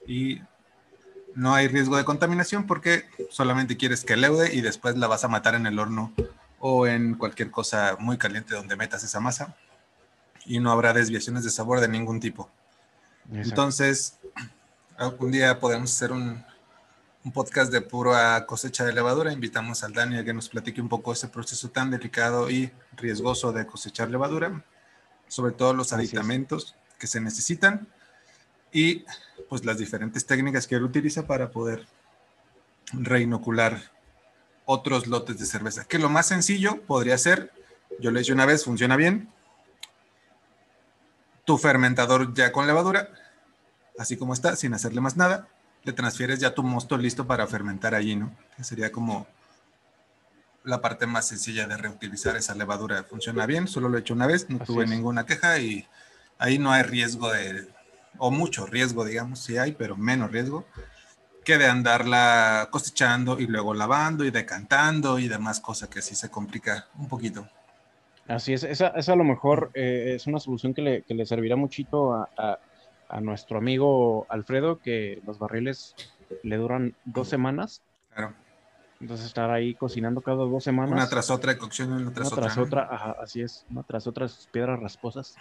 y 0.08 0.42
no 1.36 1.54
hay 1.54 1.68
riesgo 1.68 1.98
de 1.98 2.06
contaminación 2.06 2.66
porque 2.66 3.06
solamente 3.30 3.78
quieres 3.78 4.04
que 4.04 4.18
leude 4.18 4.56
y 4.56 4.62
después 4.62 4.98
la 4.98 5.06
vas 5.06 5.24
a 5.24 5.28
matar 5.28 5.54
en 5.54 5.68
el 5.68 5.78
horno 5.78 6.14
o 6.60 6.88
en 6.88 7.14
cualquier 7.14 7.52
cosa 7.52 7.96
muy 8.00 8.18
caliente 8.18 8.56
donde 8.56 8.76
metas 8.76 9.04
esa 9.04 9.20
masa 9.20 9.56
y 10.48 10.60
no 10.60 10.72
habrá 10.72 10.94
desviaciones 10.94 11.44
de 11.44 11.52
sabor 11.52 11.80
de 11.80 11.88
ningún 11.88 12.20
tipo. 12.20 12.50
Entonces, 13.32 14.20
algún 14.98 15.32
día 15.32 15.60
podemos 15.60 15.92
hacer 15.92 16.12
un, 16.12 16.44
un, 17.24 17.32
podcast 17.32 17.72
de 17.72 17.82
pura 17.82 18.46
cosecha 18.46 18.86
de 18.86 18.94
levadura. 18.94 19.32
Invitamos 19.32 19.84
al 19.84 19.94
Dani 19.94 20.18
a 20.18 20.24
que 20.24 20.34
nos 20.34 20.50
platique 20.50 20.82
un 20.82 20.90
poco 20.90 21.14
ese 21.14 21.28
proceso 21.28 21.70
tan 21.70 21.92
delicado 21.92 22.50
y 22.50 22.72
riesgoso 22.98 23.52
de 23.52 23.66
cosechar 23.66 24.10
levadura, 24.10 24.64
sobre 25.28 25.54
todo 25.54 25.74
los 25.74 25.94
aditamentos 25.94 26.76
que 27.00 27.08
se 27.08 27.22
necesitan 27.22 27.88
y 28.72 29.06
pues 29.50 29.64
las 29.66 29.78
diferentes 29.78 30.26
técnicas 30.26 30.68
que 30.68 30.76
él 30.76 30.84
utiliza 30.84 31.28
para 31.28 31.52
poder 31.52 31.86
reinocular 32.92 33.82
otros 34.66 35.08
lotes 35.08 35.40
de 35.40 35.46
cerveza. 35.46 35.86
Que 35.86 36.00
lo 36.00 36.10
más 36.10 36.28
sencillo 36.28 36.82
podría 36.82 37.18
ser, 37.18 37.52
yo 38.00 38.12
lo 38.12 38.20
hice 38.20 38.34
una 38.34 38.46
vez, 38.46 38.66
funciona 38.66 38.96
bien, 38.96 39.30
tu 41.46 41.58
fermentador 41.58 42.34
ya 42.34 42.52
con 42.52 42.68
levadura, 42.68 43.10
así 43.98 44.18
como 44.18 44.34
está, 44.34 44.56
sin 44.56 44.74
hacerle 44.74 45.02
más 45.02 45.18
nada, 45.18 45.48
le 45.84 45.94
transfieres 45.94 46.40
ya 46.40 46.54
tu 46.54 46.64
mosto 46.64 46.98
listo 46.98 47.28
para 47.28 47.48
fermentar 47.48 47.94
allí, 47.96 48.16
¿no? 48.16 48.36
Que 48.56 48.64
sería 48.64 48.92
como 48.92 49.28
la 50.64 50.82
parte 50.82 51.06
más 51.06 51.28
sencilla 51.28 51.68
de 51.68 51.76
reutilizar 51.76 52.38
esa 52.38 52.56
levadura. 52.56 53.04
Funciona 53.04 53.46
bien, 53.46 53.68
solo 53.68 53.90
lo 53.90 53.98
he 53.98 54.02
hecho 54.02 54.14
una 54.14 54.28
vez, 54.28 54.50
no 54.50 54.60
tuve 54.60 54.88
ninguna 54.88 55.26
queja 55.26 55.60
y 55.60 55.86
ahí 56.38 56.58
no 56.58 56.72
hay 56.72 56.84
riesgo 56.84 57.32
de, 57.32 57.68
o 58.18 58.32
mucho 58.32 58.66
riesgo, 58.66 59.04
digamos, 59.04 59.40
sí 59.40 59.58
hay, 59.58 59.74
pero 59.74 59.98
menos 59.98 60.32
riesgo 60.32 60.66
que 61.44 61.58
de 61.58 61.68
andarla 61.68 62.70
cosechando 62.72 63.40
y 63.40 63.48
luego 63.48 63.74
lavando 63.74 64.24
y 64.24 64.32
decantando 64.32 65.20
y 65.20 65.28
demás 65.28 65.60
cosas 65.60 65.90
que 65.90 66.02
sí 66.02 66.16
se 66.16 66.30
complica 66.30 66.88
un 66.98 67.08
poquito. 67.08 67.50
Así 68.28 68.54
es, 68.54 68.64
esa, 68.64 68.88
esa 68.90 69.14
a 69.14 69.16
lo 69.16 69.24
mejor 69.24 69.72
eh, 69.74 70.14
es 70.16 70.28
una 70.28 70.40
solución 70.40 70.74
que 70.74 70.82
le, 70.82 71.02
que 71.04 71.14
le 71.14 71.26
servirá 71.26 71.56
muchito 71.56 72.14
a, 72.14 72.30
a, 73.10 73.22
nuestro 73.22 73.58
amigo 73.58 74.26
Alfredo, 74.30 74.80
que 74.80 75.22
los 75.26 75.38
barriles 75.38 75.96
le 76.42 76.58
duran 76.58 76.96
dos 77.06 77.28
semanas. 77.28 77.82
Claro. 78.16 78.34
Entonces 79.00 79.28
estar 79.28 79.52
ahí 79.52 79.76
cocinando 79.76 80.22
cada 80.22 80.38
dos 80.38 80.64
semanas. 80.64 80.94
Una 80.94 81.10
tras 81.10 81.30
otra, 81.30 81.58
cocción 81.58 81.92
una 81.92 82.12
tras 82.14 82.32
otra. 82.32 82.44
Tras 82.44 82.58
otra, 82.58 83.16
así 83.22 83.42
es, 83.42 83.66
una 83.70 83.84
tras 83.84 84.08
otra 84.08 84.28
piedras 84.52 84.80
rasposas. 84.80 85.36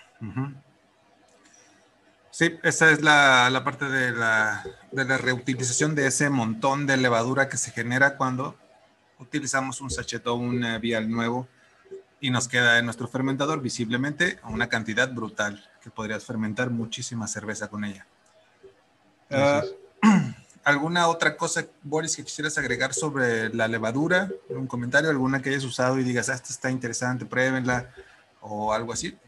Sí, 2.31 2.59
esa 2.63 2.91
es 2.91 3.03
la, 3.03 3.63
parte 3.65 3.85
de 3.89 4.11
la, 4.11 4.65
reutilización 5.19 5.95
de 5.95 6.09
ese 6.09 6.29
montón 6.31 6.87
de 6.87 6.97
levadura 6.97 7.49
que 7.49 7.57
se 7.57 7.71
genera 7.71 8.17
cuando 8.17 8.57
utilizamos 9.19 9.81
un 9.81 9.91
sachet 9.91 10.27
o 10.27 10.35
un 10.35 10.65
eh, 10.65 10.79
vial 10.79 11.09
nuevo 11.09 11.47
y 12.23 12.31
nos 12.31 12.47
queda 12.47 12.79
en 12.79 12.85
nuestro 12.85 13.09
fermentador 13.09 13.61
visiblemente 13.61 14.39
una 14.49 14.69
cantidad 14.69 15.13
brutal 15.13 15.69
que 15.83 15.91
podrías 15.91 16.25
fermentar 16.25 16.71
muchísima 16.71 17.27
cerveza 17.27 17.69
con 17.69 17.85
ella. 17.85 18.07
Ah, 19.29 19.63
¿Alguna 20.65 21.09
otra 21.09 21.37
cosa, 21.37 21.67
Boris, 21.83 22.15
que 22.15 22.23
quisieras 22.23 22.57
agregar 22.57 22.95
sobre 22.95 23.53
la 23.53 23.67
levadura? 23.67 24.31
¿Un 24.49 24.69
comentario? 24.69 25.11
¿Alguna 25.11 25.43
que 25.43 25.51
hayas 25.51 25.65
usado 25.65 25.99
y 25.99 26.05
digas, 26.05 26.29
ah, 26.29 26.35
esta 26.35 26.51
está 26.51 26.71
interesante, 26.71 27.27
pruébenla? 27.27 27.93
O 28.41 28.73
algo 28.73 28.93
así. 28.93 29.19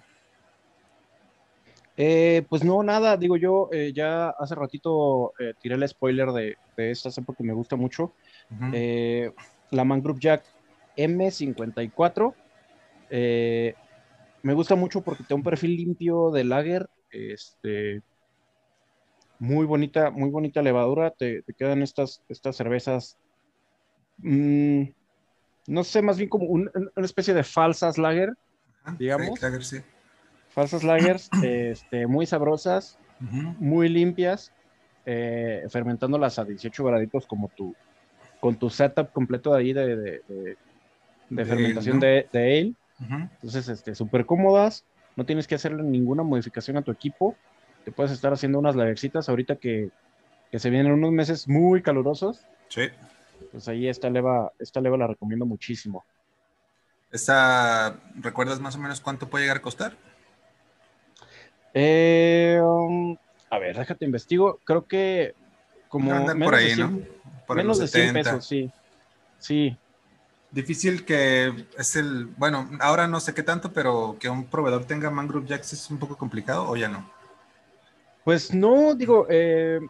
Eh, 1.96 2.46
pues 2.48 2.62
no, 2.62 2.84
nada, 2.84 3.16
digo 3.16 3.36
yo, 3.36 3.68
eh, 3.72 3.92
ya 3.92 4.28
hace 4.30 4.54
ratito 4.54 5.32
eh, 5.40 5.54
tiré 5.60 5.74
el 5.74 5.88
spoiler 5.88 6.30
de, 6.30 6.56
de 6.76 6.90
esta 6.92 7.10
cepa 7.10 7.34
que 7.34 7.42
me 7.42 7.52
gusta 7.52 7.74
mucho. 7.74 8.12
la 9.70 9.84
Mangrove 9.84 10.20
Jack 10.20 10.44
M54. 10.96 12.34
Me 14.42 14.54
gusta 14.54 14.74
mucho 14.74 15.02
porque 15.02 15.24
tiene 15.24 15.40
un 15.40 15.44
perfil 15.44 15.76
limpio 15.76 16.30
de 16.30 16.44
lager. 16.44 16.88
Este, 17.10 18.02
muy 19.38 19.66
bonita, 19.66 20.10
muy 20.10 20.30
bonita 20.30 20.62
levadura. 20.62 21.10
Te, 21.10 21.44
quedan 21.56 21.82
estas, 21.82 22.22
estas 22.28 22.56
cervezas. 22.56 23.18
Mm, 24.18 24.84
no 25.66 25.84
sé, 25.84 26.02
más 26.02 26.18
bien 26.18 26.28
como 26.28 26.46
una 26.46 26.70
especie 26.96 27.34
de 27.34 27.42
falsas 27.42 27.98
lager, 27.98 28.32
digamos. 28.98 29.40
Lager, 29.40 29.64
sí 29.64 29.78
falsas 30.54 30.84
lagers, 30.84 31.28
este, 31.42 32.06
muy 32.06 32.26
sabrosas, 32.26 32.98
muy 33.58 33.88
limpias, 33.88 34.52
eh, 35.04 35.64
fermentándolas 35.68 36.38
a 36.38 36.44
18 36.44 36.84
graditos 36.84 37.26
como 37.26 37.48
tu, 37.48 37.74
con 38.40 38.56
tu 38.56 38.70
setup 38.70 39.12
completo 39.12 39.52
de 39.52 39.58
ahí 39.58 39.72
de, 39.72 39.96
de, 41.28 41.44
fermentación 41.44 41.98
de, 42.00 42.28
ale. 42.32 42.74
Entonces, 43.00 43.68
este, 43.68 43.94
súper 43.94 44.24
cómodas, 44.24 44.84
no 45.16 45.26
tienes 45.26 45.46
que 45.46 45.54
hacerle 45.54 45.82
ninguna 45.82 46.22
modificación 46.22 46.76
a 46.76 46.82
tu 46.82 46.90
equipo, 46.90 47.36
te 47.84 47.92
puedes 47.92 48.12
estar 48.12 48.32
haciendo 48.32 48.58
unas 48.58 48.76
lagercitas 48.76 49.28
ahorita 49.28 49.56
que, 49.56 49.90
que 50.50 50.58
se 50.58 50.70
vienen 50.70 50.92
unos 50.92 51.12
meses 51.12 51.48
muy 51.48 51.82
calurosos. 51.82 52.46
Sí. 52.68 52.88
Pues 53.52 53.68
ahí 53.68 53.88
esta 53.88 54.08
leva, 54.10 54.52
esta 54.58 54.80
leva 54.80 54.96
la 54.96 55.06
recomiendo 55.06 55.44
muchísimo. 55.44 56.04
¿Esta, 57.10 58.00
¿Recuerdas 58.16 58.60
más 58.60 58.74
o 58.76 58.78
menos 58.78 59.00
cuánto 59.00 59.28
puede 59.28 59.44
llegar 59.44 59.58
a 59.58 59.62
costar? 59.62 59.96
Eh, 61.74 62.58
um, 62.62 63.16
a 63.50 63.58
ver, 63.58 63.76
déjate 63.76 64.04
investigo. 64.04 64.60
Creo 64.64 64.86
que 64.86 65.34
como 65.88 66.10
menos, 66.10 66.44
por 66.44 66.54
ahí, 66.54 66.70
de 66.70 66.74
100, 66.74 67.08
¿no? 67.48 67.54
menos 67.54 67.78
de 67.78 67.86
100 67.86 68.14
pesos, 68.14 68.46
sí. 68.46 68.70
Sí. 69.38 69.76
Difícil 70.54 71.04
que 71.04 71.66
es 71.76 71.96
el, 71.96 72.26
bueno, 72.26 72.70
ahora 72.80 73.08
no 73.08 73.18
sé 73.18 73.34
qué 73.34 73.42
tanto, 73.42 73.72
pero 73.72 74.16
que 74.20 74.28
un 74.28 74.44
proveedor 74.44 74.84
tenga 74.84 75.10
Mangrove 75.10 75.48
Jacks 75.48 75.72
es 75.72 75.90
un 75.90 75.98
poco 75.98 76.16
complicado 76.16 76.68
o 76.68 76.76
ya 76.76 76.88
no. 76.88 77.10
Pues 78.22 78.54
no, 78.54 78.94
digo, 78.94 79.26
eh, 79.28 79.80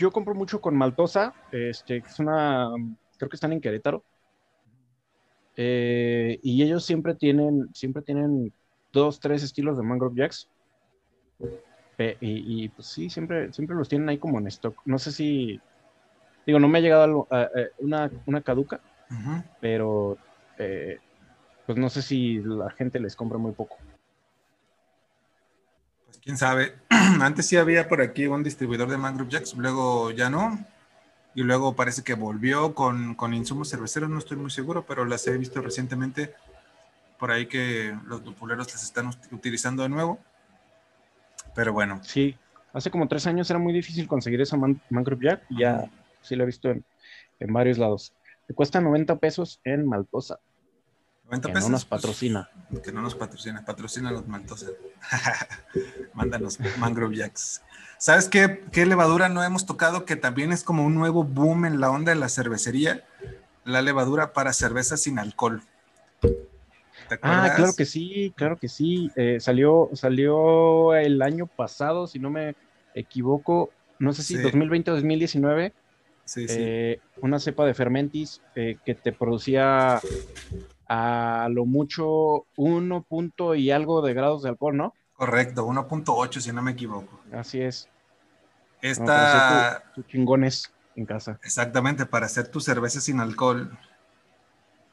yo 0.00 0.10
compro 0.10 0.34
mucho 0.34 0.62
con 0.62 0.74
Maltosa, 0.74 1.34
este, 1.52 1.98
es 1.98 2.18
una, 2.18 2.70
creo 3.18 3.28
que 3.28 3.36
están 3.36 3.52
en 3.52 3.60
Querétaro. 3.60 4.02
Eh, 5.56 6.40
y 6.42 6.62
ellos 6.62 6.86
siempre 6.86 7.14
tienen, 7.14 7.68
siempre 7.74 8.00
tienen 8.00 8.50
dos, 8.94 9.20
tres 9.20 9.42
estilos 9.42 9.76
de 9.76 9.82
Mangrove 9.82 10.16
Jacks. 10.16 10.48
Y, 11.98 12.70
pues 12.70 12.86
sí, 12.88 13.10
siempre, 13.10 13.52
siempre 13.52 13.76
los 13.76 13.90
tienen 13.90 14.08
ahí 14.08 14.16
como 14.16 14.38
en 14.38 14.46
stock. 14.46 14.80
No 14.86 14.98
sé 14.98 15.12
si, 15.12 15.60
digo, 16.46 16.58
no 16.58 16.66
me 16.66 16.78
ha 16.78 16.80
llegado 16.80 17.28
una, 17.78 18.10
una 18.24 18.40
caduca, 18.40 18.80
pero 19.60 20.18
eh, 20.58 20.98
pues 21.66 21.78
no 21.78 21.88
sé 21.88 22.02
si 22.02 22.38
la 22.38 22.70
gente 22.70 23.00
les 23.00 23.16
compra 23.16 23.38
muy 23.38 23.52
poco. 23.52 23.76
Pues 26.06 26.18
quién 26.18 26.36
sabe. 26.36 26.74
Antes 27.20 27.46
sí 27.46 27.56
había 27.56 27.88
por 27.88 28.00
aquí 28.00 28.26
un 28.26 28.42
distribuidor 28.42 28.88
de 28.88 28.98
Mangrove 28.98 29.30
Jacks, 29.30 29.54
luego 29.54 30.10
ya 30.10 30.30
no. 30.30 30.58
Y 31.34 31.42
luego 31.42 31.74
parece 31.74 32.04
que 32.04 32.14
volvió 32.14 32.74
con, 32.74 33.16
con 33.16 33.34
insumos 33.34 33.68
cerveceros, 33.68 34.08
no 34.08 34.18
estoy 34.18 34.36
muy 34.36 34.50
seguro, 34.50 34.86
pero 34.86 35.04
las 35.04 35.26
he 35.26 35.36
visto 35.36 35.60
recientemente 35.60 36.32
por 37.18 37.32
ahí 37.32 37.46
que 37.46 37.96
los 38.06 38.24
lupuleros 38.24 38.72
las 38.72 38.84
están 38.84 39.10
utilizando 39.32 39.82
de 39.82 39.88
nuevo. 39.88 40.20
Pero 41.54 41.72
bueno. 41.72 42.00
Sí, 42.04 42.36
hace 42.72 42.90
como 42.90 43.08
tres 43.08 43.26
años 43.26 43.50
era 43.50 43.58
muy 43.58 43.72
difícil 43.72 44.06
conseguir 44.06 44.40
esa 44.40 44.56
Mangrove 44.56 45.24
Jack 45.24 45.42
y 45.48 45.60
ya 45.60 45.90
sí 46.20 46.36
lo 46.36 46.44
he 46.44 46.46
visto 46.46 46.70
en, 46.70 46.84
en 47.40 47.52
varios 47.52 47.78
lados. 47.78 48.12
Te 48.46 48.54
cuesta 48.54 48.80
90 48.80 49.18
pesos 49.18 49.60
en 49.64 49.86
Maltosa. 49.86 50.38
90 51.24 51.52
que 51.52 51.60
no 51.60 51.68
nos 51.70 51.84
patrocina. 51.84 52.50
que 52.82 52.92
no 52.92 53.00
nos 53.00 53.14
patrocina, 53.14 53.64
patrocina 53.64 54.10
los 54.10 54.26
Maltosa. 54.28 54.66
Mándanos 56.14 56.58
Mangrove 56.78 57.16
Jacks. 57.16 57.62
¿Sabes 57.98 58.28
qué, 58.28 58.64
qué 58.70 58.84
levadura 58.84 59.28
no 59.30 59.42
hemos 59.42 59.64
tocado 59.64 60.04
que 60.04 60.16
también 60.16 60.52
es 60.52 60.62
como 60.62 60.84
un 60.84 60.94
nuevo 60.94 61.24
boom 61.24 61.64
en 61.64 61.80
la 61.80 61.90
onda 61.90 62.12
de 62.12 62.18
la 62.18 62.28
cervecería? 62.28 63.04
La 63.64 63.80
levadura 63.80 64.34
para 64.34 64.52
cerveza 64.52 64.98
sin 64.98 65.18
alcohol. 65.18 65.62
ah, 67.22 67.52
claro 67.56 67.72
que 67.74 67.86
sí, 67.86 68.34
claro 68.36 68.58
que 68.58 68.68
sí. 68.68 69.10
Eh, 69.16 69.38
salió, 69.40 69.88
salió 69.94 70.94
el 70.94 71.22
año 71.22 71.46
pasado, 71.46 72.06
si 72.06 72.18
no 72.18 72.28
me 72.28 72.54
equivoco, 72.94 73.70
no 73.98 74.12
sé 74.12 74.22
si 74.22 74.36
2020 74.36 74.90
o 74.90 74.94
2019 74.94 75.72
eh, 76.36 77.00
una 77.20 77.38
cepa 77.38 77.64
de 77.64 77.74
fermentis 77.74 78.40
eh, 78.54 78.78
que 78.84 78.94
te 78.94 79.12
producía 79.12 80.00
a 80.88 81.48
lo 81.50 81.64
mucho 81.64 82.46
1 82.56 83.02
punto 83.02 83.54
y 83.54 83.70
algo 83.70 84.02
de 84.02 84.14
grados 84.14 84.42
de 84.42 84.50
alcohol, 84.50 84.76
¿no? 84.76 84.94
Correcto, 85.14 85.66
1.8 85.66 86.40
si 86.40 86.52
no 86.52 86.62
me 86.62 86.72
equivoco. 86.72 87.20
Así 87.32 87.60
es. 87.60 87.88
Esta... 88.82 89.82
tu, 89.94 90.02
chingones 90.02 90.72
en 90.96 91.06
casa. 91.06 91.38
Exactamente, 91.42 92.04
para 92.04 92.26
hacer 92.26 92.48
tu 92.48 92.60
cerveza 92.60 93.00
sin 93.00 93.20
alcohol 93.20 93.76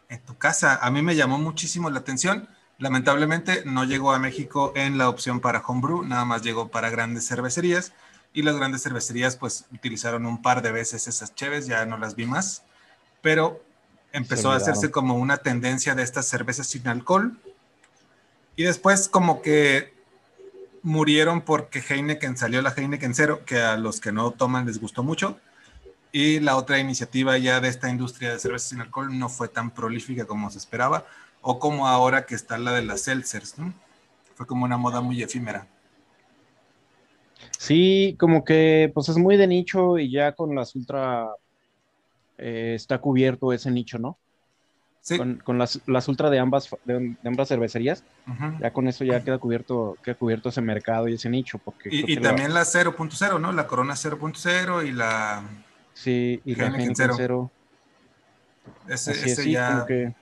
en 0.10 0.22
tu 0.22 0.38
casa. 0.38 0.78
A 0.82 0.92
mí 0.92 1.02
me 1.02 1.16
llamó 1.16 1.38
muchísimo 1.38 1.90
la 1.90 2.00
atención. 2.00 2.48
Lamentablemente 2.78 3.64
no 3.66 3.84
llegó 3.84 4.12
a 4.12 4.20
México 4.20 4.74
en 4.76 4.98
la 4.98 5.10
opción 5.10 5.40
para 5.40 5.60
homebrew, 5.60 6.04
nada 6.04 6.26
más 6.26 6.42
llegó 6.42 6.70
para 6.70 6.90
grandes 6.90 7.28
cervecerías 7.28 7.94
y 8.34 8.44
las 8.44 8.56
grandes 8.56 8.84
cervecerías 8.84 9.36
pues 9.36 9.66
utilizaron 9.74 10.26
un 10.26 10.42
par 10.42 10.62
de 10.62 10.72
veces 10.72 11.08
esas 11.08 11.36
cheves, 11.36 11.68
ya 11.68 11.86
no 11.86 11.98
las 11.98 12.16
vi 12.16 12.26
más, 12.26 12.64
pero 13.22 13.64
empezó 14.14 14.52
a 14.52 14.56
hacerse 14.56 14.92
como 14.92 15.16
una 15.16 15.38
tendencia 15.38 15.96
de 15.96 16.04
estas 16.04 16.28
cervezas 16.28 16.68
sin 16.68 16.88
alcohol 16.88 17.38
y 18.56 18.64
después 18.64 19.08
como 19.08 19.42
que 19.42 19.94
murieron 20.84 21.42
porque 21.42 21.84
Heineken 21.88 22.38
salió 22.38 22.62
la 22.62 22.74
Heineken 22.76 23.14
Cero, 23.14 23.42
que 23.46 23.60
a 23.60 23.78
los 23.78 24.00
que 24.02 24.12
no 24.12 24.32
toman 24.32 24.66
les 24.66 24.80
gustó 24.80 25.04
mucho. 25.04 25.40
Y 26.12 26.40
la 26.42 26.58
otra 26.58 26.80
iniciativa 26.80 27.38
ya 27.38 27.62
de 27.62 27.70
esta 27.70 27.90
industria 27.90 28.34
de 28.34 28.40
cervezas 28.40 28.70
sin 28.70 28.82
alcohol 28.82 29.18
no 29.18 29.30
fue 29.30 29.48
tan 29.48 29.72
prolífica 29.72 30.26
como 30.26 30.50
se 30.50 30.58
esperaba, 30.58 31.06
o 31.42 31.60
como 31.60 31.88
ahora 31.88 32.26
que 32.26 32.36
está 32.36 32.58
la 32.58 32.74
de 32.74 32.84
las 32.84 33.02
seltzers, 33.02 33.56
Fue 34.36 34.46
como 34.46 34.66
una 34.66 34.78
moda 34.78 35.02
muy 35.02 35.22
efímera. 35.24 35.68
Sí, 37.58 38.16
como 38.20 38.44
que 38.44 38.92
pues 38.94 39.10
es 39.10 39.18
muy 39.18 39.38
de 39.38 39.48
nicho 39.48 39.98
y 39.98 40.12
ya 40.12 40.34
con 40.34 40.56
las 40.56 40.76
ultra 40.76 41.30
eh, 42.38 42.74
está 42.76 42.98
cubierto 43.00 43.54
ese 43.54 43.72
nicho, 43.72 44.00
¿no? 44.00 44.18
Sí. 45.02 45.18
Con, 45.18 45.58
las, 45.58 45.82
las, 45.88 46.08
ultra 46.08 46.30
de 46.30 46.38
ambas, 46.38 46.70
de, 46.86 47.16
ambas 47.24 47.48
cervecerías, 47.48 48.04
ya 48.60 48.72
con 48.72 48.88
eso 48.88 49.04
ya 49.04 49.24
queda 49.24 49.40
cubierto, 49.40 49.98
queda 50.04 50.14
cubierto 50.14 50.50
ese 50.50 50.62
mercado 50.62 51.08
y 51.08 51.16
ese 51.16 51.28
nicho. 51.28 51.58
Porque 51.58 51.90
y, 51.92 52.18
también 52.18 52.54
la 52.54 52.62
0.0, 52.62 53.42
¿no? 53.42 53.52
La 53.52 53.66
Corona 53.66 53.96
0.0 53.96 54.88
y 54.88 54.92
la... 54.92 55.44
Sí, 55.96 56.40
y 56.46 56.54
la 56.54 56.68
Heineken 56.68 56.96
0. 56.96 57.52
Ese, 58.88 59.12
ese 59.12 59.50
ya... 59.50 59.72
Como 59.72 59.86
que, 59.88 60.14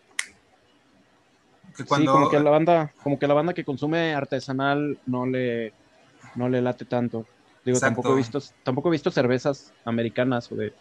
Sí, 1.88 2.06
como 2.06 2.30
que 2.30 2.40
la 2.40 2.50
banda, 2.50 2.94
como 3.02 3.18
que 3.18 3.28
la 3.28 3.34
banda 3.34 3.54
que 3.54 3.64
consume 3.64 4.14
artesanal 4.14 5.00
no 5.06 5.26
le, 5.26 5.74
no 6.40 6.50
le 6.50 6.62
late 6.62 6.86
tanto. 6.86 7.26
Digo, 7.66 7.80
tampoco 7.80 8.14
he 8.14 8.16
visto, 8.16 8.40
tampoco 8.64 8.88
he 8.88 8.94
visto 8.94 9.12
cervezas 9.12 9.74
americanas 9.84 10.50
o 10.52 10.56
de, 10.56 10.74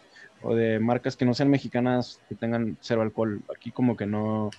o 0.43 0.55
de 0.55 0.79
marcas 0.79 1.17
que 1.17 1.25
no 1.25 1.35
sean 1.35 1.51
mexicanas 1.51 2.21
que 2.29 2.37
tengan 2.37 2.79
cero 2.81 3.03
alcohol. 3.03 3.43
Aquí 3.55 3.73
como 3.73 3.97
que 3.97 4.07
no, 4.07 4.51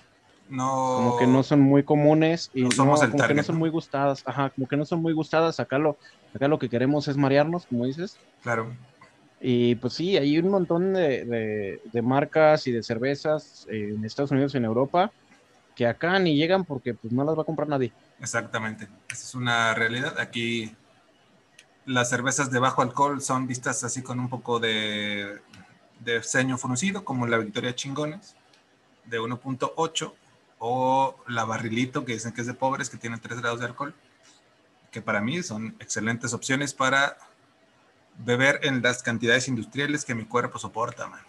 no 0.50 0.94
como 0.96 1.18
que 1.18 1.26
no 1.26 1.42
son 1.42 1.60
muy 1.60 1.82
comunes 1.82 2.50
y 2.54 2.64
no, 2.64 2.94
como 2.94 3.26
que 3.26 3.34
no 3.34 3.42
son 3.42 3.56
muy 3.56 3.70
gustadas. 3.70 4.22
Ajá, 4.26 4.50
como 4.50 4.68
que 4.68 4.76
no 4.76 4.84
son 4.84 5.00
muy 5.00 5.14
gustadas. 5.14 5.58
Acá 5.58 5.78
lo, 5.78 5.96
acá 6.34 6.46
lo 6.46 6.58
que 6.58 6.68
queremos 6.68 7.08
es 7.08 7.16
marearnos, 7.16 7.66
como 7.66 7.86
dices. 7.86 8.18
Claro. 8.42 8.70
Y 9.40 9.76
pues 9.76 9.94
sí, 9.94 10.18
hay 10.18 10.38
un 10.38 10.50
montón 10.50 10.92
de, 10.92 11.80
de, 11.90 12.02
marcas 12.02 12.66
y 12.66 12.72
de 12.72 12.82
cervezas 12.82 13.66
en 13.70 14.04
Estados 14.04 14.32
Unidos 14.32 14.52
y 14.52 14.58
en 14.58 14.66
Europa 14.66 15.10
que 15.74 15.86
acá 15.86 16.18
ni 16.18 16.36
llegan 16.36 16.66
porque 16.66 16.92
pues 16.92 17.10
no 17.10 17.24
las 17.24 17.38
va 17.38 17.40
a 17.40 17.46
comprar 17.46 17.66
nadie. 17.66 17.90
Exactamente, 18.18 18.86
esa 19.08 19.24
es 19.24 19.34
una 19.34 19.72
realidad. 19.72 20.18
Aquí 20.18 20.76
las 21.86 22.10
cervezas 22.10 22.50
de 22.50 22.58
bajo 22.58 22.82
alcohol 22.82 23.20
son 23.20 23.46
vistas 23.46 23.82
así 23.84 24.02
con 24.02 24.20
un 24.20 24.28
poco 24.28 24.60
de, 24.60 25.40
de 26.00 26.22
ceño 26.22 26.58
fruncido, 26.58 27.04
como 27.04 27.26
la 27.26 27.38
Victoria 27.38 27.74
Chingones 27.74 28.36
de 29.06 29.20
1.8 29.20 30.14
o 30.58 31.16
la 31.26 31.44
Barrilito, 31.44 32.04
que 32.04 32.12
dicen 32.12 32.32
que 32.32 32.42
es 32.42 32.46
de 32.46 32.54
pobres, 32.54 32.90
que 32.90 32.96
tiene 32.96 33.18
3 33.18 33.40
grados 33.40 33.60
de 33.60 33.66
alcohol, 33.66 33.94
que 34.90 35.02
para 35.02 35.20
mí 35.20 35.42
son 35.42 35.76
excelentes 35.80 36.32
opciones 36.34 36.74
para 36.74 37.16
beber 38.18 38.60
en 38.62 38.82
las 38.82 39.02
cantidades 39.02 39.48
industriales 39.48 40.04
que 40.04 40.14
mi 40.14 40.24
cuerpo 40.24 40.58
soporta, 40.58 41.06
man. 41.06 41.20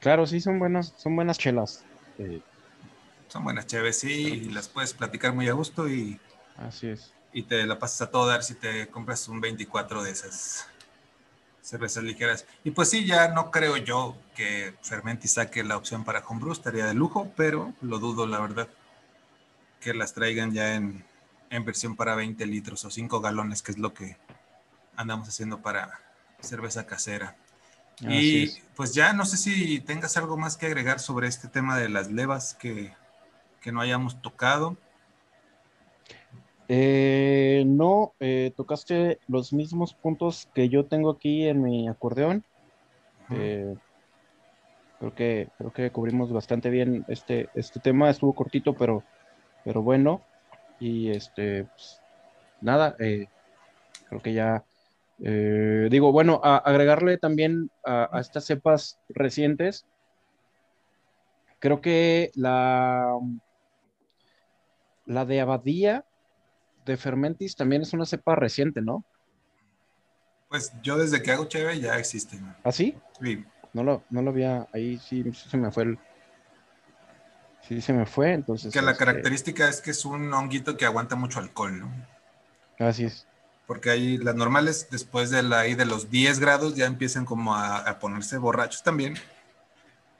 Claro, 0.00 0.26
sí, 0.26 0.40
son 0.40 0.58
buenas, 0.58 0.92
son 0.96 1.16
buenas 1.16 1.38
chelas. 1.38 1.84
Eh, 2.18 2.42
son 3.28 3.44
buenas 3.44 3.66
cheves, 3.66 3.98
sí, 3.98 4.12
y 4.12 4.50
las 4.50 4.68
puedes 4.68 4.92
platicar 4.92 5.32
muy 5.32 5.48
a 5.48 5.52
gusto 5.52 5.88
y... 5.88 6.20
Así 6.56 6.88
es. 6.88 7.12
Y 7.34 7.42
te 7.42 7.66
la 7.66 7.78
pasas 7.78 8.00
a 8.02 8.10
todo 8.10 8.26
dar 8.26 8.42
si 8.42 8.54
te 8.54 8.88
compras 8.88 9.28
un 9.28 9.40
24 9.40 10.02
de 10.02 10.12
esas 10.12 10.66
cervezas 11.60 12.02
ligeras. 12.02 12.46
Y 12.64 12.70
pues 12.70 12.88
sí, 12.88 13.04
ya 13.04 13.28
no 13.28 13.50
creo 13.50 13.76
yo 13.76 14.16
que 14.34 14.74
Fermenti 14.82 15.28
saque 15.28 15.62
la 15.62 15.76
opción 15.76 16.04
para 16.04 16.24
homebrew, 16.26 16.52
estaría 16.52 16.86
de 16.86 16.94
lujo, 16.94 17.32
pero 17.36 17.74
lo 17.82 17.98
dudo, 17.98 18.26
la 18.26 18.40
verdad, 18.40 18.68
que 19.80 19.92
las 19.92 20.14
traigan 20.14 20.52
ya 20.52 20.74
en, 20.74 21.04
en 21.50 21.64
versión 21.64 21.96
para 21.96 22.14
20 22.14 22.46
litros 22.46 22.84
o 22.84 22.90
5 22.90 23.20
galones, 23.20 23.62
que 23.62 23.72
es 23.72 23.78
lo 23.78 23.92
que 23.92 24.16
andamos 24.96 25.28
haciendo 25.28 25.60
para 25.60 26.00
cerveza 26.40 26.86
casera. 26.86 27.36
y 28.00 28.60
pues 28.74 28.94
ya 28.94 29.12
no 29.12 29.24
sé 29.24 29.36
si 29.36 29.80
tengas 29.80 30.16
algo 30.16 30.36
más 30.36 30.56
que 30.56 30.66
agregar 30.66 30.98
sobre 31.00 31.28
este 31.28 31.48
tema 31.48 31.78
de 31.78 31.88
las 31.88 32.10
levas 32.10 32.54
que 32.54 32.92
que 33.64 33.72
no 33.72 33.80
hayamos 33.80 34.20
tocado? 34.20 34.76
Eh, 36.68 37.64
no, 37.66 38.14
eh, 38.20 38.52
tocaste 38.56 39.18
los 39.28 39.52
mismos 39.52 39.94
puntos 39.94 40.48
que 40.54 40.68
yo 40.68 40.86
tengo 40.86 41.10
aquí 41.10 41.46
en 41.46 41.62
mi 41.62 41.88
acordeón. 41.88 42.44
Eh, 43.30 43.74
creo 44.98 45.14
que 45.14 45.48
creo 45.58 45.72
que 45.72 45.90
cubrimos 45.90 46.32
bastante 46.32 46.70
bien 46.70 47.04
este 47.08 47.48
este 47.54 47.80
tema. 47.80 48.08
Estuvo 48.08 48.34
cortito, 48.34 48.74
pero 48.74 49.02
pero 49.64 49.82
bueno. 49.82 50.22
Y 50.80 51.10
este 51.10 51.64
pues, 51.64 52.00
nada, 52.60 52.96
creo 52.96 54.22
que 54.22 54.32
ya 54.32 54.64
digo 55.18 56.12
bueno 56.12 56.40
agregarle 56.42 57.18
también 57.18 57.70
a, 57.84 58.08
a 58.16 58.20
estas 58.20 58.44
cepas 58.46 58.98
recientes. 59.08 59.86
Creo 61.58 61.80
que 61.80 62.30
la 62.34 63.18
la 65.06 65.24
de 65.26 65.40
Abadía 65.40 66.04
de 66.84 66.96
Fermentis 66.96 67.56
también 67.56 67.82
es 67.82 67.92
una 67.92 68.06
cepa 68.06 68.34
reciente, 68.34 68.80
¿no? 68.80 69.04
Pues 70.48 70.72
yo 70.82 70.96
desde 70.96 71.22
que 71.22 71.32
hago 71.32 71.46
cheve 71.46 71.80
ya 71.80 71.98
existe. 71.98 72.38
¿Ah, 72.62 72.72
sí? 72.72 72.96
Sí. 73.20 73.44
No 73.72 73.82
lo, 73.82 74.04
no 74.10 74.22
lo 74.22 74.30
había, 74.30 74.68
ahí 74.72 74.98
sí, 74.98 75.24
se 75.32 75.56
me 75.56 75.72
fue 75.72 75.84
el... 75.84 75.98
Sí, 77.66 77.80
se 77.80 77.92
me 77.92 78.06
fue, 78.06 78.32
entonces... 78.32 78.72
Que 78.72 78.82
la 78.82 78.92
este 78.92 79.04
característica 79.04 79.68
es 79.68 79.80
que 79.80 79.90
es 79.90 80.04
un 80.04 80.32
honguito 80.32 80.76
que 80.76 80.84
aguanta 80.84 81.16
mucho 81.16 81.40
alcohol, 81.40 81.80
¿no? 81.80 81.92
Así 82.78 83.04
es. 83.04 83.26
Porque 83.66 83.90
ahí 83.90 84.18
las 84.18 84.34
normales, 84.34 84.88
después 84.90 85.30
de, 85.30 85.42
la, 85.42 85.60
ahí 85.60 85.74
de 85.74 85.86
los 85.86 86.10
10 86.10 86.38
grados, 86.38 86.76
ya 86.76 86.84
empiezan 86.84 87.24
como 87.24 87.54
a, 87.54 87.78
a 87.78 87.98
ponerse 87.98 88.36
borrachos 88.36 88.82
también. 88.82 89.14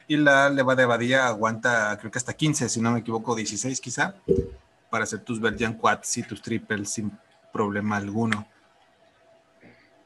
Y 0.09 0.17
la 0.17 0.49
leva 0.49 0.75
de 0.75 0.85
abadía 0.85 1.27
aguanta, 1.27 1.97
creo 1.99 2.11
que 2.11 2.19
hasta 2.19 2.33
15, 2.33 2.69
si 2.71 2.81
no 2.81 2.93
me 2.93 3.01
equivoco, 3.01 3.35
16 3.37 3.81
quizá 3.81 4.15
para 4.95 5.03
hacer 5.03 5.25
tus 5.25 5.41
Belgian 5.41 5.75
Quads 5.75 6.19
y 6.19 6.23
tus 6.23 6.41
triples 6.41 6.89
sin 6.89 7.11
problema 7.53 7.97
alguno. 7.97 8.47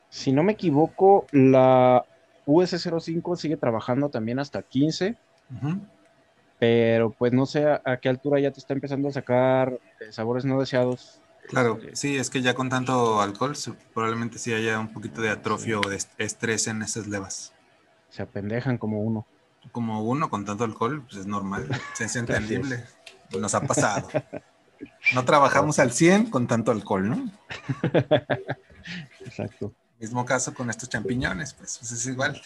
Si 0.08 0.32
no 0.32 0.42
me 0.42 0.52
equivoco, 0.52 1.26
la 1.30 2.06
US05 2.46 3.36
sigue 3.36 3.58
trabajando 3.58 4.08
también 4.08 4.38
hasta 4.38 4.62
15. 4.62 5.14
pero 6.58 7.10
pues 7.10 7.34
no 7.34 7.44
sé 7.44 7.66
a, 7.66 7.98
qué 8.00 8.08
altura 8.08 8.40
ya 8.40 8.50
te 8.50 8.60
está 8.60 8.72
empezando 8.72 9.08
a 9.08 9.12
sacar 9.12 9.78
eh, 10.00 10.10
sabores 10.10 10.46
no 10.46 10.58
deseados. 10.58 11.20
Claro, 11.48 11.78
sí, 11.92 12.16
es 12.16 12.30
que 12.30 12.40
ya 12.40 12.54
con 12.54 12.70
tanto 12.70 13.20
alcohol 13.20 13.52
probablemente 13.92 14.38
sí 14.38 14.54
haya 14.54 14.80
un 14.80 14.94
poquito 14.94 15.20
de 15.20 15.28
atrofio 15.28 15.82
o 15.84 15.88
de 15.90 15.98
estrés 16.16 16.66
en 16.66 16.80
esas 16.80 17.08
levas. 17.08 17.52
Se 18.08 18.22
apendejan 18.22 18.78
como 18.78 19.02
uno. 19.02 19.26
Como 19.70 20.02
uno 20.02 20.30
con 20.30 20.46
tanto 20.46 20.64
alcohol, 20.64 21.02
pues 21.02 21.16
es 21.16 21.26
normal, 21.26 21.68
es 22.00 22.16
entendible. 22.16 22.86
Nos 23.38 23.54
ha 23.54 23.60
pasado. 23.60 24.08
No 25.14 25.24
trabajamos 25.24 25.78
al 25.78 25.92
100 25.92 26.30
con 26.30 26.46
tanto 26.46 26.70
alcohol, 26.70 27.08
¿no? 27.08 27.30
Exacto. 29.24 29.72
Mismo 29.98 30.24
caso 30.24 30.54
con 30.54 30.70
estos 30.70 30.88
champiñones, 30.88 31.54
pues, 31.54 31.78
pues 31.78 31.92
es 31.92 32.06
igual. 32.06 32.40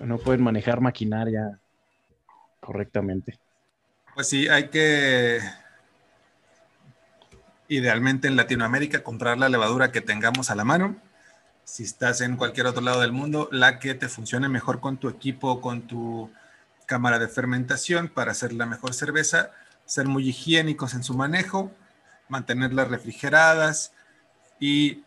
no 0.00 0.18
pueden 0.18 0.42
manejar 0.42 0.80
maquinaria 0.80 1.58
correctamente. 2.60 3.38
Pues 4.14 4.28
sí, 4.28 4.48
hay 4.48 4.68
que, 4.68 5.40
idealmente 7.68 8.26
en 8.28 8.36
Latinoamérica, 8.36 9.02
comprar 9.02 9.38
la 9.38 9.48
levadura 9.48 9.92
que 9.92 10.00
tengamos 10.00 10.50
a 10.50 10.54
la 10.54 10.64
mano. 10.64 10.96
Si 11.64 11.84
estás 11.84 12.20
en 12.22 12.36
cualquier 12.36 12.66
otro 12.66 12.82
lado 12.82 13.00
del 13.00 13.12
mundo, 13.12 13.48
la 13.52 13.78
que 13.78 13.94
te 13.94 14.08
funcione 14.08 14.48
mejor 14.48 14.80
con 14.80 14.96
tu 14.96 15.08
equipo, 15.08 15.60
con 15.60 15.82
tu 15.82 16.30
cámara 16.86 17.18
de 17.18 17.28
fermentación 17.28 18.08
para 18.08 18.32
hacer 18.32 18.54
la 18.54 18.64
mejor 18.64 18.94
cerveza, 18.94 19.50
ser 19.88 20.06
muy 20.06 20.28
higiénicos 20.28 20.92
en 20.92 21.02
su 21.02 21.14
manejo, 21.14 21.72
mantenerlas 22.28 22.88
refrigeradas 22.88 23.92
y 24.60 25.02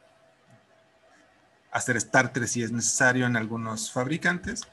hacer 1.71 2.01
starters 2.01 2.51
si 2.51 2.63
es 2.63 2.71
necesario 2.71 3.27
en 3.27 3.37
algunos 3.37 3.91
fabricantes 3.91 4.63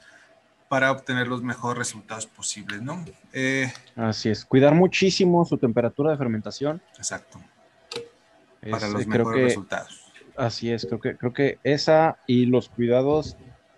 para 0.67 0.91
obtener 0.91 1.27
los 1.27 1.43
mejores 1.43 1.77
resultados 1.77 2.25
posibles, 2.25 2.81
¿no? 2.81 3.05
Eh, 3.33 3.71
Así 3.95 4.29
es, 4.29 4.43
cuidar 4.43 4.73
muchísimo 4.73 5.45
su 5.45 5.57
temperatura 5.57 6.11
de 6.11 6.17
fermentación. 6.17 6.81
Exacto. 6.97 7.39
para 8.69 8.87
los 8.89 9.05
mejores 9.05 9.43
resultados. 9.43 10.11
Así 10.35 10.71
es, 10.71 10.85
creo 10.85 10.99
que, 10.99 11.17
creo 11.17 11.33
que 11.33 11.59
esa 11.63 12.17
y 12.25 12.47
los 12.47 12.69
cuidados 12.69 13.37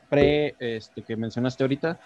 pre 0.09 0.55
este, 0.59 1.01
que 1.03 1.17
mencionaste 1.17 1.63
ahorita 1.63 1.99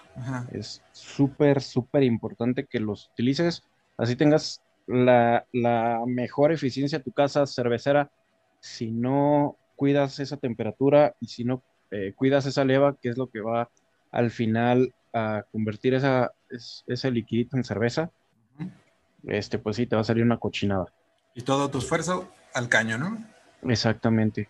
es 0.51 0.81
súper, 0.91 1.61
súper 1.61 2.03
importante 2.03 2.65
que 2.65 2.79
los 2.79 3.09
utilices. 3.13 3.63
Así 3.97 4.15
tengas 4.15 4.61
la, 4.87 5.45
mejor 6.05 6.51
eficiencia 6.51 6.99
de 6.99 7.03
tu 7.03 7.11
casa 7.11 7.45
cervecera. 7.45 8.09
Si 8.59 8.91
no 8.91 9.57
cuidas 9.75 10.19
esa 10.19 10.37
temperatura 10.37 11.15
y 11.19 11.27
si 11.27 11.43
no 11.43 11.61
eh, 11.91 12.13
cuidas 12.15 12.45
esa 12.45 12.65
leva, 12.65 12.95
que 12.95 13.09
es 13.09 13.17
lo 13.17 13.29
que 13.29 13.41
va 13.41 13.69
al 14.11 14.31
final 14.31 14.93
a 15.13 15.43
convertir 15.51 15.93
esa, 15.93 16.31
ese 16.87 17.11
liquidito 17.11 17.57
en 17.57 17.63
cerveza, 17.63 18.11
este, 19.27 19.57
pues 19.57 19.75
sí, 19.75 19.85
te 19.85 19.95
va 19.95 20.01
a 20.01 20.05
salir 20.05 20.23
una 20.23 20.37
cochinada. 20.37 20.85
Y 21.33 21.41
todo 21.41 21.69
tu 21.69 21.79
esfuerzo 21.79 22.31
al 22.53 22.69
caño, 22.69 22.97
¿no? 22.97 23.17
Exactamente. 23.63 24.49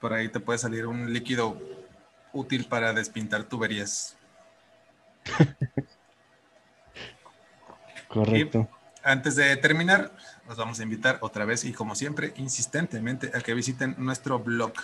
Por 0.00 0.12
ahí 0.12 0.28
te 0.28 0.40
puede 0.40 0.58
salir 0.58 0.86
un 0.86 1.12
líquido 1.12 1.58
útil 2.32 2.66
para 2.66 2.92
despintar 2.92 3.44
tuberías. 3.44 4.16
Correcto. 8.14 8.68
antes 9.02 9.36
de 9.36 9.56
terminar, 9.56 10.12
los 10.48 10.56
vamos 10.56 10.78
a 10.78 10.84
invitar 10.84 11.18
otra 11.20 11.44
vez 11.44 11.64
y 11.64 11.72
como 11.72 11.96
siempre, 11.96 12.32
insistentemente 12.36 13.32
a 13.34 13.40
que 13.40 13.54
visiten 13.54 13.96
nuestro 13.98 14.38
blog 14.38 14.74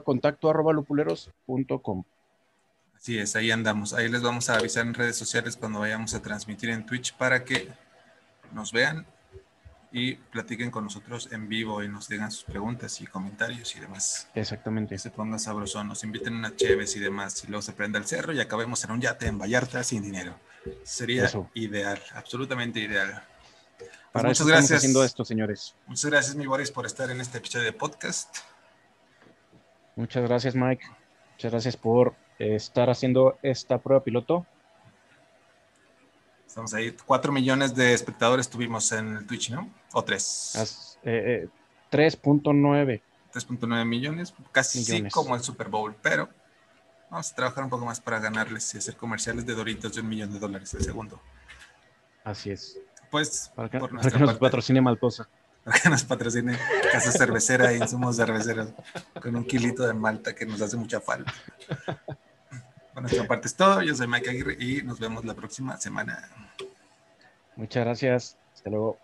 contacto 0.04 0.48
arroba 0.48 0.72
lupuleros.com. 0.72 2.04
Así 3.00 3.18
es, 3.18 3.34
ahí 3.34 3.50
andamos. 3.50 3.94
Ahí 3.94 4.10
les 4.10 4.20
vamos 4.20 4.50
a 4.50 4.56
avisar 4.56 4.86
en 4.86 4.92
redes 4.92 5.16
sociales 5.16 5.56
cuando 5.56 5.80
vayamos 5.80 6.12
a 6.12 6.20
transmitir 6.20 6.68
en 6.68 6.84
Twitch 6.84 7.14
para 7.14 7.44
que 7.44 7.66
nos 8.52 8.72
vean 8.72 9.06
y 9.90 10.16
platiquen 10.16 10.70
con 10.70 10.84
nosotros 10.84 11.32
en 11.32 11.48
vivo 11.48 11.82
y 11.82 11.88
nos 11.88 12.08
digan 12.08 12.30
sus 12.30 12.44
preguntas 12.44 13.00
y 13.00 13.06
comentarios 13.06 13.74
y 13.74 13.80
demás. 13.80 14.28
Exactamente. 14.34 14.96
Que 14.96 14.98
se 14.98 15.10
ponga 15.10 15.38
sabroso, 15.38 15.82
nos 15.82 16.04
inviten 16.04 16.34
a 16.34 16.38
unas 16.40 16.56
cheves 16.56 16.94
y 16.94 17.00
demás, 17.00 17.42
y 17.42 17.46
luego 17.46 17.62
se 17.62 17.72
prenda 17.72 17.98
el 17.98 18.04
cerro 18.04 18.34
y 18.34 18.40
acabemos 18.40 18.84
en 18.84 18.90
un 18.90 19.00
yate 19.00 19.26
en 19.28 19.38
Vallarta 19.38 19.82
sin 19.82 20.02
dinero. 20.02 20.38
Sería 20.84 21.30
ideal, 21.54 22.02
absolutamente 22.12 22.80
ideal. 22.80 23.22
Pues 23.78 23.90
Para 24.12 24.28
muchas 24.28 24.46
gracias. 24.46 24.76
haciendo 24.76 25.02
esto, 25.02 25.24
señores. 25.24 25.74
Muchas 25.86 26.10
gracias, 26.10 26.36
mi 26.36 26.44
Boris, 26.46 26.70
por 26.70 26.84
estar 26.84 27.10
en 27.10 27.22
este 27.22 27.38
episodio 27.38 27.64
de 27.64 27.72
podcast. 27.72 28.36
Muchas 29.96 30.22
gracias, 30.22 30.54
Mike. 30.54 30.84
Muchas 31.32 31.50
gracias 31.50 31.76
por 31.78 32.14
estar 32.40 32.88
haciendo 32.88 33.38
esta 33.42 33.78
prueba 33.78 34.02
piloto. 34.02 34.46
Estamos 36.46 36.74
ahí, 36.74 36.96
cuatro 37.06 37.30
millones 37.30 37.74
de 37.74 37.92
espectadores 37.92 38.48
tuvimos 38.48 38.90
en 38.92 39.18
el 39.18 39.26
Twitch, 39.26 39.50
¿no? 39.50 39.70
O 39.92 40.02
tres. 40.02 40.98
Eh, 41.04 41.48
3.9. 41.92 42.94
Eh, 42.94 43.02
3.9 43.32 43.84
millones, 43.84 44.34
casi 44.50 44.82
sí 44.82 45.08
como 45.10 45.36
el 45.36 45.42
Super 45.42 45.68
Bowl, 45.68 45.94
pero 46.02 46.28
vamos 47.10 47.30
a 47.30 47.34
trabajar 47.34 47.62
un 47.62 47.70
poco 47.70 47.84
más 47.84 48.00
para 48.00 48.18
ganarles 48.18 48.74
y 48.74 48.78
hacer 48.78 48.96
comerciales 48.96 49.46
de 49.46 49.54
Doritos 49.54 49.94
de 49.94 50.00
un 50.00 50.08
millón 50.08 50.32
de 50.32 50.40
dólares 50.40 50.74
el 50.74 50.82
segundo. 50.82 51.20
Así 52.24 52.50
es. 52.50 52.78
Pues, 53.10 53.52
para 53.54 53.68
que, 53.68 53.78
por 53.78 53.94
para 53.94 54.10
que 54.10 54.18
nos 54.18 54.38
patrocine 54.38 54.80
Maltosa. 54.80 55.28
Para 55.64 55.78
que 55.78 55.88
nos 55.88 56.04
patrocine 56.04 56.58
Casa 56.90 57.12
Cervecera 57.12 57.72
y 57.72 57.76
insumos 57.76 58.16
cerveceros 58.16 58.70
con 59.20 59.36
un 59.36 59.44
kilito 59.44 59.86
de 59.86 59.92
malta 59.92 60.34
que 60.34 60.46
nos 60.46 60.60
hace 60.60 60.76
mucha 60.76 61.00
falta. 61.00 61.32
Por 63.00 63.08
nuestra 63.08 63.26
parte 63.26 63.48
es 63.48 63.54
todo. 63.54 63.80
Yo 63.80 63.94
soy 63.94 64.06
Mike 64.06 64.28
Aguirre 64.28 64.56
y 64.60 64.82
nos 64.82 65.00
vemos 65.00 65.24
la 65.24 65.32
próxima 65.32 65.78
semana. 65.78 66.28
Muchas 67.56 67.82
gracias. 67.82 68.36
Hasta 68.52 68.68
luego. 68.68 68.98